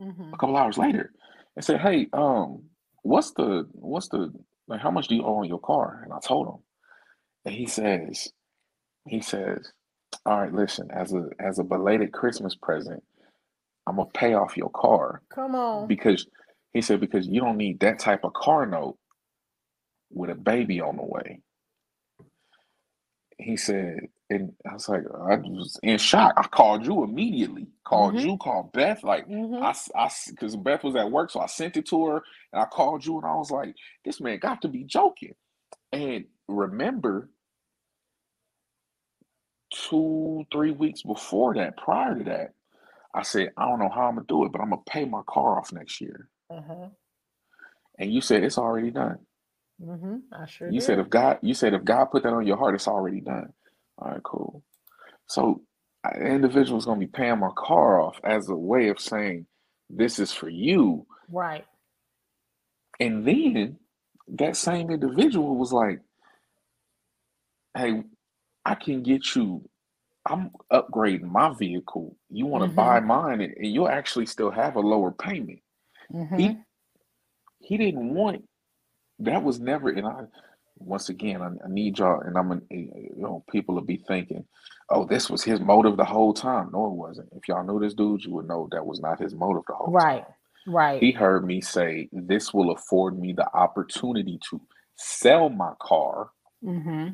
Mhm. 0.00 0.32
a 0.32 0.36
couple 0.38 0.56
hours 0.56 0.78
later 0.78 1.12
and 1.56 1.64
said, 1.64 1.80
Hey, 1.80 2.08
um, 2.12 2.64
what's 3.02 3.32
the 3.32 3.68
what's 3.72 4.08
the 4.08 4.32
like 4.68 4.80
how 4.80 4.90
much 4.90 5.08
do 5.08 5.16
you 5.16 5.24
owe 5.24 5.36
on 5.38 5.46
your 5.48 5.60
car? 5.60 6.02
And 6.04 6.12
I 6.12 6.18
told 6.20 6.48
him. 6.48 6.62
And 7.46 7.54
he 7.54 7.66
says, 7.66 8.28
he 9.08 9.20
says, 9.20 9.72
All 10.26 10.40
right, 10.40 10.52
listen, 10.52 10.90
as 10.92 11.12
a 11.14 11.28
as 11.40 11.58
a 11.58 11.64
belated 11.64 12.12
Christmas 12.12 12.54
present, 12.54 13.02
I'm 13.86 13.96
gonna 13.96 14.10
pay 14.14 14.34
off 14.34 14.56
your 14.56 14.70
car 14.70 15.22
Come 15.34 15.54
on. 15.54 15.88
because 15.88 16.26
he 16.72 16.82
said, 16.82 17.00
because 17.00 17.26
you 17.28 17.40
don't 17.40 17.58
need 17.58 17.80
that 17.80 17.98
type 17.98 18.24
of 18.24 18.34
car 18.34 18.66
note 18.66 18.98
with 20.12 20.30
a 20.30 20.34
baby 20.36 20.80
on 20.80 20.96
the 20.96 21.04
way. 21.04 21.42
He 23.38 23.56
said, 23.56 24.08
and 24.30 24.52
I 24.68 24.74
was 24.74 24.88
like, 24.88 25.02
I 25.06 25.36
was 25.36 25.78
in 25.82 25.98
shock. 25.98 26.34
I 26.38 26.44
called 26.48 26.86
you 26.86 27.04
immediately. 27.04 27.68
Called 27.84 28.16
Mhm. 28.16 28.24
you, 28.24 28.38
called 28.38 28.72
Beth. 28.72 29.04
Like 29.04 29.28
Mhm. 29.28 29.62
I, 29.62 29.74
I, 29.98 30.10
because 30.30 30.56
Beth 30.56 30.84
was 30.84 30.96
at 30.96 31.10
work, 31.12 31.30
so 31.30 31.40
I 31.40 31.46
sent 31.46 31.76
it 31.78 31.86
to 31.88 32.06
her, 32.06 32.24
and 32.52 32.62
I 32.62 32.66
called 32.66 33.06
you, 33.06 33.18
and 33.18 33.26
I 33.26 33.36
was 33.36 33.50
like, 33.52 33.76
this 34.04 34.20
man 34.20 34.38
got 34.40 34.62
to 34.62 34.68
be 34.68 34.84
joking. 34.84 35.34
And 35.92 36.26
remember, 36.48 37.30
two, 39.72 40.46
three 40.52 40.72
weeks 40.72 41.02
before 41.02 41.54
that, 41.56 41.78
prior 41.78 42.16
to 42.18 42.24
that, 42.24 42.54
I 43.14 43.24
said, 43.24 43.52
I 43.58 43.66
don't 43.68 43.80
know 43.80 43.90
how 43.90 44.08
I'm 44.08 44.16
gonna 44.16 44.26
do 44.28 44.46
it, 44.46 44.52
but 44.52 44.62
I'm 44.62 44.70
gonna 44.70 44.82
pay 44.86 45.06
my 45.06 45.22
car 45.28 45.58
off 45.58 45.72
next 45.74 46.00
year. 46.00 46.29
Uh-huh. 46.50 46.88
And 47.98 48.12
you 48.12 48.20
said 48.20 48.44
it's 48.44 48.58
already 48.58 48.90
done. 48.90 49.18
Mm-hmm. 49.82 50.16
I 50.32 50.46
sure 50.46 50.68
You 50.68 50.80
did. 50.80 50.82
said 50.82 50.98
if 50.98 51.10
God, 51.10 51.38
you 51.42 51.54
said 51.54 51.74
if 51.74 51.84
God 51.84 52.06
put 52.06 52.22
that 52.24 52.32
on 52.32 52.46
your 52.46 52.56
heart, 52.58 52.74
it's 52.74 52.88
already 52.88 53.20
done. 53.20 53.52
All 53.98 54.10
right, 54.12 54.22
cool. 54.22 54.62
So 55.28 55.62
I- 56.04 56.16
individual 56.18 56.78
is 56.78 56.86
gonna 56.86 57.00
be 57.00 57.06
paying 57.06 57.38
my 57.40 57.50
car 57.56 58.00
off 58.00 58.18
as 58.24 58.48
a 58.48 58.54
way 58.56 58.88
of 58.88 59.00
saying 59.00 59.46
this 59.90 60.18
is 60.18 60.32
for 60.32 60.48
you. 60.48 61.06
right. 61.30 61.66
And 63.00 63.26
then 63.26 63.78
that 64.28 64.56
same 64.56 64.90
individual 64.90 65.56
was 65.56 65.72
like, 65.72 66.00
"Hey, 67.76 68.04
I 68.64 68.74
can 68.74 69.02
get 69.02 69.34
you. 69.36 69.68
I'm 70.26 70.50
upgrading 70.72 71.22
my 71.22 71.54
vehicle. 71.54 72.16
You 72.30 72.46
want 72.46 72.64
to 72.64 72.70
Mhm. 72.70 72.74
buy 72.76 73.00
mine, 73.00 73.40
and, 73.40 73.54
and 73.56 73.66
you'll 73.66 73.88
actually 73.88 74.26
still 74.26 74.50
have 74.50 74.76
a 74.76 74.80
lower 74.80 75.12
payment." 75.12 75.60
Mhm. 76.14 76.38
He 76.38 76.58
he 77.60 77.78
didn't 77.78 78.14
want. 78.14 78.44
That 79.20 79.42
was 79.42 79.60
never. 79.60 79.90
And 79.90 80.06
I 80.06 80.24
once 80.78 81.08
again, 81.10 81.42
I, 81.42 81.48
I 81.48 81.68
need 81.68 81.98
y'all, 81.98 82.20
and 82.22 82.36
I'm, 82.38 82.52
an- 82.52 82.66
you 82.70 83.12
know, 83.16 83.44
people 83.50 83.76
will 83.76 83.82
be 83.82 84.02
thinking, 84.08 84.44
"Oh, 84.90 85.06
this 85.06 85.30
was 85.30 85.44
his 85.44 85.60
motive 85.60 85.96
the 85.96 86.04
whole 86.06 86.34
time." 86.34 86.70
No, 86.72 86.86
it 86.86 86.92
wasn't. 86.92 87.30
If 87.32 87.48
y'all 87.48 87.64
knew 87.64 87.80
this 87.80 87.94
dude, 87.94 88.24
you 88.24 88.32
would 88.34 88.48
know 88.48 88.68
that 88.72 88.86
was 88.86 89.00
not 89.00 89.20
his 89.20 89.34
motive 89.34 89.64
the 89.68 89.74
whole 89.74 89.96
time. 89.98 90.04
Right. 90.04 90.24
Right. 90.66 91.02
He 91.02 91.12
heard 91.12 91.46
me 91.46 91.60
say, 91.60 92.08
This 92.12 92.54
will 92.54 92.72
afford 92.72 93.18
me 93.18 93.32
the 93.34 93.48
opportunity 93.54 94.40
to 94.50 94.60
sell 94.96 95.48
my 95.50 95.72
car 95.80 96.30
mm-hmm. 96.64 97.08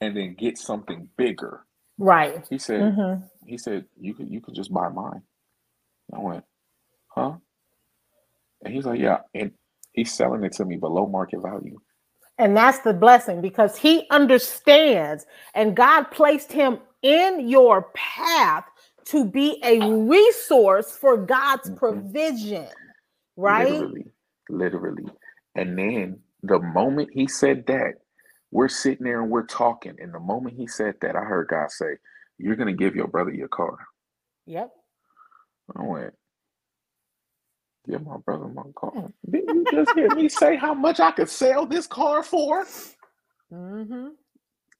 and 0.00 0.16
then 0.16 0.34
get 0.38 0.58
something 0.58 1.08
bigger. 1.16 1.66
Right. 1.98 2.44
He 2.50 2.58
said, 2.58 2.80
Mm-hmm. 2.80 3.24
he 3.46 3.58
said, 3.58 3.86
You 3.98 4.14
could 4.14 4.30
you 4.30 4.40
could 4.40 4.54
just 4.54 4.72
buy 4.72 4.88
mine. 4.90 5.22
I 6.14 6.20
went, 6.20 6.44
Huh? 7.08 7.34
And 8.64 8.74
he's 8.74 8.86
like, 8.86 9.00
Yeah. 9.00 9.20
And 9.34 9.52
he's 9.92 10.12
selling 10.14 10.44
it 10.44 10.52
to 10.54 10.64
me 10.66 10.76
below 10.76 11.06
market 11.06 11.42
value. 11.42 11.80
And 12.38 12.56
that's 12.56 12.80
the 12.80 12.94
blessing 12.94 13.40
because 13.40 13.76
he 13.78 14.06
understands, 14.10 15.26
and 15.54 15.76
God 15.76 16.04
placed 16.12 16.52
him 16.52 16.80
in 17.02 17.48
your 17.48 17.90
path 17.94 18.64
to 19.06 19.24
be 19.24 19.60
a 19.64 19.80
resource 19.82 20.96
for 20.96 21.16
God's 21.18 21.70
Mhm. 21.70 21.78
provision. 21.78 22.68
Right? 23.36 23.68
Literally. 23.70 24.12
Literally. 24.48 25.04
And 25.54 25.78
then 25.78 26.22
the 26.42 26.60
moment 26.60 27.10
he 27.12 27.28
said 27.28 27.66
that, 27.66 27.94
we're 28.52 28.68
sitting 28.68 29.04
there 29.04 29.22
and 29.22 29.30
we're 29.30 29.46
talking. 29.46 29.96
And 30.00 30.14
the 30.14 30.20
moment 30.20 30.56
he 30.56 30.66
said 30.66 30.96
that, 31.02 31.16
I 31.16 31.24
heard 31.24 31.48
God 31.48 31.70
say, 31.70 31.98
You're 32.38 32.56
gonna 32.56 32.72
give 32.74 32.96
your 32.96 33.08
brother 33.08 33.32
your 33.32 33.48
car. 33.48 33.78
Yep. 34.46 34.72
I 35.76 35.82
went, 35.82 36.14
give 37.88 38.04
my 38.06 38.18
brother 38.18 38.48
my 38.48 38.64
car. 38.76 39.12
Didn't 39.30 39.54
you 39.54 39.66
just 39.70 39.92
hear 39.94 40.10
me 40.10 40.28
say 40.28 40.56
how 40.56 40.74
much 40.74 41.00
I 41.00 41.12
could 41.12 41.30
sell 41.30 41.66
this 41.66 41.86
car 41.86 42.22
for? 42.22 42.66
Mm-hmm. 43.52 44.08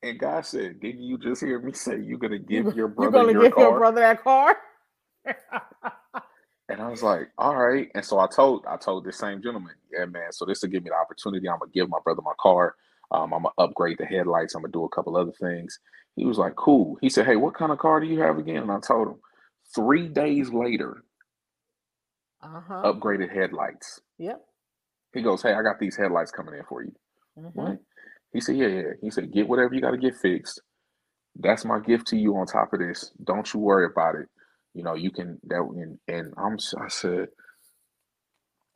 And 0.03 0.21
God 0.21 0.47
said, 0.47 0.81
Didn't 0.81 1.03
you 1.03 1.19
just 1.19 1.43
hear 1.43 1.61
me 1.61 1.75
say 1.75 2.01
you're 2.01 2.19
gonna 2.19 2.41
give 2.41 2.73
your 2.73 2.89
brother 2.89 3.03
You're 3.03 3.13
gonna 3.13 3.35
your 3.35 3.47
give 3.47 3.49
car? 3.49 3.59
your 3.59 3.73
brother 3.73 4.03
that 4.03 4.25
car? 4.25 4.57
And 6.71 6.83
I 6.83 6.91
was 6.91 7.05
like, 7.05 7.31
All 7.39 7.57
right. 7.57 7.91
And 7.95 8.05
so 8.05 8.21
I 8.21 8.29
told 8.29 8.67
I 8.69 8.79
told 8.79 9.05
this 9.07 9.19
same 9.19 9.43
gentleman, 9.43 9.75
Yeah, 9.93 10.07
man, 10.07 10.33
so 10.33 10.47
this 10.47 10.63
will 10.63 10.71
give 10.71 10.85
me 10.85 10.91
the 10.91 10.97
opportunity. 10.97 11.49
I'm 11.49 11.61
gonna 11.61 11.73
give 11.75 11.91
my 11.91 12.01
brother 12.05 12.23
my 12.23 12.35
car. 12.41 12.77
Um, 13.13 13.35
I'm 13.35 13.45
gonna 13.45 13.55
upgrade 13.59 13.99
the 14.01 14.07
headlights. 14.07 14.57
I'm 14.57 14.63
gonna 14.63 14.73
do 14.73 14.85
a 14.85 14.91
couple 14.91 15.17
other 15.17 15.33
things. 15.41 15.81
He 16.17 16.27
was 16.27 16.39
like, 16.39 16.57
Cool. 16.57 16.99
He 17.03 17.11
said, 17.11 17.27
Hey, 17.27 17.37
what 17.37 17.55
kind 17.55 17.73
of 17.73 17.79
car 17.79 18.01
do 18.01 18.09
you 18.09 18.21
have 18.23 18.39
again? 18.39 18.65
And 18.65 18.73
I 18.73 18.81
told 18.81 19.09
him. 19.09 19.17
Three 19.75 20.09
days 20.09 20.51
later, 20.51 21.05
uh-huh. 22.45 22.82
upgraded 22.92 23.34
headlights. 23.34 24.01
Yep. 24.18 24.40
He 25.14 25.22
goes, 25.22 25.42
Hey, 25.42 25.55
I 25.55 25.62
got 25.62 25.80
these 25.80 25.97
headlights 25.97 26.32
coming 26.32 26.55
in 26.55 26.64
for 26.68 26.84
you. 26.84 26.92
Mhm. 27.38 27.55
What? 27.55 27.78
He 28.32 28.40
said, 28.40 28.57
Yeah, 28.57 28.68
yeah. 28.68 28.92
He 29.03 29.11
said, 29.11 29.32
Get 29.32 29.49
whatever 29.49 29.74
you 29.74 29.80
got 29.80 29.92
to 29.92 29.99
get 29.99 30.16
fixed. 30.16 30.61
That's 31.36 31.64
my 31.64 31.80
gift 31.80 32.09
to 32.09 32.16
you 32.16 32.36
on 32.36 32.47
top 32.47 32.72
of 32.72 32.80
this. 32.80 33.12
Don't 33.24 33.53
you 33.53 33.61
worry 33.61 33.86
about 33.86 34.16
it. 34.16 34.28
You 34.74 34.84
know, 34.84 34.95
you 34.95 35.11
can 35.11 35.38
that 35.49 35.61
and, 35.61 35.99
and 36.09 36.34
I'm 36.38 36.59
I 36.80 36.88
said, 36.88 37.28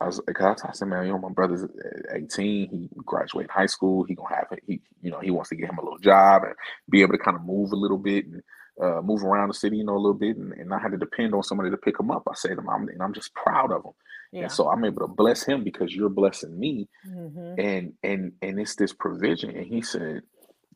I 0.01 0.05
was 0.05 0.21
like, 0.27 0.41
I 0.41 0.55
said, 0.73 0.87
man, 0.87 1.07
you 1.07 1.11
know, 1.13 1.19
my 1.19 1.31
brother's 1.31 1.65
18. 2.13 2.69
He 2.69 2.89
graduated 3.05 3.51
high 3.51 3.65
school. 3.65 4.05
He 4.05 4.15
gonna 4.15 4.35
have 4.35 4.47
it. 4.51 4.63
He, 4.67 4.81
you 5.01 5.11
know, 5.11 5.19
he 5.19 5.31
wants 5.31 5.49
to 5.49 5.55
get 5.55 5.69
him 5.69 5.77
a 5.77 5.83
little 5.83 5.99
job 5.99 6.43
and 6.43 6.53
be 6.89 7.01
able 7.01 7.13
to 7.13 7.19
kind 7.19 7.35
of 7.35 7.43
move 7.45 7.71
a 7.73 7.75
little 7.77 7.97
bit 7.97 8.25
and 8.25 8.41
uh, 8.81 9.01
move 9.01 9.23
around 9.23 9.49
the 9.49 9.53
city, 9.53 9.77
you 9.77 9.83
know, 9.85 9.95
a 9.95 9.97
little 9.97 10.13
bit, 10.13 10.37
and, 10.37 10.53
and 10.53 10.69
not 10.69 10.81
have 10.81 10.91
to 10.91 10.97
depend 10.97 11.33
on 11.35 11.43
somebody 11.43 11.69
to 11.71 11.77
pick 11.77 11.99
him 11.99 12.11
up. 12.11 12.23
I 12.29 12.33
said 12.35 12.55
to 12.55 12.59
him, 12.59 12.69
I'm, 12.69 12.87
and 12.89 13.01
I'm 13.01 13.13
just 13.13 13.33
proud 13.35 13.71
of 13.71 13.85
him. 13.85 13.91
Yeah. 14.31 14.43
And 14.43 14.51
so 14.51 14.69
I'm 14.69 14.85
able 14.85 15.01
to 15.01 15.07
bless 15.13 15.43
him 15.43 15.63
because 15.63 15.95
you're 15.95 16.09
blessing 16.09 16.57
me 16.59 16.87
Mhm. 17.07 17.59
and 17.59 17.93
and 18.03 18.33
and 18.41 18.59
it's 18.59 18.75
this 18.75 18.93
provision 18.93 19.51
and 19.51 19.65
he 19.65 19.81
said 19.81 20.21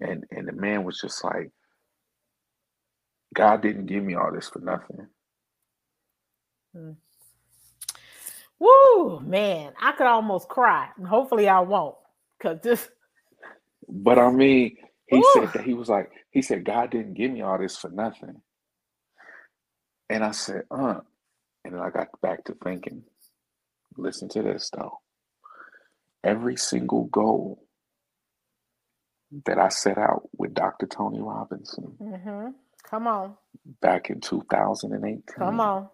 and 0.02 0.26
and 0.32 0.48
the 0.48 0.54
man 0.54 0.84
was 0.84 1.00
just 1.00 1.24
like 1.24 1.52
god 3.34 3.62
didn't 3.62 3.88
give 3.88 4.04
me 4.04 4.16
all 4.16 4.32
this 4.34 4.50
for 4.50 4.60
nothing 4.60 5.08
Woo, 8.60 9.20
man, 9.20 9.74
I 9.82 9.92
could 9.94 10.08
almost 10.08 10.48
cry. 10.48 10.90
Hopefully 11.06 11.50
I 11.50 11.60
won't. 11.60 11.96
Cause 12.42 12.60
this 12.64 12.90
but 13.90 14.20
i 14.20 14.32
mean 14.32 14.76
he 15.14 15.24
Ooh. 15.24 15.24
said 15.24 15.54
that 15.54 15.64
he 15.66 15.76
was 15.76 15.90
like 15.90 16.12
he 16.32 16.42
said 16.44 16.66
god 16.66 16.92
didn't 16.92 17.16
give 17.16 17.32
me 17.32 17.42
all 17.44 17.60
this 17.60 17.78
for 17.78 17.90
nothing 17.92 18.42
and 20.10 20.24
i 20.24 20.32
said 20.32 20.64
uh 20.72 21.00
and 21.66 21.74
then 21.76 21.82
i 21.82 21.90
got 21.92 22.10
back 22.22 22.44
to 22.46 22.56
thinking 22.64 23.04
listen 23.98 24.30
to 24.30 24.44
this 24.44 24.72
though 24.78 25.00
every 26.24 26.58
single 26.58 27.06
goal 27.06 27.66
that 29.46 29.60
i 29.60 29.70
set 29.70 29.98
out 29.98 30.30
with 30.38 30.54
dr 30.54 30.86
tony 30.88 31.22
robinson 31.22 32.00
Mm-hmm. 32.02 32.50
come 32.90 33.08
on, 33.08 33.38
back 33.82 34.10
in 34.10 34.22
2018 34.22 35.24
come 35.38 35.60
on. 35.62 35.90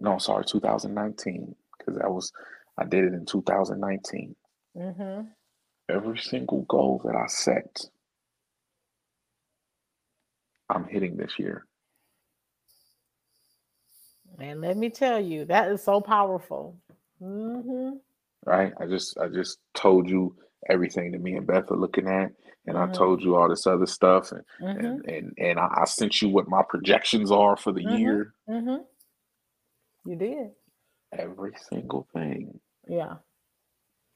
no 0.00 0.18
sorry 0.18 0.44
2019 0.46 1.54
because 1.78 1.96
that 1.98 2.10
was 2.10 2.32
i 2.78 2.84
did 2.84 3.04
it 3.04 3.14
in 3.14 3.26
2019 3.26 4.36
hmm 4.76 5.20
every 5.90 6.18
single 6.18 6.62
goal 6.62 7.00
that 7.04 7.16
i 7.16 7.26
set 7.28 7.80
i'm 10.70 10.86
hitting 10.86 11.16
this 11.16 11.38
year 11.38 11.66
And 14.38 14.60
let 14.60 14.76
me 14.76 14.90
tell 14.90 15.20
you, 15.20 15.44
that 15.46 15.70
is 15.72 15.82
so 15.82 16.00
powerful. 16.00 16.78
hmm 17.20 17.92
right 18.44 18.72
i 18.80 18.86
just 18.86 19.18
i 19.18 19.28
just 19.28 19.58
told 19.74 20.08
you 20.10 20.36
everything 20.70 21.12
that 21.12 21.20
me 21.22 21.34
and 21.36 21.46
beth 21.46 21.70
are 21.70 21.76
looking 21.76 22.08
at 22.08 22.30
and 22.66 22.78
i 22.78 22.86
Mhm. 22.86 22.92
told 22.94 23.22
you 23.22 23.36
all 23.36 23.48
this 23.48 23.66
other 23.66 23.86
stuff 23.86 24.32
and 24.32 24.42
hmm 24.60 24.86
and 24.86 25.04
and, 25.06 25.32
and 25.38 25.58
I, 25.58 25.68
I 25.82 25.84
sent 25.86 26.22
you 26.22 26.28
what 26.30 26.48
my 26.48 26.62
projections 26.68 27.30
are 27.32 27.56
for 27.56 27.72
the 27.72 27.82
Mhm. 27.84 27.98
year 27.98 28.34
hmm 28.48 28.76
You 30.04 30.16
did. 30.16 30.52
every 31.12 31.54
single 31.70 32.06
thing 32.12 32.60
Yeah. 32.88 33.16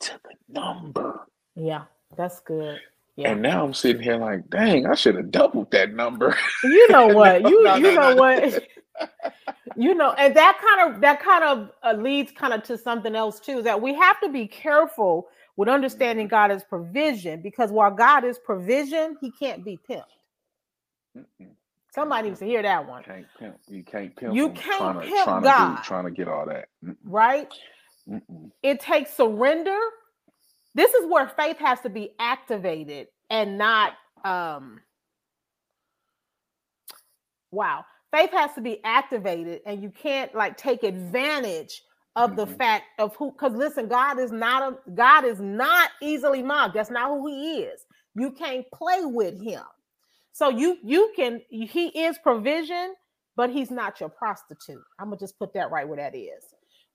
to 0.01 0.21
the 0.25 0.35
number 0.49 1.27
Yeah. 1.55 1.85
That's 2.17 2.41
good. 2.41 2.79
Yeah. 3.17 3.33
and 3.33 3.43
now 3.43 3.65
i'm 3.65 3.75
sitting 3.75 4.01
here 4.01 4.17
like 4.17 4.49
dang 4.49 4.87
i 4.87 4.95
should 4.95 5.17
have 5.17 5.31
doubled 5.31 5.71
that 5.73 5.93
number 5.93 6.35
you 6.65 6.89
know 6.91 7.09
what? 7.15 7.43
No, 7.43 7.49
You 7.51 7.63
no, 7.65 7.75
you 7.77 7.83
no, 7.83 7.95
know 7.95 8.15
no. 8.15 8.17
what? 8.17 8.65
you 9.77 9.95
know, 9.95 10.13
and 10.13 10.35
that 10.37 10.61
kind 10.65 10.95
of 10.95 11.01
that 11.01 11.21
kind 11.21 11.45
of 11.45 11.71
uh, 11.83 12.01
leads 12.01 12.33
kind 12.33 12.53
of 12.53 12.63
to 12.65 12.79
something 12.79 13.15
else 13.15 13.41
too. 13.41 13.63
That 13.63 13.81
we 13.81 13.95
have 13.95 14.21
to 14.21 14.29
be 14.29 14.47
careful 14.47 15.29
with 15.57 15.69
understanding 15.69 16.29
God 16.29 16.51
as 16.51 16.65
provision 16.65 17.43
because 17.43 17.71
while 17.71 17.91
God 17.91 18.25
is 18.25 18.39
provision, 18.39 19.17
He 19.21 19.31
can't 19.33 19.65
be 19.65 19.79
pimped. 19.89 20.05
Mm-mm. 21.17 21.49
Somebody 21.95 22.29
needs 22.29 22.39
to 22.41 22.47
hear 22.47 22.63
that 22.63 22.87
one, 22.89 23.03
Can't 23.03 23.27
pimp. 23.39 23.57
You 23.69 23.83
can't 23.83 24.15
pimp. 24.15 24.35
You 24.35 24.51
can't 24.51 24.79
trying 24.79 24.95
to, 24.95 25.01
pimp 25.01 25.25
trying 25.25 25.43
God. 25.43 25.71
To 25.71 25.77
do, 25.77 25.83
trying 25.83 26.05
to 26.05 26.11
get 26.11 26.29
all 26.29 26.47
that. 26.47 26.69
Mm-mm, 26.85 26.97
right? 27.05 27.49
mm-mm. 28.09 28.51
It 28.63 28.81
takes 28.81 29.13
surrender. 29.15 29.79
This 30.75 30.95
is 30.95 31.07
where 31.11 31.29
faith 31.29 31.59
has 31.59 31.81
to 31.83 31.91
be 31.91 32.13
activated 32.21 33.09
and 33.31 33.59
not 33.59 33.95
um 34.25 34.81
wow. 37.53 37.85
Faith 38.13 38.31
has 38.33 38.55
to 38.55 38.63
be 38.63 38.83
activated 38.85 39.63
and 39.67 39.83
you 39.83 39.91
can't 39.91 40.35
like 40.35 40.57
take 40.57 40.85
advantage 40.85 41.83
of 42.17 42.37
the 42.37 42.47
Mhm. 42.47 42.57
fact 42.59 42.85
of 42.99 43.17
who 43.17 43.33
because 43.33 43.55
listen, 43.55 43.89
God 43.89 44.19
is 44.21 44.33
not 44.33 44.63
a 44.87 44.91
God 44.93 45.25
is 45.25 45.41
not 45.41 45.91
easily 46.03 46.43
mocked. 46.43 46.75
That's 46.75 46.91
not 46.91 47.09
who 47.11 47.29
he 47.29 47.61
is. 47.63 47.81
You 48.17 48.33
can't 48.33 48.67
play 48.73 49.05
with 49.05 49.41
him. 49.43 49.65
So 50.33 50.51
you 50.51 50.79
you 50.85 51.13
can 51.17 51.43
he 51.51 51.89
is 51.89 52.19
provision, 52.19 52.95
but 53.37 53.51
he's 53.51 53.71
not 53.71 54.01
your 54.01 54.11
prostitute. 54.11 54.83
I'm 54.99 55.09
gonna 55.09 55.19
just 55.19 55.39
put 55.39 55.55
that 55.55 55.71
right 55.71 55.89
where 55.89 55.99
that 55.99 56.17
is. 56.17 56.45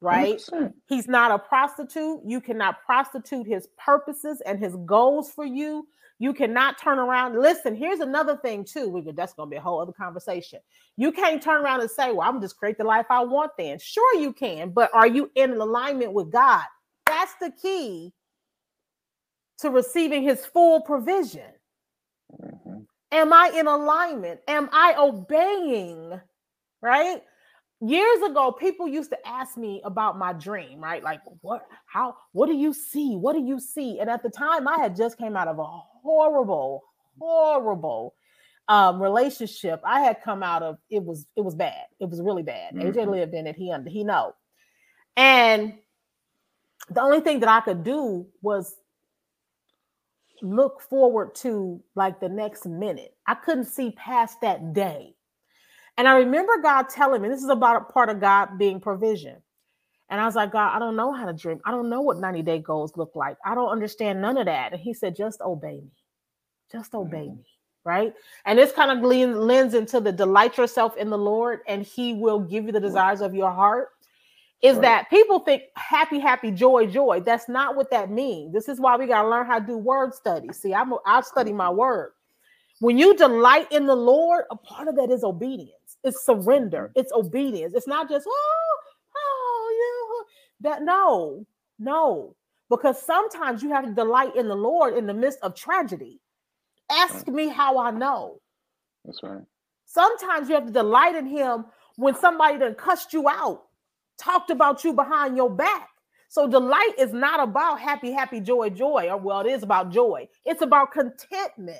Right? 0.05 0.37
100%. 0.37 0.73
He's 0.87 1.07
not 1.07 1.31
a 1.31 1.39
prostitute. 1.39 2.19
You 2.25 2.39
cannot 2.39 2.83
prostitute 2.85 3.47
his 3.47 3.67
purposes 3.83 4.41
and 4.45 4.59
his 4.59 4.75
goals 4.85 5.31
for 5.31 5.45
you. 5.45 5.87
You 6.19 6.33
cannot 6.33 6.77
turn 6.79 6.99
around. 6.99 7.37
Listen, 7.41 7.75
here's 7.75 7.99
another 7.99 8.37
thing 8.37 8.63
too. 8.63 8.87
We 8.87 9.01
could, 9.01 9.17
that's 9.17 9.33
going 9.33 9.49
to 9.49 9.51
be 9.51 9.57
a 9.57 9.61
whole 9.61 9.81
other 9.81 9.91
conversation. 9.91 10.59
You 10.95 11.11
can't 11.11 11.41
turn 11.41 11.61
around 11.61 11.81
and 11.81 11.91
say, 11.91 12.13
"Well, 12.13 12.29
I'm 12.29 12.39
just 12.39 12.55
create 12.55 12.77
the 12.77 12.85
life 12.85 13.07
I 13.09 13.23
want." 13.23 13.51
Then, 13.57 13.79
sure 13.79 14.15
you 14.19 14.31
can, 14.31 14.69
but 14.69 14.91
are 14.93 15.07
you 15.07 15.29
in 15.35 15.51
alignment 15.51 16.13
with 16.13 16.31
God? 16.31 16.63
That's 17.05 17.33
the 17.41 17.51
key 17.61 18.13
to 19.59 19.69
receiving 19.69 20.23
His 20.23 20.45
full 20.45 20.81
provision. 20.81 21.51
Mm-hmm. 22.41 22.79
Am 23.11 23.33
I 23.33 23.51
in 23.53 23.67
alignment? 23.67 24.39
Am 24.47 24.69
I 24.71 24.95
obeying? 24.97 26.21
Right? 26.81 27.23
Years 27.89 28.21
ago 28.21 28.51
people 28.51 28.87
used 28.87 29.09
to 29.09 29.27
ask 29.27 29.57
me 29.57 29.81
about 29.85 30.17
my 30.17 30.33
dream 30.33 30.79
right? 30.79 31.03
Like 31.03 31.21
what 31.41 31.67
how 31.85 32.15
what 32.31 32.47
do 32.47 32.55
you 32.55 32.73
see? 32.73 33.15
What 33.15 33.33
do 33.33 33.41
you 33.41 33.59
see? 33.59 33.99
And 33.99 34.09
at 34.09 34.23
the 34.23 34.29
time 34.29 34.67
i 34.67 34.77
had 34.77 34.95
just 34.95 35.17
came 35.17 35.35
out 35.35 35.47
of 35.47 35.59
a 35.59 35.65
horrible 35.65 36.83
horrible 37.19 38.15
um, 38.67 39.01
relationship. 39.01 39.79
I 39.83 39.99
had 40.01 40.23
come 40.23 40.41
out 40.41 40.63
of 40.63 40.77
it 40.89 41.03
was 41.03 41.25
it 41.35 41.41
was 41.41 41.55
bad. 41.55 41.85
It 41.99 42.09
was 42.09 42.21
really 42.21 42.43
bad. 42.43 42.73
Mm-hmm. 42.73 42.97
aj 42.97 43.07
lived 43.07 43.33
in 43.33 43.47
it. 43.47 43.55
He 43.55 43.71
under 43.71 43.89
he 43.89 44.03
know. 44.03 44.33
And 45.15 45.75
the 46.89 47.01
only 47.01 47.19
thing 47.19 47.39
that 47.39 47.49
i 47.49 47.61
could 47.61 47.83
do 47.83 48.27
was 48.41 48.75
look 50.41 50.81
forward 50.81 51.33
to 51.35 51.81
like 51.95 52.19
the 52.19 52.29
next 52.29 52.65
minute. 52.65 53.15
I 53.25 53.35
couldn't 53.35 53.65
see 53.65 53.91
past 53.91 54.41
that 54.41 54.73
day 54.73 55.15
and 55.97 56.07
I 56.07 56.17
remember 56.17 56.57
God 56.61 56.89
telling 56.89 57.21
me 57.21 57.29
this 57.29 57.43
is 57.43 57.49
about 57.49 57.81
a 57.81 57.85
part 57.85 58.09
of 58.09 58.19
God 58.19 58.57
being 58.57 58.79
provision. 58.79 59.37
And 60.09 60.21
I 60.21 60.25
was 60.25 60.35
like, 60.35 60.51
God, 60.51 60.75
I 60.75 60.79
don't 60.79 60.95
know 60.95 61.11
how 61.13 61.25
to 61.25 61.33
dream. 61.33 61.59
I 61.65 61.71
don't 61.71 61.89
know 61.89 62.01
what 62.01 62.17
90 62.17 62.43
day 62.43 62.59
goals 62.59 62.95
look 62.95 63.15
like. 63.15 63.37
I 63.43 63.55
don't 63.55 63.69
understand 63.69 64.21
none 64.21 64.37
of 64.37 64.45
that. 64.45 64.73
And 64.73 64.81
he 64.81 64.93
said, 64.93 65.15
just 65.15 65.41
obey 65.41 65.81
me. 65.81 65.91
Just 66.71 66.93
obey 66.93 67.27
mm-hmm. 67.27 67.37
me. 67.37 67.45
Right. 67.83 68.13
And 68.45 68.57
this 68.57 68.71
kind 68.71 68.91
of 68.91 69.03
lends 69.03 69.75
into 69.75 69.99
the 69.99 70.11
delight 70.11 70.57
yourself 70.57 70.97
in 70.97 71.11
the 71.11 71.17
Lord, 71.17 71.59
and 71.67 71.83
he 71.83 72.13
will 72.13 72.39
give 72.39 72.65
you 72.65 72.71
the 72.71 72.79
desires 72.79 73.21
of 73.21 73.35
your 73.35 73.51
heart. 73.51 73.89
Is 74.63 74.75
right. 74.77 74.81
that 74.81 75.09
people 75.11 75.39
think 75.39 75.63
happy, 75.75 76.17
happy, 76.17 76.49
joy, 76.49 76.87
joy. 76.87 77.19
That's 77.19 77.47
not 77.47 77.75
what 77.75 77.91
that 77.91 78.09
means. 78.09 78.53
This 78.53 78.67
is 78.69 78.79
why 78.79 78.97
we 78.97 79.05
got 79.05 79.21
to 79.21 79.29
learn 79.29 79.45
how 79.45 79.59
to 79.59 79.65
do 79.65 79.77
word 79.77 80.15
study. 80.15 80.51
See, 80.51 80.73
I'm 80.73 80.93
I'll 81.05 81.21
study 81.21 81.53
my 81.53 81.69
word. 81.69 82.13
When 82.79 82.97
you 82.97 83.15
delight 83.15 83.71
in 83.71 83.85
the 83.85 83.95
Lord, 83.95 84.45
a 84.49 84.55
part 84.55 84.87
of 84.87 84.95
that 84.95 85.11
is 85.11 85.23
obedience. 85.23 85.74
It's 86.05 86.25
surrender. 86.25 86.91
It's 86.95 87.11
obedience. 87.11 87.73
It's 87.75 87.87
not 87.87 88.09
just 88.09 88.27
oh 88.29 88.77
oh 89.17 90.25
yeah 90.61 90.69
that 90.69 90.83
no 90.83 91.45
no 91.79 92.35
because 92.69 93.01
sometimes 93.01 93.61
you 93.61 93.69
have 93.71 93.85
to 93.85 93.93
delight 93.93 94.35
in 94.35 94.47
the 94.47 94.55
Lord 94.55 94.95
in 94.95 95.05
the 95.07 95.13
midst 95.13 95.39
of 95.41 95.55
tragedy. 95.55 96.19
Ask 96.89 97.27
me 97.27 97.47
how 97.47 97.77
I 97.77 97.91
know. 97.91 98.39
That's 99.03 99.21
right. 99.23 99.43
Sometimes 99.85 100.49
you 100.49 100.55
have 100.55 100.65
to 100.65 100.71
delight 100.71 101.15
in 101.15 101.25
Him 101.25 101.65
when 101.95 102.15
somebody 102.15 102.57
done 102.59 102.75
cussed 102.75 103.13
you 103.13 103.27
out, 103.29 103.63
talked 104.17 104.49
about 104.49 104.83
you 104.83 104.93
behind 104.93 105.37
your 105.37 105.49
back. 105.49 105.89
So 106.27 106.47
delight 106.47 106.93
is 106.97 107.13
not 107.13 107.39
about 107.39 107.79
happy, 107.79 108.11
happy, 108.11 108.41
joy, 108.41 108.69
joy, 108.69 109.07
or 109.09 109.17
well, 109.17 109.41
it 109.41 109.47
is 109.47 109.63
about 109.63 109.91
joy. 109.91 110.27
It's 110.43 110.61
about 110.61 110.91
contentment. 110.91 111.79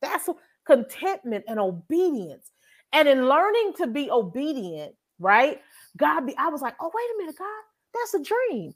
That's 0.00 0.28
contentment 0.66 1.44
and 1.48 1.58
obedience. 1.58 2.50
And 2.92 3.08
in 3.08 3.28
learning 3.28 3.74
to 3.78 3.86
be 3.86 4.10
obedient, 4.10 4.94
right? 5.18 5.60
God 5.96 6.26
be, 6.26 6.36
I 6.36 6.48
was 6.48 6.62
like, 6.62 6.74
oh, 6.80 6.90
wait 6.94 7.14
a 7.14 7.18
minute, 7.18 7.38
God, 7.38 7.46
that's 7.94 8.14
a 8.14 8.22
dream. 8.22 8.74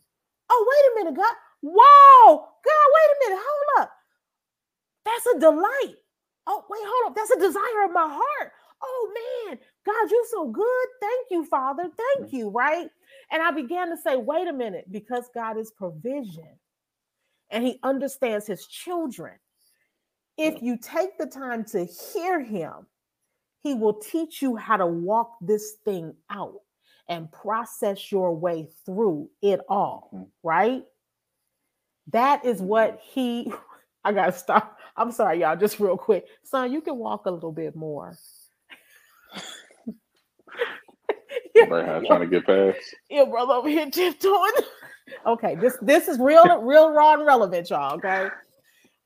Oh, 0.50 0.66
wait 0.68 0.92
a 0.92 1.04
minute, 1.04 1.18
God. 1.20 1.34
Whoa, 1.62 2.36
God, 2.36 2.88
wait 2.94 3.28
a 3.28 3.30
minute, 3.30 3.44
hold 3.44 3.82
up. 3.82 3.92
That's 5.04 5.26
a 5.26 5.40
delight. 5.40 5.96
Oh, 6.46 6.64
wait, 6.70 6.82
hold 6.84 7.10
up. 7.10 7.16
That's 7.16 7.30
a 7.30 7.40
desire 7.40 7.84
of 7.84 7.92
my 7.92 8.08
heart. 8.08 8.52
Oh 8.82 9.46
man, 9.48 9.58
God, 9.86 10.10
you're 10.10 10.26
so 10.30 10.48
good. 10.50 10.86
Thank 11.00 11.28
you, 11.30 11.44
Father. 11.46 11.84
Thank 11.84 12.32
you, 12.32 12.50
right? 12.50 12.88
And 13.32 13.42
I 13.42 13.50
began 13.50 13.88
to 13.90 13.96
say, 13.96 14.16
wait 14.16 14.48
a 14.48 14.52
minute, 14.52 14.86
because 14.90 15.30
God 15.34 15.58
is 15.58 15.72
provision 15.72 16.58
and 17.50 17.64
He 17.64 17.80
understands 17.82 18.46
His 18.46 18.66
children. 18.66 19.34
If 20.38 20.62
you 20.62 20.78
take 20.78 21.18
the 21.18 21.26
time 21.26 21.64
to 21.66 21.86
hear 21.86 22.40
Him, 22.40 22.86
he 23.62 23.74
will 23.74 23.94
teach 23.94 24.42
you 24.42 24.56
how 24.56 24.76
to 24.76 24.86
walk 24.86 25.36
this 25.40 25.76
thing 25.84 26.14
out 26.30 26.60
and 27.08 27.30
process 27.30 28.10
your 28.10 28.34
way 28.34 28.68
through 28.84 29.30
it 29.42 29.60
all, 29.68 30.10
mm-hmm. 30.12 30.24
right? 30.42 30.82
That 32.12 32.44
is 32.44 32.60
what 32.60 33.00
he, 33.02 33.52
I 34.04 34.12
gotta 34.12 34.32
stop. 34.32 34.78
I'm 34.96 35.12
sorry, 35.12 35.40
y'all, 35.40 35.56
just 35.56 35.78
real 35.78 35.96
quick. 35.96 36.26
Son, 36.44 36.72
you 36.72 36.80
can 36.80 36.96
walk 36.96 37.26
a 37.26 37.30
little 37.30 37.52
bit 37.52 37.76
more. 37.76 38.16
yeah, 41.54 41.66
trying 41.66 42.20
to 42.20 42.26
get 42.26 42.46
past. 42.46 42.78
Yeah, 43.10 43.24
brother 43.24 43.54
over 43.54 43.68
here 43.68 43.90
tiptoeing. 43.90 44.52
okay, 45.26 45.54
this 45.56 45.76
this 45.82 46.08
is 46.08 46.18
real, 46.18 46.62
real 46.62 46.90
raw 46.90 47.14
and 47.14 47.26
relevant, 47.26 47.68
y'all. 47.68 47.96
Okay. 47.96 48.28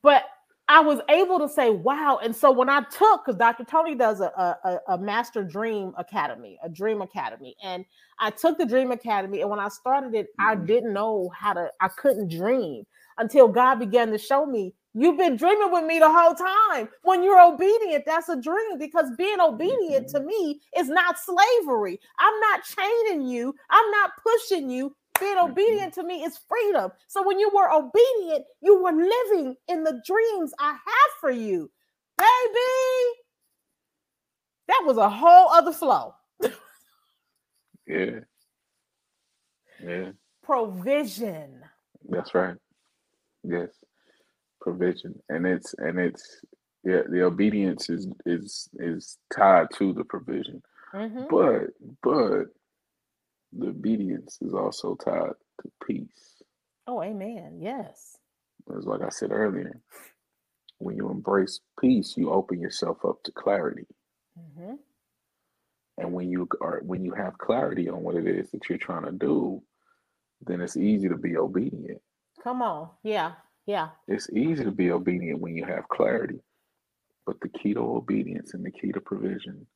But 0.01 0.23
I 0.71 0.79
was 0.79 1.01
able 1.09 1.37
to 1.39 1.49
say, 1.49 1.69
wow. 1.69 2.21
And 2.23 2.33
so 2.33 2.49
when 2.49 2.69
I 2.69 2.79
took, 2.83 3.25
because 3.25 3.37
Dr. 3.37 3.65
Tony 3.65 3.93
does 3.93 4.21
a, 4.21 4.27
a, 4.27 4.79
a, 4.93 4.97
Master 4.97 5.43
Dream 5.43 5.91
Academy, 5.97 6.57
a 6.63 6.69
Dream 6.69 7.01
Academy, 7.01 7.57
and 7.61 7.83
I 8.19 8.29
took 8.29 8.57
the 8.57 8.65
Dream 8.65 8.89
Academy. 8.93 9.41
And 9.41 9.49
when 9.49 9.59
I 9.59 9.67
started 9.67 10.15
it, 10.15 10.27
I 10.39 10.55
mm-hmm. 10.55 10.65
didn't 10.65 10.93
know 10.93 11.29
how 11.37 11.51
to, 11.51 11.69
I 11.81 11.89
couldn't 11.89 12.29
dream 12.29 12.85
until 13.17 13.49
God 13.49 13.79
began 13.79 14.11
to 14.11 14.17
show 14.17 14.45
me, 14.45 14.73
you've 14.93 15.17
been 15.17 15.35
dreaming 15.35 15.73
with 15.73 15.83
me 15.83 15.99
the 15.99 16.09
whole 16.09 16.35
time. 16.35 16.87
When 17.03 17.21
you're 17.21 17.41
obedient, 17.41 18.05
that's 18.05 18.29
a 18.29 18.41
dream 18.41 18.77
because 18.79 19.11
being 19.17 19.41
obedient 19.41 20.07
to 20.11 20.19
mm-hmm. 20.19 20.27
me 20.27 20.61
is 20.77 20.87
not 20.87 21.17
slavery. 21.19 21.99
I'm 22.17 22.39
not 22.39 22.61
chaining 22.63 23.27
you, 23.27 23.53
I'm 23.69 23.91
not 23.91 24.11
pushing 24.23 24.69
you 24.69 24.95
being 25.21 25.37
obedient 25.37 25.93
to 25.93 26.03
me 26.03 26.23
is 26.23 26.39
freedom. 26.49 26.91
So 27.07 27.25
when 27.25 27.39
you 27.39 27.49
were 27.53 27.71
obedient, 27.71 28.45
you 28.61 28.81
were 28.81 28.91
living 28.91 29.55
in 29.69 29.83
the 29.83 30.01
dreams 30.05 30.53
I 30.59 30.71
have 30.71 31.11
for 31.21 31.31
you, 31.31 31.71
baby. 32.17 33.13
That 34.67 34.83
was 34.85 34.97
a 34.97 35.09
whole 35.09 35.49
other 35.49 35.71
flow. 35.71 36.15
yeah. 37.87 38.19
Yeah. 39.83 40.11
Provision. 40.43 41.61
That's 42.09 42.33
right. 42.35 42.55
Yes. 43.43 43.69
Provision. 44.61 45.15
And 45.29 45.45
it's 45.45 45.73
and 45.77 45.99
it's 45.99 46.41
yeah, 46.83 47.01
the 47.09 47.23
obedience 47.23 47.89
is 47.89 48.07
is 48.25 48.69
is 48.75 49.17
tied 49.33 49.67
to 49.77 49.93
the 49.93 50.03
provision. 50.03 50.61
Mm-hmm. 50.93 51.25
But 51.29 51.69
but 52.03 52.45
the 53.57 53.67
obedience 53.67 54.37
is 54.41 54.53
also 54.53 54.95
tied 54.95 55.33
to 55.61 55.71
peace. 55.85 56.41
Oh, 56.87 57.01
amen. 57.01 57.59
Yes. 57.59 58.17
It's 58.69 58.85
like 58.85 59.01
I 59.01 59.09
said 59.09 59.31
earlier, 59.31 59.81
when 60.77 60.95
you 60.95 61.09
embrace 61.09 61.59
peace, 61.79 62.15
you 62.17 62.31
open 62.31 62.59
yourself 62.59 62.97
up 63.05 63.23
to 63.23 63.31
clarity. 63.31 63.87
Mm-hmm. 64.39 64.75
And 65.97 66.13
when 66.13 66.29
you 66.29 66.47
are 66.61 66.81
when 66.83 67.03
you 67.03 67.13
have 67.13 67.37
clarity 67.37 67.89
on 67.89 68.01
what 68.01 68.15
it 68.15 68.27
is 68.27 68.49
that 68.51 68.67
you're 68.69 68.77
trying 68.77 69.05
to 69.05 69.11
do, 69.11 69.61
then 70.45 70.61
it's 70.61 70.77
easy 70.77 71.09
to 71.09 71.17
be 71.17 71.37
obedient. 71.37 72.01
Come 72.43 72.61
on. 72.61 72.89
Yeah. 73.03 73.33
Yeah. 73.65 73.89
It's 74.07 74.29
easy 74.31 74.63
to 74.63 74.71
be 74.71 74.91
obedient 74.91 75.39
when 75.39 75.55
you 75.55 75.65
have 75.65 75.87
clarity. 75.89 76.39
But 77.25 77.39
the 77.41 77.49
key 77.49 77.73
to 77.75 77.81
obedience 77.81 78.53
and 78.53 78.65
the 78.65 78.71
key 78.71 78.91
to 78.93 79.01
provision 79.01 79.67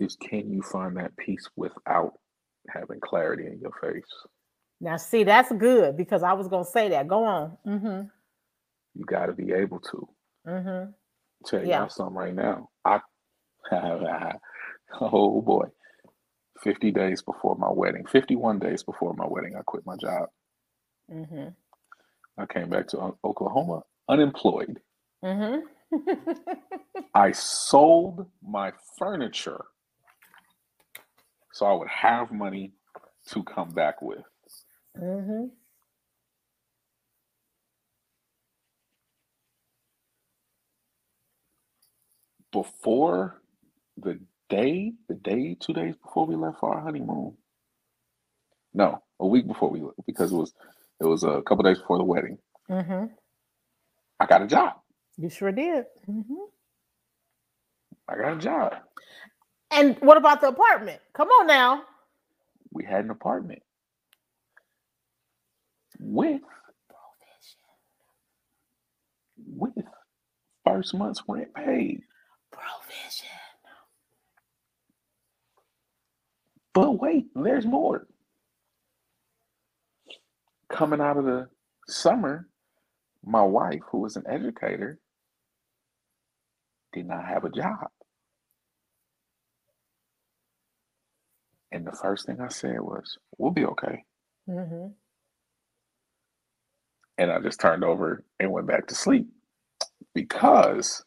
is 0.00 0.16
can 0.16 0.50
you 0.52 0.62
find 0.62 0.96
that 0.96 1.16
peace 1.16 1.48
without 1.56 2.14
having 2.68 3.00
clarity 3.00 3.46
in 3.46 3.60
your 3.60 3.72
face? 3.80 4.04
Now, 4.80 4.96
see, 4.96 5.24
that's 5.24 5.52
good 5.52 5.96
because 5.96 6.22
I 6.22 6.32
was 6.32 6.48
going 6.48 6.64
to 6.64 6.70
say 6.70 6.88
that. 6.88 7.06
Go 7.06 7.24
on. 7.24 7.58
Mm-hmm. 7.66 8.02
You 8.94 9.04
got 9.04 9.26
to 9.26 9.32
be 9.32 9.52
able 9.52 9.80
to. 9.80 10.08
Mm-hmm. 10.46 10.90
Tell 11.46 11.64
yeah. 11.64 11.80
y'all 11.80 11.88
something 11.88 12.16
right 12.16 12.34
now. 12.34 12.68
I, 12.84 13.00
oh 15.00 15.40
boy, 15.40 15.66
50 16.62 16.90
days 16.90 17.22
before 17.22 17.56
my 17.56 17.70
wedding, 17.70 18.04
51 18.06 18.58
days 18.58 18.82
before 18.82 19.14
my 19.14 19.26
wedding, 19.26 19.54
I 19.56 19.62
quit 19.64 19.84
my 19.86 19.96
job. 19.96 20.28
Mm-hmm. 21.12 21.48
I 22.38 22.46
came 22.46 22.70
back 22.70 22.88
to 22.88 23.14
Oklahoma 23.24 23.82
unemployed. 24.08 24.80
Mm-hmm. 25.24 25.60
I 27.14 27.32
sold 27.32 28.26
my 28.42 28.72
furniture 28.98 29.64
so 31.60 31.66
I 31.66 31.74
would 31.74 31.88
have 31.90 32.32
money 32.32 32.72
to 33.32 33.44
come 33.44 33.70
back 33.74 34.02
with. 34.02 34.24
Mm-hmm. 34.98 35.46
Before 42.52 43.42
the 43.98 44.20
day, 44.50 44.94
the 45.08 45.14
day, 45.16 45.56
two 45.60 45.74
days 45.74 45.96
before 45.96 46.26
we 46.26 46.36
left 46.36 46.60
for 46.60 46.74
our 46.74 46.82
honeymoon, 46.82 47.36
No, 48.74 49.02
a 49.20 49.26
week 49.26 49.46
before 49.46 49.70
we 49.70 49.82
because 50.06 50.32
it 50.32 50.36
was 50.36 50.54
it 51.00 51.06
was 51.06 51.24
a 51.24 51.42
couple 51.42 51.64
days 51.64 51.78
before 51.78 51.98
the 51.98 52.04
wedding. 52.04 52.38
Mm-hmm. 52.70 53.06
I 54.20 54.26
got 54.26 54.42
a 54.42 54.46
job. 54.46 54.74
You 55.18 55.30
sure 55.30 55.52
did. 55.52 55.84
Mm-hmm. 56.08 56.34
I 58.08 58.16
got 58.16 58.36
a 58.36 58.40
job. 58.40 58.74
And 59.72 59.96
what 60.00 60.16
about 60.16 60.40
the 60.40 60.48
apartment? 60.48 61.00
Come 61.14 61.28
on 61.28 61.46
now. 61.46 61.82
We 62.72 62.84
had 62.84 63.04
an 63.04 63.10
apartment 63.10 63.62
with 66.00 66.42
with 69.46 69.72
first 70.66 70.94
month's 70.94 71.22
rent 71.28 71.54
paid. 71.54 72.02
Provision. 72.52 73.28
But 76.74 77.00
wait, 77.00 77.26
there's 77.34 77.66
more. 77.66 78.06
Coming 80.70 81.00
out 81.00 81.16
of 81.16 81.24
the 81.24 81.48
summer, 81.88 82.48
my 83.24 83.42
wife, 83.42 83.80
who 83.90 83.98
was 84.00 84.16
an 84.16 84.24
educator, 84.28 84.98
did 86.92 87.06
not 87.06 87.26
have 87.26 87.44
a 87.44 87.50
job. 87.50 87.88
And 91.72 91.86
the 91.86 91.92
first 91.92 92.26
thing 92.26 92.40
I 92.40 92.48
said 92.48 92.80
was, 92.80 93.18
We'll 93.38 93.52
be 93.52 93.64
okay. 93.66 94.04
Mm-hmm. 94.48 94.88
And 97.18 97.30
I 97.30 97.38
just 97.40 97.60
turned 97.60 97.84
over 97.84 98.24
and 98.38 98.50
went 98.50 98.66
back 98.66 98.86
to 98.88 98.94
sleep 98.94 99.28
because 100.14 101.04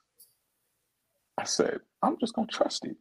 I 1.38 1.43
said, 1.45 1.80
I'm 2.03 2.18
just 2.20 2.34
going 2.36 2.47
to 2.47 2.53
trust 2.55 2.86
it. 2.86 2.95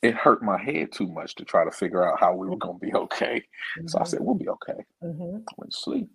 It 0.00 0.14
hurt 0.14 0.42
my 0.42 0.60
head 0.60 0.90
too 0.92 1.06
much 1.06 1.34
to 1.36 1.44
try 1.44 1.64
to 1.64 1.70
figure 1.70 2.10
out 2.10 2.18
how 2.18 2.34
we 2.34 2.48
were 2.48 2.56
going 2.56 2.80
to 2.80 2.86
be 2.86 2.94
okay. 2.94 3.42
So 3.86 3.98
I 3.98 4.02
Mhm. 4.02 4.06
said, 4.08 4.20
We'll 4.22 4.34
be 4.34 4.48
okay. 4.48 4.84
Mm-hmm. 5.02 5.38
Went 5.56 5.72
to 5.72 5.78
sleep. 5.78 6.08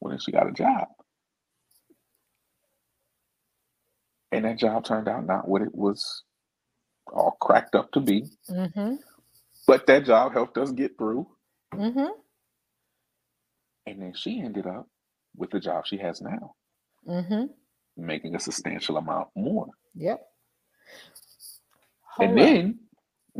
Well, 0.00 0.10
then 0.10 0.20
she 0.20 0.30
got 0.32 0.48
a 0.48 0.52
job. 0.52 0.86
And 4.30 4.44
that 4.44 4.58
job 4.58 4.84
turned 4.84 5.08
out 5.08 5.26
not 5.26 5.48
what 5.48 5.62
it 5.62 5.74
was 5.74 6.22
all 7.12 7.36
cracked 7.40 7.74
up 7.74 7.92
to 7.92 8.00
be. 8.00 8.24
Mm-hmm. 8.50 8.96
But 9.66 9.86
that 9.86 10.04
job 10.06 10.32
helped 10.34 10.58
us 10.58 10.72
get 10.72 10.98
through. 10.98 11.26
Mm-hmm. 11.74 12.06
And 13.86 14.02
then 14.02 14.14
she 14.14 14.40
ended 14.40 14.66
up 14.66 14.88
with 15.36 15.50
the 15.50 15.60
job 15.60 15.86
she 15.86 15.98
has 15.98 16.20
now, 16.22 16.54
Mm-hmm. 17.08 17.46
making 17.96 18.34
a 18.36 18.40
substantial 18.40 18.96
amount 18.98 19.28
more. 19.36 19.68
Yep. 19.94 20.20
and 22.20 22.38
up. 22.40 22.46
then, 22.46 22.80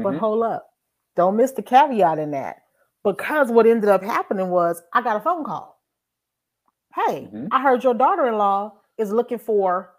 But 0.02 0.14
Mhm. 0.14 0.18
hold 0.18 0.44
up. 0.44 0.70
Don't 1.16 1.36
miss 1.36 1.52
the 1.52 1.62
caveat 1.62 2.18
in 2.18 2.32
that. 2.32 2.62
Because 3.04 3.50
what 3.50 3.66
ended 3.66 3.90
up 3.90 4.02
happening 4.02 4.50
was 4.50 4.82
I 4.92 5.02
got 5.02 5.16
a 5.16 5.20
phone 5.20 5.44
call. 5.44 5.82
Hey, 6.94 7.28
Mhm. 7.32 7.48
I 7.52 7.62
heard 7.62 7.84
your 7.84 7.94
daughter-in-law 7.94 8.74
is 8.98 9.12
looking 9.12 9.38
for. 9.38 9.94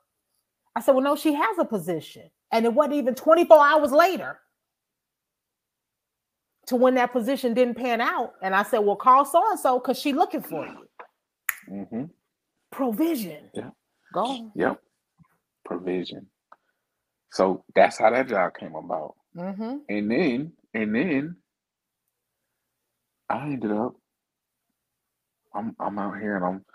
I 0.75 0.81
said, 0.81 0.93
Well, 0.95 1.03
no, 1.03 1.15
she 1.15 1.33
has 1.33 1.57
a 1.59 1.65
position. 1.65 2.31
And 2.51 2.65
it 2.65 2.73
wasn't 2.73 2.95
even 2.95 3.15
24 3.15 3.65
hours 3.65 3.91
later 3.91 4.39
to 6.67 6.75
when 6.75 6.95
that 6.95 7.11
position 7.11 7.53
didn't 7.53 7.75
pan 7.75 8.01
out. 8.01 8.33
And 8.41 8.55
I 8.55 8.63
said, 8.63 8.79
Well, 8.79 8.95
call 8.95 9.25
so-and-so 9.25 9.79
because 9.79 9.99
she's 9.99 10.15
looking 10.15 10.41
for 10.41 10.65
you. 10.65 10.87
Mhm. 11.69 12.09
Provision. 12.71 13.49
Yeah. 13.53 13.69
Go 14.13 14.25
on. 14.25 14.51
yep, 14.55 14.81
provision. 15.65 16.27
So 17.31 17.63
that's 17.75 17.99
how 17.99 18.09
that 18.11 18.27
job 18.27 18.53
came 18.59 18.73
about. 18.75 19.15
Mm-hmm. 19.35 19.77
And 19.87 20.11
then, 20.11 20.53
and 20.73 20.95
then 20.95 21.35
I 23.29 23.43
ended 23.45 23.71
up, 23.71 23.93
I'm 25.53 25.75
I'm 25.79 25.99
out 25.99 26.19
here 26.19 26.35
and 26.37 26.45
I'm 26.45 26.65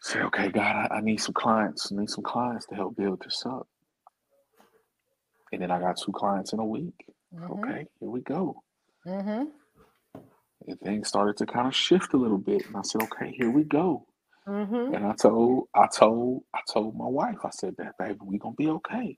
say, 0.00 0.20
okay, 0.22 0.48
God, 0.50 0.88
I, 0.90 0.96
I 0.96 1.00
need 1.00 1.18
some 1.20 1.34
clients. 1.34 1.90
I 1.92 1.96
need 1.96 2.10
some 2.10 2.24
clients 2.24 2.66
to 2.66 2.74
help 2.74 2.96
build 2.96 3.22
this 3.24 3.44
up. 3.46 3.68
And 5.56 5.62
then 5.62 5.70
I 5.70 5.78
got 5.80 5.96
two 5.96 6.12
clients 6.12 6.52
in 6.52 6.58
a 6.58 6.64
week. 6.66 7.06
Okay, 7.50 7.86
here 7.98 8.10
we 8.10 8.20
go. 8.20 8.62
Mm-hmm. 9.06 9.44
And 10.68 10.80
things 10.80 11.08
started 11.08 11.38
to 11.38 11.46
kind 11.46 11.66
of 11.66 11.74
shift 11.74 12.12
a 12.12 12.18
little 12.18 12.36
bit. 12.36 12.66
And 12.66 12.76
I 12.76 12.82
said, 12.82 13.02
okay, 13.04 13.32
here 13.34 13.50
we 13.50 13.64
go. 13.64 14.04
Mm-hmm. 14.46 14.94
And 14.94 15.06
I 15.06 15.14
told, 15.14 15.68
I 15.74 15.86
told, 15.86 16.42
I 16.54 16.60
told 16.70 16.94
my 16.94 17.06
wife, 17.06 17.38
I 17.42 17.48
said 17.52 17.74
that, 17.78 17.94
baby, 17.98 18.18
we 18.22 18.36
gonna 18.36 18.54
be 18.54 18.68
okay. 18.68 19.16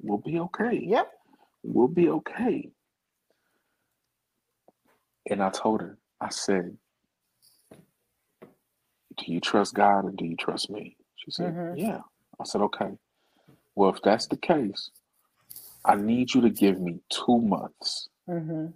We'll 0.00 0.18
be 0.18 0.38
okay. 0.38 0.78
Yep. 0.80 1.10
We'll 1.64 1.88
be 1.88 2.08
okay. 2.08 2.70
And 5.28 5.42
I 5.42 5.50
told 5.50 5.80
her, 5.80 5.98
I 6.20 6.28
said, 6.28 6.76
Do 9.18 9.32
you 9.32 9.40
trust 9.40 9.74
God 9.74 10.04
and 10.04 10.16
do 10.16 10.24
you 10.24 10.36
trust 10.36 10.70
me? 10.70 10.96
She 11.16 11.32
said, 11.32 11.52
Mhm. 11.52 11.74
Yeah. 11.76 12.02
I 12.40 12.44
said, 12.44 12.60
Okay. 12.60 12.92
Well, 13.74 13.90
if 13.90 14.00
that's 14.02 14.28
the 14.28 14.36
case, 14.36 14.90
I 15.84 15.96
need 15.96 16.34
you 16.34 16.42
to 16.42 16.50
give 16.50 16.80
me 16.80 17.00
two 17.10 17.40
months. 17.40 18.08
Mm-hmm. 18.30 18.66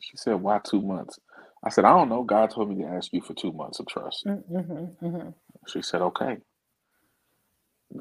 She 0.00 0.16
said, 0.16 0.34
Why 0.36 0.60
two 0.64 0.82
months? 0.82 1.18
I 1.64 1.70
said, 1.70 1.84
I 1.84 1.90
don't 1.96 2.08
know. 2.10 2.24
God 2.24 2.50
told 2.50 2.70
me 2.70 2.82
to 2.84 2.88
ask 2.90 3.12
you 3.12 3.22
for 3.22 3.34
two 3.34 3.52
months 3.52 3.80
of 3.80 3.86
trust. 3.88 4.24
Mm-hmm. 4.26 5.06
Mm-hmm. 5.06 5.30
She 5.68 5.82
said, 5.82 6.02
Okay. 6.02 6.38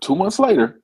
Two 0.02 0.16
months 0.16 0.40
later, 0.40 0.82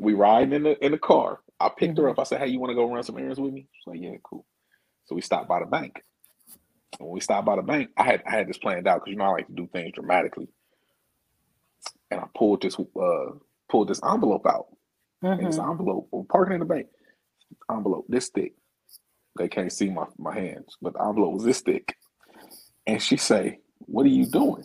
we 0.00 0.14
riding 0.14 0.52
in 0.54 0.64
the 0.64 0.84
in 0.84 0.92
the 0.92 0.98
car. 0.98 1.40
I 1.60 1.70
picked 1.76 1.98
her 1.98 2.04
Mhm. 2.04 2.12
up. 2.12 2.18
I 2.20 2.24
said, 2.24 2.40
Hey, 2.40 2.48
you 2.48 2.60
want 2.60 2.70
to 2.70 2.74
go 2.76 2.92
run 2.92 3.02
some 3.02 3.18
errands 3.18 3.40
with 3.40 3.52
me? 3.52 3.68
She's 3.72 3.86
like, 3.86 4.00
Yeah, 4.00 4.16
cool. 4.24 4.46
So 5.06 5.14
we 5.14 5.22
stopped 5.22 5.48
by 5.48 5.60
the 5.60 5.66
bank. 5.66 6.02
When 6.98 7.10
we 7.10 7.20
stopped 7.20 7.46
by 7.46 7.56
the 7.56 7.62
bank, 7.62 7.90
I 7.96 8.04
had 8.04 8.22
I 8.26 8.32
had 8.32 8.48
this 8.48 8.58
planned 8.58 8.88
out 8.88 9.00
because 9.04 9.12
you 9.12 9.16
know 9.18 9.24
I 9.26 9.30
like 9.30 9.48
to 9.48 9.54
do 9.54 9.68
things 9.72 9.92
dramatically. 9.94 10.48
And 12.10 12.20
I 12.20 12.26
pulled 12.36 12.62
this 12.62 12.78
uh 12.78 13.32
pulled 13.70 13.88
this 13.88 14.00
envelope 14.04 14.46
out. 14.46 14.66
And 15.38 15.46
this 15.46 15.58
Mm-hmm. 15.58 15.70
envelope, 15.70 16.08
we're 16.12 16.24
parking 16.24 16.54
in 16.54 16.60
the 16.60 16.66
bank. 16.66 16.86
Envelope 17.70 18.06
this 18.08 18.28
thick. 18.30 18.54
They 19.38 19.48
can't 19.48 19.72
see 19.72 19.90
my, 19.90 20.06
my 20.18 20.34
hands, 20.34 20.76
but 20.82 20.94
the 20.94 21.02
envelope 21.02 21.34
was 21.34 21.44
this 21.44 21.60
thick. 21.60 21.96
And 22.86 23.02
she 23.02 23.16
say, 23.16 23.60
What 23.80 24.06
are 24.06 24.10
you 24.10 24.26
doing? 24.26 24.64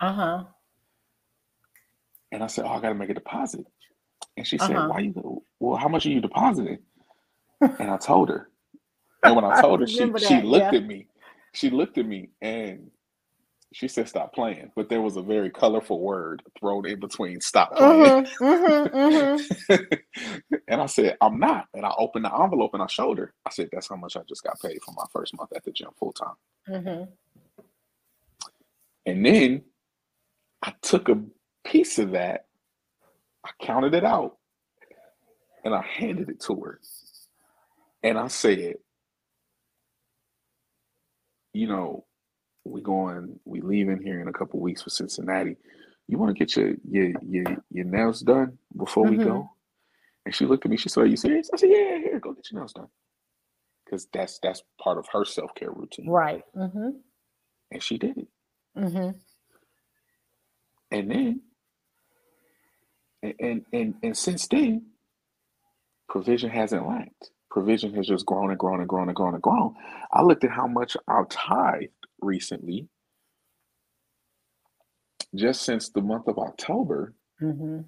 Uh-huh. 0.00 0.44
And 2.32 2.42
I 2.44 2.48
said, 2.48 2.64
Oh, 2.66 2.70
I 2.70 2.80
gotta 2.80 2.94
make 2.94 3.10
a 3.10 3.14
deposit. 3.14 3.66
And 4.36 4.46
she 4.46 4.58
said, 4.58 4.76
Uh-huh. 4.76 4.88
Why 4.88 5.00
you 5.00 5.44
well, 5.60 5.76
how 5.78 5.88
much 5.88 6.06
are 6.06 6.10
you 6.10 6.20
depositing? 6.20 6.78
and 7.60 7.90
I 7.90 7.96
told 7.98 8.28
her. 8.30 8.50
And 9.24 9.36
when 9.36 9.44
I 9.44 9.52
told 9.60 9.80
her, 9.80 9.86
she 9.86 10.12
she 10.18 10.40
that, 10.40 10.44
looked 10.44 10.72
yeah. 10.72 10.78
at 10.78 10.84
me. 10.84 11.08
She 11.54 11.70
looked 11.70 11.98
at 11.98 12.06
me 12.06 12.30
and 12.42 12.90
she 13.74 13.88
said, 13.88 14.08
Stop 14.08 14.32
playing. 14.32 14.70
But 14.76 14.88
there 14.88 15.02
was 15.02 15.16
a 15.16 15.22
very 15.22 15.50
colorful 15.50 16.00
word 16.00 16.42
thrown 16.58 16.86
in 16.86 17.00
between 17.00 17.40
stop 17.40 17.74
playing. 17.74 18.24
Mm-hmm. 18.24 18.96
Mm-hmm. 18.96 20.54
and 20.68 20.80
I 20.80 20.86
said, 20.86 21.16
I'm 21.20 21.40
not. 21.40 21.66
And 21.74 21.84
I 21.84 21.92
opened 21.98 22.24
the 22.24 22.32
envelope 22.32 22.72
and 22.74 22.82
I 22.82 22.86
showed 22.86 23.18
her. 23.18 23.34
I 23.44 23.50
said, 23.50 23.70
That's 23.72 23.88
how 23.88 23.96
much 23.96 24.16
I 24.16 24.20
just 24.28 24.44
got 24.44 24.60
paid 24.60 24.80
for 24.80 24.92
my 24.92 25.04
first 25.12 25.36
month 25.36 25.52
at 25.56 25.64
the 25.64 25.72
gym 25.72 25.88
full 25.98 26.12
time. 26.12 26.34
Mm-hmm. 26.68 27.64
And 29.06 29.26
then 29.26 29.62
I 30.62 30.72
took 30.80 31.08
a 31.08 31.20
piece 31.64 31.98
of 31.98 32.12
that, 32.12 32.46
I 33.44 33.50
counted 33.60 33.92
it 33.94 34.04
out, 34.04 34.36
and 35.64 35.74
I 35.74 35.82
handed 35.82 36.30
it 36.30 36.40
to 36.42 36.54
her. 36.60 36.80
And 38.04 38.18
I 38.18 38.28
said, 38.28 38.76
you 41.52 41.66
know, 41.66 42.04
we 42.64 42.80
going, 42.82 43.38
we 43.44 43.60
leaving 43.60 44.00
here 44.02 44.20
in 44.20 44.28
a 44.28 44.32
couple 44.32 44.60
weeks 44.60 44.82
for 44.82 44.90
Cincinnati. 44.90 45.56
You 46.08 46.18
want 46.18 46.36
to 46.36 46.38
get 46.38 46.56
your 46.56 46.74
your 46.88 47.12
your 47.22 47.44
your 47.70 47.84
nails 47.86 48.20
done 48.20 48.58
before 48.76 49.04
we 49.04 49.16
Mhm. 49.18 49.24
go? 49.24 49.50
And 50.26 50.34
she 50.34 50.46
looked 50.46 50.64
at 50.64 50.70
me. 50.70 50.76
She 50.76 50.88
said, 50.88 51.04
"Are 51.04 51.06
you 51.06 51.16
serious?" 51.16 51.50
I 51.52 51.56
said, 51.56 51.70
"Yeah, 51.70 51.98
here, 51.98 52.20
go 52.20 52.32
get 52.32 52.50
your 52.50 52.60
nails 52.60 52.72
done." 52.72 52.88
Because 53.84 54.06
that's 54.12 54.38
that's 54.40 54.62
part 54.82 54.98
of 54.98 55.06
her 55.12 55.24
self 55.24 55.54
care 55.54 55.70
routine, 55.70 56.08
Right. 56.08 56.42
Mm-hmm. 56.54 56.90
and 57.70 57.82
she 57.82 57.98
did 57.98 58.16
it. 58.18 58.28
Mm-hmm. 58.76 59.18
And 60.90 61.10
then, 61.10 61.42
and, 63.22 63.34
and 63.40 63.64
and 63.72 63.94
and 64.02 64.16
since 64.16 64.46
then, 64.48 64.86
provision 66.08 66.50
hasn't 66.50 66.86
lacked. 66.86 67.30
Provision 67.50 67.94
has 67.94 68.06
just 68.08 68.26
grown 68.26 68.50
and 68.50 68.58
grown 68.58 68.80
and 68.80 68.88
grown 68.88 69.08
and 69.08 69.16
grown 69.16 69.34
and 69.34 69.42
grown. 69.42 69.74
I 70.12 70.22
looked 70.22 70.44
at 70.44 70.50
how 70.50 70.66
much 70.66 70.96
I've 71.06 71.28
tithed 71.28 71.92
recently, 72.24 72.88
just 75.34 75.62
since 75.62 75.88
the 75.90 76.02
month 76.02 76.28
of 76.28 76.38
October, 76.38 77.14
Mm-hmm. 77.42 77.80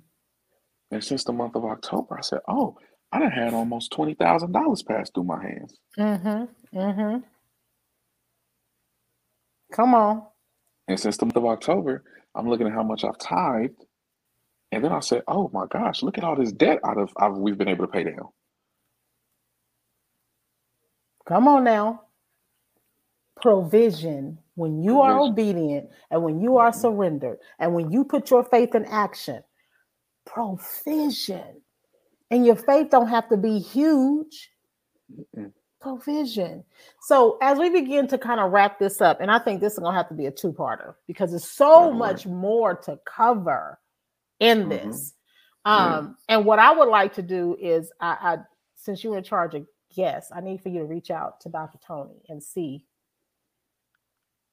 and 0.91 1.05
since 1.05 1.24
the 1.24 1.32
month 1.32 1.55
of 1.55 1.64
October, 1.64 2.18
I 2.18 2.20
said, 2.22 2.41
"Oh, 2.49 2.76
I 3.12 3.20
done 3.20 3.30
had 3.30 3.55
almost 3.55 3.93
twenty 3.93 4.14
thousand 4.14 4.53
dollars 4.53 4.82
pass 4.82 5.09
through 5.11 5.24
my 5.24 5.41
hands." 5.43 5.78
Mm-hmm. 5.99 6.78
Mm-hmm. 6.78 7.18
Come 9.72 9.95
on. 9.95 10.22
And 10.89 10.99
since 10.99 11.16
the 11.16 11.26
month 11.26 11.37
of 11.37 11.45
October, 11.45 12.05
I'm 12.34 12.49
looking 12.49 12.66
at 12.66 12.72
how 12.72 12.82
much 12.82 13.05
I've 13.05 13.18
tithed, 13.18 13.84
and 14.72 14.84
then 14.84 14.93
I 14.93 15.01
said, 15.01 15.22
"Oh 15.28 15.49
my 15.53 15.66
gosh, 15.70 16.03
look 16.03 16.18
at 16.18 16.24
all 16.24 16.37
this 16.37 16.53
debt 16.53 16.80
out 16.84 16.99
of 16.99 17.11
I've, 17.16 17.37
we've 17.37 17.59
been 17.59 17.68
able 17.68 17.87
to 17.87 17.93
pay 17.93 18.05
down." 18.05 18.28
Come 21.28 21.49
on 21.49 21.64
now. 21.64 22.03
Provision. 23.47 24.39
When 24.57 24.83
you 24.83 25.03
are 25.03 25.21
obedient 25.21 25.91
and 26.11 26.23
when 26.23 26.41
you 26.41 26.57
are 26.57 26.73
surrendered 26.73 27.39
and 27.61 27.75
when 27.75 27.93
you 27.93 28.05
put 28.05 28.29
your 28.29 28.43
faith 28.43 28.75
in 28.75 28.85
action, 28.87 29.45
provision. 30.25 31.61
And 32.33 32.45
your 32.45 32.57
faith 32.57 32.91
don't 32.91 33.07
have 33.07 33.29
to 33.29 33.37
be 33.37 33.61
huge. 33.61 34.51
Provision. 35.81 36.65
So 37.03 37.39
as 37.41 37.57
we 37.59 37.71
begin 37.71 38.09
to 38.09 38.19
kind 38.19 38.41
of 38.41 38.51
wrap 38.51 38.81
this 38.81 39.01
up, 39.01 39.21
and 39.21 39.31
I 39.31 39.39
think 39.39 39.61
this 39.61 39.75
is 39.75 39.79
gonna 39.79 39.97
have 39.97 40.09
to 40.09 40.15
be 40.15 40.27
a 40.27 40.33
two-parter 40.33 40.95
because 41.07 41.31
there's 41.31 41.49
so 41.49 41.93
much 41.93 42.27
more 42.27 42.75
to 42.75 42.99
cover 43.05 43.79
in 44.41 44.63
mm-hmm. 44.63 44.71
this. 44.71 45.15
Um, 45.65 46.17
and 46.29 46.45
what 46.45 46.59
I 46.59 46.73
would 46.73 46.89
like 46.89 47.15
to 47.15 47.23
do 47.23 47.57
is 47.61 47.93
I, 48.01 48.17
I 48.21 48.39
since 48.75 49.05
you're 49.05 49.19
in 49.19 49.23
charge 49.23 49.55
of 49.55 49.67
guests, 49.95 50.33
I 50.35 50.41
need 50.41 50.63
for 50.63 50.69
you 50.69 50.81
to 50.81 50.85
reach 50.85 51.13
out 51.13 51.41
to 51.43 51.49
Dr. 51.49 51.79
Tony 51.87 52.23
and 52.29 52.43
see 52.43 52.85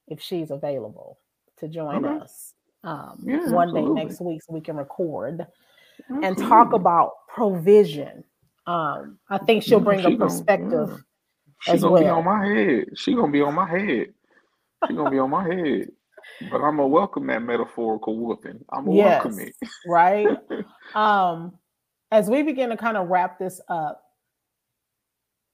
if 0.08 0.20
she's 0.20 0.50
available 0.50 1.18
to 1.58 1.68
join 1.68 2.04
okay. 2.04 2.24
us 2.24 2.54
um, 2.84 3.18
yeah, 3.24 3.48
one 3.48 3.68
absolutely. 3.68 3.82
day 3.82 4.04
next 4.04 4.20
week 4.20 4.42
so 4.42 4.52
we 4.52 4.60
can 4.60 4.76
record 4.76 5.46
absolutely. 6.00 6.28
and 6.28 6.38
talk 6.38 6.72
about 6.72 7.12
provision. 7.28 8.24
Um, 8.66 9.18
I 9.28 9.38
think 9.38 9.62
she'll 9.62 9.80
bring 9.80 10.00
she 10.00 10.14
a 10.14 10.16
perspective 10.16 10.88
gonna, 10.88 11.04
yeah. 11.66 11.72
as 11.74 11.80
gonna 11.80 11.92
well. 11.92 12.02
Be 12.02 12.08
on 12.08 12.24
my 12.24 12.46
head. 12.46 12.84
She 12.94 13.14
gonna 13.14 13.32
be 13.32 13.40
on 13.40 13.54
my 13.54 13.68
head. 13.68 14.08
She 14.86 14.94
gonna 14.94 15.10
be 15.10 15.18
on 15.18 15.30
my 15.30 15.44
head. 15.44 15.88
But 16.50 16.56
I'm 16.56 16.76
gonna 16.76 16.88
welcome 16.88 17.26
that 17.28 17.42
metaphorical 17.42 18.18
whooping. 18.18 18.64
I'm 18.70 18.84
gonna 18.86 18.96
yes, 18.96 19.24
welcome 19.24 19.40
it. 19.40 19.54
right. 19.86 20.28
Um, 20.94 21.58
as 22.12 22.28
we 22.28 22.42
begin 22.42 22.68
to 22.68 22.76
kind 22.76 22.96
of 22.96 23.08
wrap 23.08 23.38
this 23.38 23.60
up, 23.68 24.02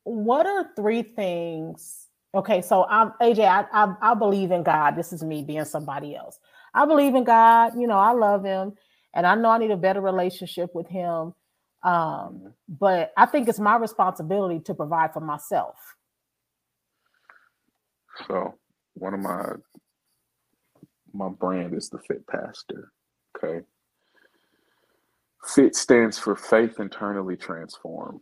what 0.03 0.45
are 0.45 0.69
three 0.75 1.03
things? 1.03 2.00
Okay, 2.35 2.63
so 2.63 2.87
I'm 2.89 3.13
AJ. 3.21 3.41
I, 3.41 3.65
I 3.73 3.95
I 4.13 4.15
believe 4.15 4.51
in 4.51 4.63
God. 4.63 4.97
This 4.97 5.13
is 5.13 5.23
me 5.23 5.43
being 5.43 5.65
somebody 5.65 6.15
else. 6.15 6.39
I 6.75 6.87
believe 6.87 7.15
in 7.15 7.25
God. 7.25 7.73
You 7.77 7.87
know, 7.87 7.99
I 7.99 8.13
love 8.13 8.45
Him, 8.45 8.75
and 9.15 9.27
I 9.27 9.35
know 9.35 9.51
I 9.51 9.59
need 9.59 9.73
a 9.73 9.77
better 9.77 10.01
relationship 10.01 10.75
with 10.75 10.87
Him. 10.87 11.35
Um, 11.83 12.53
but 12.69 13.13
I 13.17 13.27
think 13.27 13.49
it's 13.49 13.59
my 13.59 13.77
responsibility 13.77 14.61
to 14.61 14.75
provide 14.75 15.13
for 15.13 15.21
myself. 15.21 15.77
So 18.29 18.55
one 18.95 19.15
of 19.15 19.21
my 19.21 19.55
my 21.13 21.29
brand 21.29 21.75
is 21.75 21.89
the 21.89 21.99
Fit 21.99 22.27
Pastor. 22.27 22.93
Okay. 23.37 23.65
FIT 25.45 25.75
stands 25.75 26.19
for 26.19 26.37
Faith 26.37 26.81
Internally 26.81 27.37
Transforms. 27.37 28.21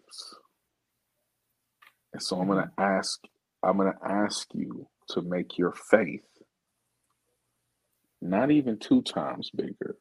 And 2.12 2.22
so 2.22 2.40
I'm 2.40 2.46
going 2.46 2.62
to 2.62 2.70
mm-hmm. 2.70 2.80
ask 2.80 3.20
I'm 3.62 3.76
going 3.78 3.92
to 3.92 4.09
ask 4.11 4.48
you 4.54 4.88
to 5.11 5.22
make 5.22 5.59
your 5.59 5.72
faith 5.72 6.24
not 8.22 8.50
even 8.50 8.78
two 8.78 9.02
times 9.02 9.50
bigger 9.54 9.96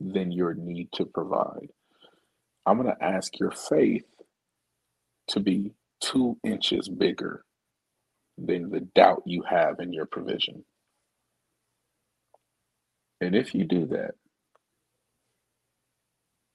than 0.00 0.32
your 0.32 0.54
need 0.54 0.90
to 0.94 1.04
provide. 1.06 1.70
I'm 2.66 2.80
going 2.80 2.94
to 2.94 3.04
ask 3.04 3.38
your 3.38 3.52
faith 3.52 4.06
to 5.28 5.40
be 5.40 5.72
two 6.00 6.38
inches 6.44 6.88
bigger 6.88 7.44
than 8.38 8.70
the 8.70 8.80
doubt 8.80 9.22
you 9.26 9.42
have 9.48 9.80
in 9.80 9.92
your 9.92 10.06
provision. 10.06 10.64
And 13.20 13.36
if 13.36 13.54
you 13.54 13.64
do 13.64 13.86
that, 13.88 14.12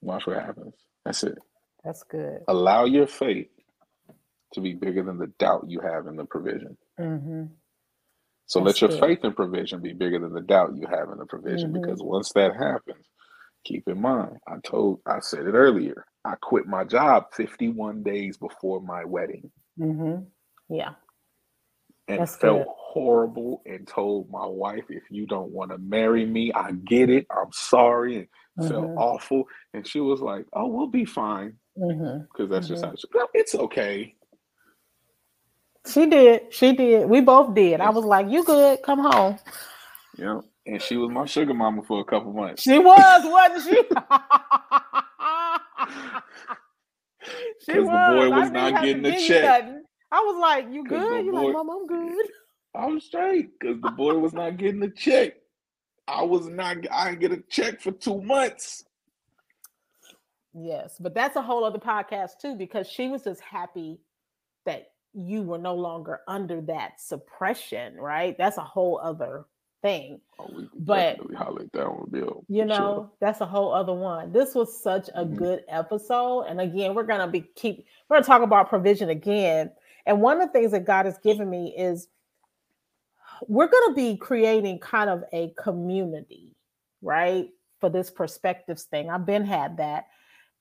watch 0.02 0.26
what 0.26 0.38
happens. 0.38 0.74
That's 1.04 1.24
it. 1.24 1.38
That's 1.84 2.02
good. 2.04 2.40
Allow 2.48 2.86
your 2.86 3.06
faith 3.06 3.48
to 4.54 4.60
be 4.60 4.74
bigger 4.74 5.02
than 5.02 5.18
the 5.18 5.32
doubt 5.38 5.66
you 5.68 5.80
have 5.80 6.06
in 6.06 6.16
the 6.16 6.24
provision. 6.24 6.76
Mm-hmm. 6.98 7.44
So 8.46 8.60
That's 8.60 8.80
let 8.80 8.80
your 8.80 9.00
good. 9.00 9.00
faith 9.00 9.24
in 9.24 9.32
provision 9.32 9.80
be 9.80 9.92
bigger 9.92 10.18
than 10.18 10.32
the 10.32 10.40
doubt 10.40 10.76
you 10.76 10.86
have 10.86 11.10
in 11.10 11.18
the 11.18 11.26
provision. 11.26 11.72
Mm-hmm. 11.72 11.82
Because 11.82 12.02
once 12.02 12.32
that 12.34 12.54
happens, 12.54 13.08
keep 13.64 13.88
in 13.88 14.00
mind, 14.00 14.36
I 14.46 14.56
told, 14.62 15.00
I 15.06 15.20
said 15.20 15.46
it 15.46 15.54
earlier. 15.54 16.04
I 16.24 16.34
quit 16.40 16.66
my 16.66 16.84
job 16.84 17.26
51 17.32 18.02
days 18.02 18.36
before 18.36 18.80
my 18.80 19.04
wedding. 19.04 19.50
Mm-hmm. 19.78 20.24
Yeah. 20.74 20.92
And 22.06 22.20
That's 22.20 22.36
felt 22.36 22.64
good. 22.64 22.74
horrible 22.76 23.62
and 23.64 23.86
told 23.88 24.30
my 24.30 24.46
wife, 24.46 24.84
if 24.90 25.04
you 25.10 25.26
don't 25.26 25.50
want 25.50 25.70
to 25.70 25.78
marry 25.78 26.26
me, 26.26 26.52
I 26.52 26.72
get 26.72 27.08
it. 27.08 27.26
I'm 27.30 27.50
sorry. 27.52 28.28
And 28.56 28.68
felt 28.68 28.84
mm-hmm. 28.84 28.98
awful. 28.98 29.44
And 29.72 29.86
she 29.86 30.00
was 30.00 30.20
like, 30.20 30.44
oh, 30.52 30.68
we'll 30.68 30.86
be 30.86 31.06
fine. 31.06 31.54
Because 31.74 31.96
mm-hmm. 31.96 32.52
that's 32.52 32.68
just 32.68 32.82
mm-hmm. 32.82 33.18
how 33.18 33.26
she, 33.32 33.38
it's 33.38 33.54
okay. 33.54 34.14
She 35.86 36.06
did. 36.06 36.52
She 36.52 36.72
did. 36.72 37.08
We 37.08 37.20
both 37.20 37.54
did. 37.54 37.80
I 37.80 37.90
was 37.90 38.04
like, 38.04 38.28
"You 38.28 38.42
good? 38.44 38.82
Come 38.82 39.00
home." 39.00 39.38
Yeah, 40.16 40.40
and 40.66 40.80
she 40.80 40.96
was 40.96 41.10
my 41.10 41.26
sugar 41.26 41.52
mama 41.52 41.82
for 41.82 42.00
a 42.00 42.04
couple 42.04 42.32
months. 42.32 42.62
She 42.62 42.78
was, 42.78 43.22
wasn't 43.24 43.64
she? 43.64 43.74
she 47.66 47.78
was. 47.80 47.86
the 47.86 48.14
boy 48.16 48.30
was 48.30 48.50
not 48.50 48.82
getting 48.82 49.04
a 49.04 49.18
check. 49.18 49.64
I 50.10 50.20
was 50.20 50.36
like, 50.40 50.66
"You 50.72 50.84
good?" 50.84 51.26
You 51.26 51.34
like, 51.34 51.52
"Mom, 51.52 51.68
I'm 51.68 51.86
good." 51.86 52.26
I 52.74 52.86
was 52.86 53.04
straight 53.04 53.58
because 53.58 53.80
the 53.80 53.90
boy 53.90 54.14
was 54.14 54.32
not 54.32 54.56
getting 54.56 54.82
a 54.82 54.90
check. 54.90 55.34
I 56.08 56.22
was 56.22 56.46
not. 56.46 56.78
I 56.90 57.10
didn't 57.10 57.20
get 57.20 57.32
a 57.32 57.42
check 57.48 57.80
for 57.80 57.92
two 57.92 58.22
months. 58.22 58.84
Yes, 60.54 60.96
but 60.98 61.14
that's 61.14 61.36
a 61.36 61.42
whole 61.42 61.64
other 61.64 61.78
podcast 61.78 62.38
too 62.40 62.54
because 62.54 62.88
she 62.88 63.08
was 63.08 63.24
just 63.24 63.40
happy 63.40 63.98
that 64.66 64.93
you 65.14 65.42
were 65.42 65.58
no 65.58 65.74
longer 65.74 66.20
under 66.26 66.60
that 66.62 67.00
suppression, 67.00 67.96
right? 67.96 68.36
That's 68.36 68.58
a 68.58 68.64
whole 68.64 69.00
other 69.02 69.46
thing. 69.80 70.20
Oh, 70.38 70.48
but 70.76 71.18
down 71.72 72.08
Bill. 72.10 72.44
You 72.48 72.64
know, 72.64 72.76
sure. 72.76 73.10
that's 73.20 73.40
a 73.40 73.46
whole 73.46 73.72
other 73.72 73.92
one. 73.92 74.32
This 74.32 74.54
was 74.54 74.82
such 74.82 75.08
a 75.14 75.24
mm-hmm. 75.24 75.36
good 75.36 75.64
episode. 75.68 76.44
And 76.44 76.60
again, 76.60 76.94
we're 76.94 77.04
gonna 77.04 77.28
be 77.28 77.42
keep 77.54 77.84
we're 78.08 78.16
gonna 78.16 78.26
talk 78.26 78.42
about 78.42 78.68
provision 78.68 79.10
again. 79.10 79.70
And 80.06 80.20
one 80.20 80.40
of 80.40 80.48
the 80.48 80.52
things 80.52 80.72
that 80.72 80.84
God 80.84 81.06
has 81.06 81.18
given 81.18 81.48
me 81.48 81.74
is 81.76 82.08
we're 83.46 83.68
gonna 83.68 83.94
be 83.94 84.16
creating 84.16 84.80
kind 84.80 85.10
of 85.10 85.22
a 85.32 85.52
community, 85.56 86.56
right? 87.02 87.48
For 87.80 87.90
this 87.90 88.10
perspectives 88.10 88.84
thing. 88.84 89.10
I've 89.10 89.26
been 89.26 89.44
had 89.44 89.76
that. 89.76 90.06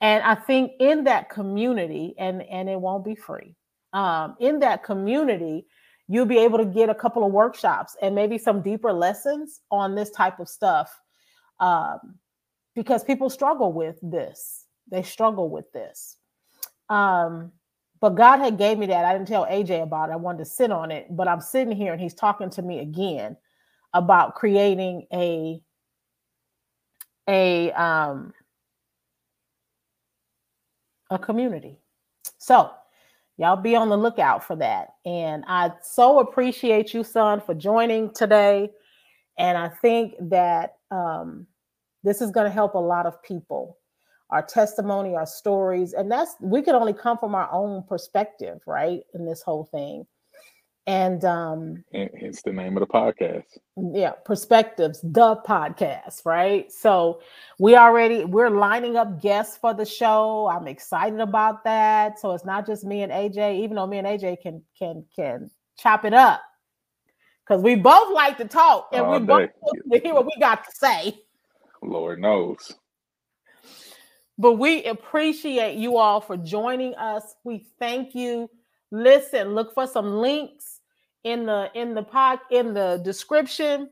And 0.01 0.21
I 0.23 0.35
think 0.35 0.73
in 0.79 1.05
that 1.05 1.29
community, 1.29 2.13
and 2.19 2.43
and 2.43 2.69
it 2.69 2.79
won't 2.79 3.05
be 3.05 3.15
free 3.15 3.55
um, 3.93 4.35
in 4.39 4.59
that 4.59 4.83
community, 4.83 5.65
you'll 6.07 6.25
be 6.25 6.39
able 6.39 6.57
to 6.57 6.65
get 6.65 6.89
a 6.89 6.95
couple 6.95 7.25
of 7.25 7.31
workshops 7.31 7.95
and 8.01 8.13
maybe 8.13 8.37
some 8.37 8.61
deeper 8.61 8.91
lessons 8.91 9.61
on 9.71 9.95
this 9.95 10.09
type 10.11 10.39
of 10.39 10.49
stuff 10.49 10.99
um, 11.59 12.15
because 12.75 13.03
people 13.03 13.29
struggle 13.29 13.71
with 13.71 13.97
this. 14.01 14.65
They 14.89 15.03
struggle 15.03 15.49
with 15.49 15.71
this. 15.71 16.17
Um, 16.89 17.51
but 18.01 18.15
God 18.15 18.39
had 18.39 18.57
gave 18.57 18.77
me 18.77 18.87
that. 18.87 19.05
I 19.05 19.13
didn't 19.13 19.29
tell 19.29 19.45
AJ 19.45 19.83
about 19.83 20.09
it. 20.09 20.13
I 20.13 20.17
wanted 20.17 20.39
to 20.39 20.45
sit 20.45 20.71
on 20.71 20.91
it, 20.91 21.07
but 21.09 21.27
I'm 21.27 21.39
sitting 21.39 21.73
here 21.73 21.93
and 21.93 22.01
he's 22.01 22.13
talking 22.13 22.49
to 22.49 22.61
me 22.61 22.79
again 22.79 23.37
about 23.93 24.35
creating 24.35 25.07
a 25.13 25.61
a 27.29 27.71
um 27.71 28.33
a 31.09 31.17
community. 31.17 31.79
So 32.39 32.71
Y'all 33.37 33.55
be 33.55 33.75
on 33.75 33.89
the 33.89 33.97
lookout 33.97 34.43
for 34.43 34.55
that. 34.55 34.89
And 35.05 35.43
I 35.47 35.71
so 35.81 36.19
appreciate 36.19 36.93
you, 36.93 37.03
son, 37.03 37.41
for 37.41 37.53
joining 37.53 38.13
today. 38.13 38.69
And 39.37 39.57
I 39.57 39.69
think 39.69 40.13
that 40.19 40.75
um, 40.91 41.47
this 42.03 42.21
is 42.21 42.29
going 42.31 42.45
to 42.45 42.53
help 42.53 42.75
a 42.75 42.79
lot 42.79 43.05
of 43.05 43.21
people. 43.23 43.77
Our 44.29 44.43
testimony, 44.43 45.15
our 45.15 45.27
stories, 45.27 45.93
and 45.93 46.11
that's 46.11 46.35
we 46.39 46.63
can 46.63 46.73
only 46.73 46.93
come 46.93 47.19
from 47.19 47.35
our 47.35 47.51
own 47.51 47.83
perspective, 47.83 48.61
right? 48.65 49.01
In 49.13 49.25
this 49.25 49.43
whole 49.43 49.65
thing 49.65 50.07
and 50.85 51.23
um 51.23 51.83
it's 51.91 52.41
the 52.41 52.51
name 52.51 52.75
of 52.75 52.81
the 52.81 52.87
podcast. 52.87 53.57
Yeah 53.77 54.11
perspectives 54.25 54.99
the 55.01 55.37
podcast 55.47 56.25
right? 56.25 56.71
So 56.71 57.21
we 57.57 57.75
already 57.75 58.25
we're 58.25 58.49
lining 58.49 58.97
up 58.97 59.21
guests 59.21 59.57
for 59.57 59.73
the 59.73 59.85
show. 59.85 60.49
I'm 60.49 60.67
excited 60.67 61.19
about 61.19 61.63
that. 61.63 62.19
So 62.19 62.31
it's 62.31 62.45
not 62.45 62.67
just 62.67 62.83
me 62.83 63.01
and 63.03 63.11
aj 63.11 63.37
even 63.59 63.75
though 63.75 63.87
me 63.87 63.99
and 63.99 64.07
aj 64.07 64.41
can 64.41 64.61
can 64.77 65.05
can 65.15 65.49
chop 65.77 66.03
it 66.05 66.13
up. 66.13 66.41
Because 67.45 67.61
we 67.61 67.75
both 67.75 68.13
like 68.13 68.37
to 68.37 68.45
talk 68.45 68.89
and 68.93 69.05
All 69.05 69.13
we 69.13 69.19
day. 69.19 69.25
both 69.25 69.49
to 69.91 69.99
hear 69.99 70.13
what 70.13 70.25
we 70.25 70.33
got 70.39 70.63
to 70.65 70.71
say. 70.71 71.21
Lord 71.81 72.19
knows. 72.19 72.73
But 74.37 74.53
we 74.53 74.83
appreciate 74.85 75.77
you 75.77 75.97
all 75.97 76.19
for 76.19 76.37
joining 76.37 76.95
us. 76.95 77.35
We 77.43 77.65
thank 77.79 78.15
you. 78.15 78.49
Listen 78.91 79.55
look 79.55 79.73
for 79.73 79.87
some 79.87 80.13
links 80.17 80.72
in 81.23 81.45
the 81.45 81.69
in 81.75 81.93
the 81.93 82.03
pod 82.03 82.39
in 82.51 82.73
the 82.73 83.01
description. 83.03 83.89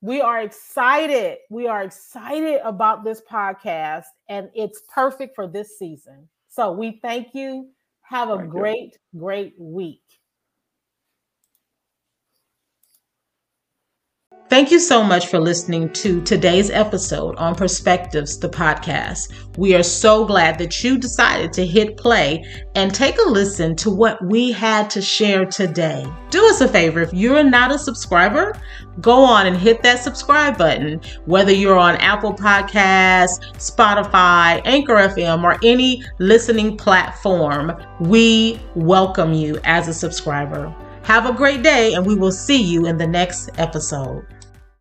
We 0.00 0.20
are 0.20 0.40
excited. 0.40 1.38
We 1.48 1.68
are 1.68 1.82
excited 1.84 2.60
about 2.64 3.04
this 3.04 3.20
podcast, 3.20 4.06
and 4.28 4.50
it's 4.54 4.82
perfect 4.92 5.36
for 5.36 5.46
this 5.46 5.78
season. 5.78 6.28
So 6.48 6.72
we 6.72 6.98
thank 7.02 7.34
you. 7.34 7.68
Have 8.02 8.28
a 8.30 8.36
Thank 8.36 8.50
great, 8.50 8.98
you. 9.12 9.20
great 9.20 9.54
week. 9.58 10.02
Thank 14.52 14.70
you 14.70 14.80
so 14.80 15.02
much 15.02 15.28
for 15.28 15.40
listening 15.40 15.90
to 15.94 16.20
today's 16.20 16.68
episode 16.68 17.36
on 17.36 17.54
Perspectives, 17.54 18.38
the 18.38 18.50
podcast. 18.50 19.32
We 19.56 19.74
are 19.74 19.82
so 19.82 20.26
glad 20.26 20.58
that 20.58 20.84
you 20.84 20.98
decided 20.98 21.54
to 21.54 21.64
hit 21.64 21.96
play 21.96 22.44
and 22.74 22.94
take 22.94 23.16
a 23.16 23.30
listen 23.30 23.74
to 23.76 23.90
what 23.90 24.22
we 24.22 24.52
had 24.52 24.90
to 24.90 25.00
share 25.00 25.46
today. 25.46 26.04
Do 26.28 26.46
us 26.48 26.60
a 26.60 26.68
favor 26.68 27.00
if 27.00 27.14
you're 27.14 27.42
not 27.42 27.74
a 27.74 27.78
subscriber, 27.78 28.52
go 29.00 29.24
on 29.24 29.46
and 29.46 29.56
hit 29.56 29.82
that 29.84 30.00
subscribe 30.00 30.58
button, 30.58 31.00
whether 31.24 31.50
you're 31.50 31.78
on 31.78 31.96
Apple 31.96 32.34
Podcasts, 32.34 33.40
Spotify, 33.54 34.60
Anchor 34.66 34.96
FM, 34.96 35.44
or 35.44 35.58
any 35.64 36.04
listening 36.18 36.76
platform. 36.76 37.72
We 38.00 38.60
welcome 38.74 39.32
you 39.32 39.58
as 39.64 39.88
a 39.88 39.94
subscriber. 39.94 40.76
Have 41.04 41.24
a 41.24 41.32
great 41.32 41.62
day, 41.62 41.94
and 41.94 42.04
we 42.04 42.16
will 42.16 42.30
see 42.30 42.62
you 42.62 42.84
in 42.84 42.98
the 42.98 43.06
next 43.06 43.48
episode. 43.56 44.26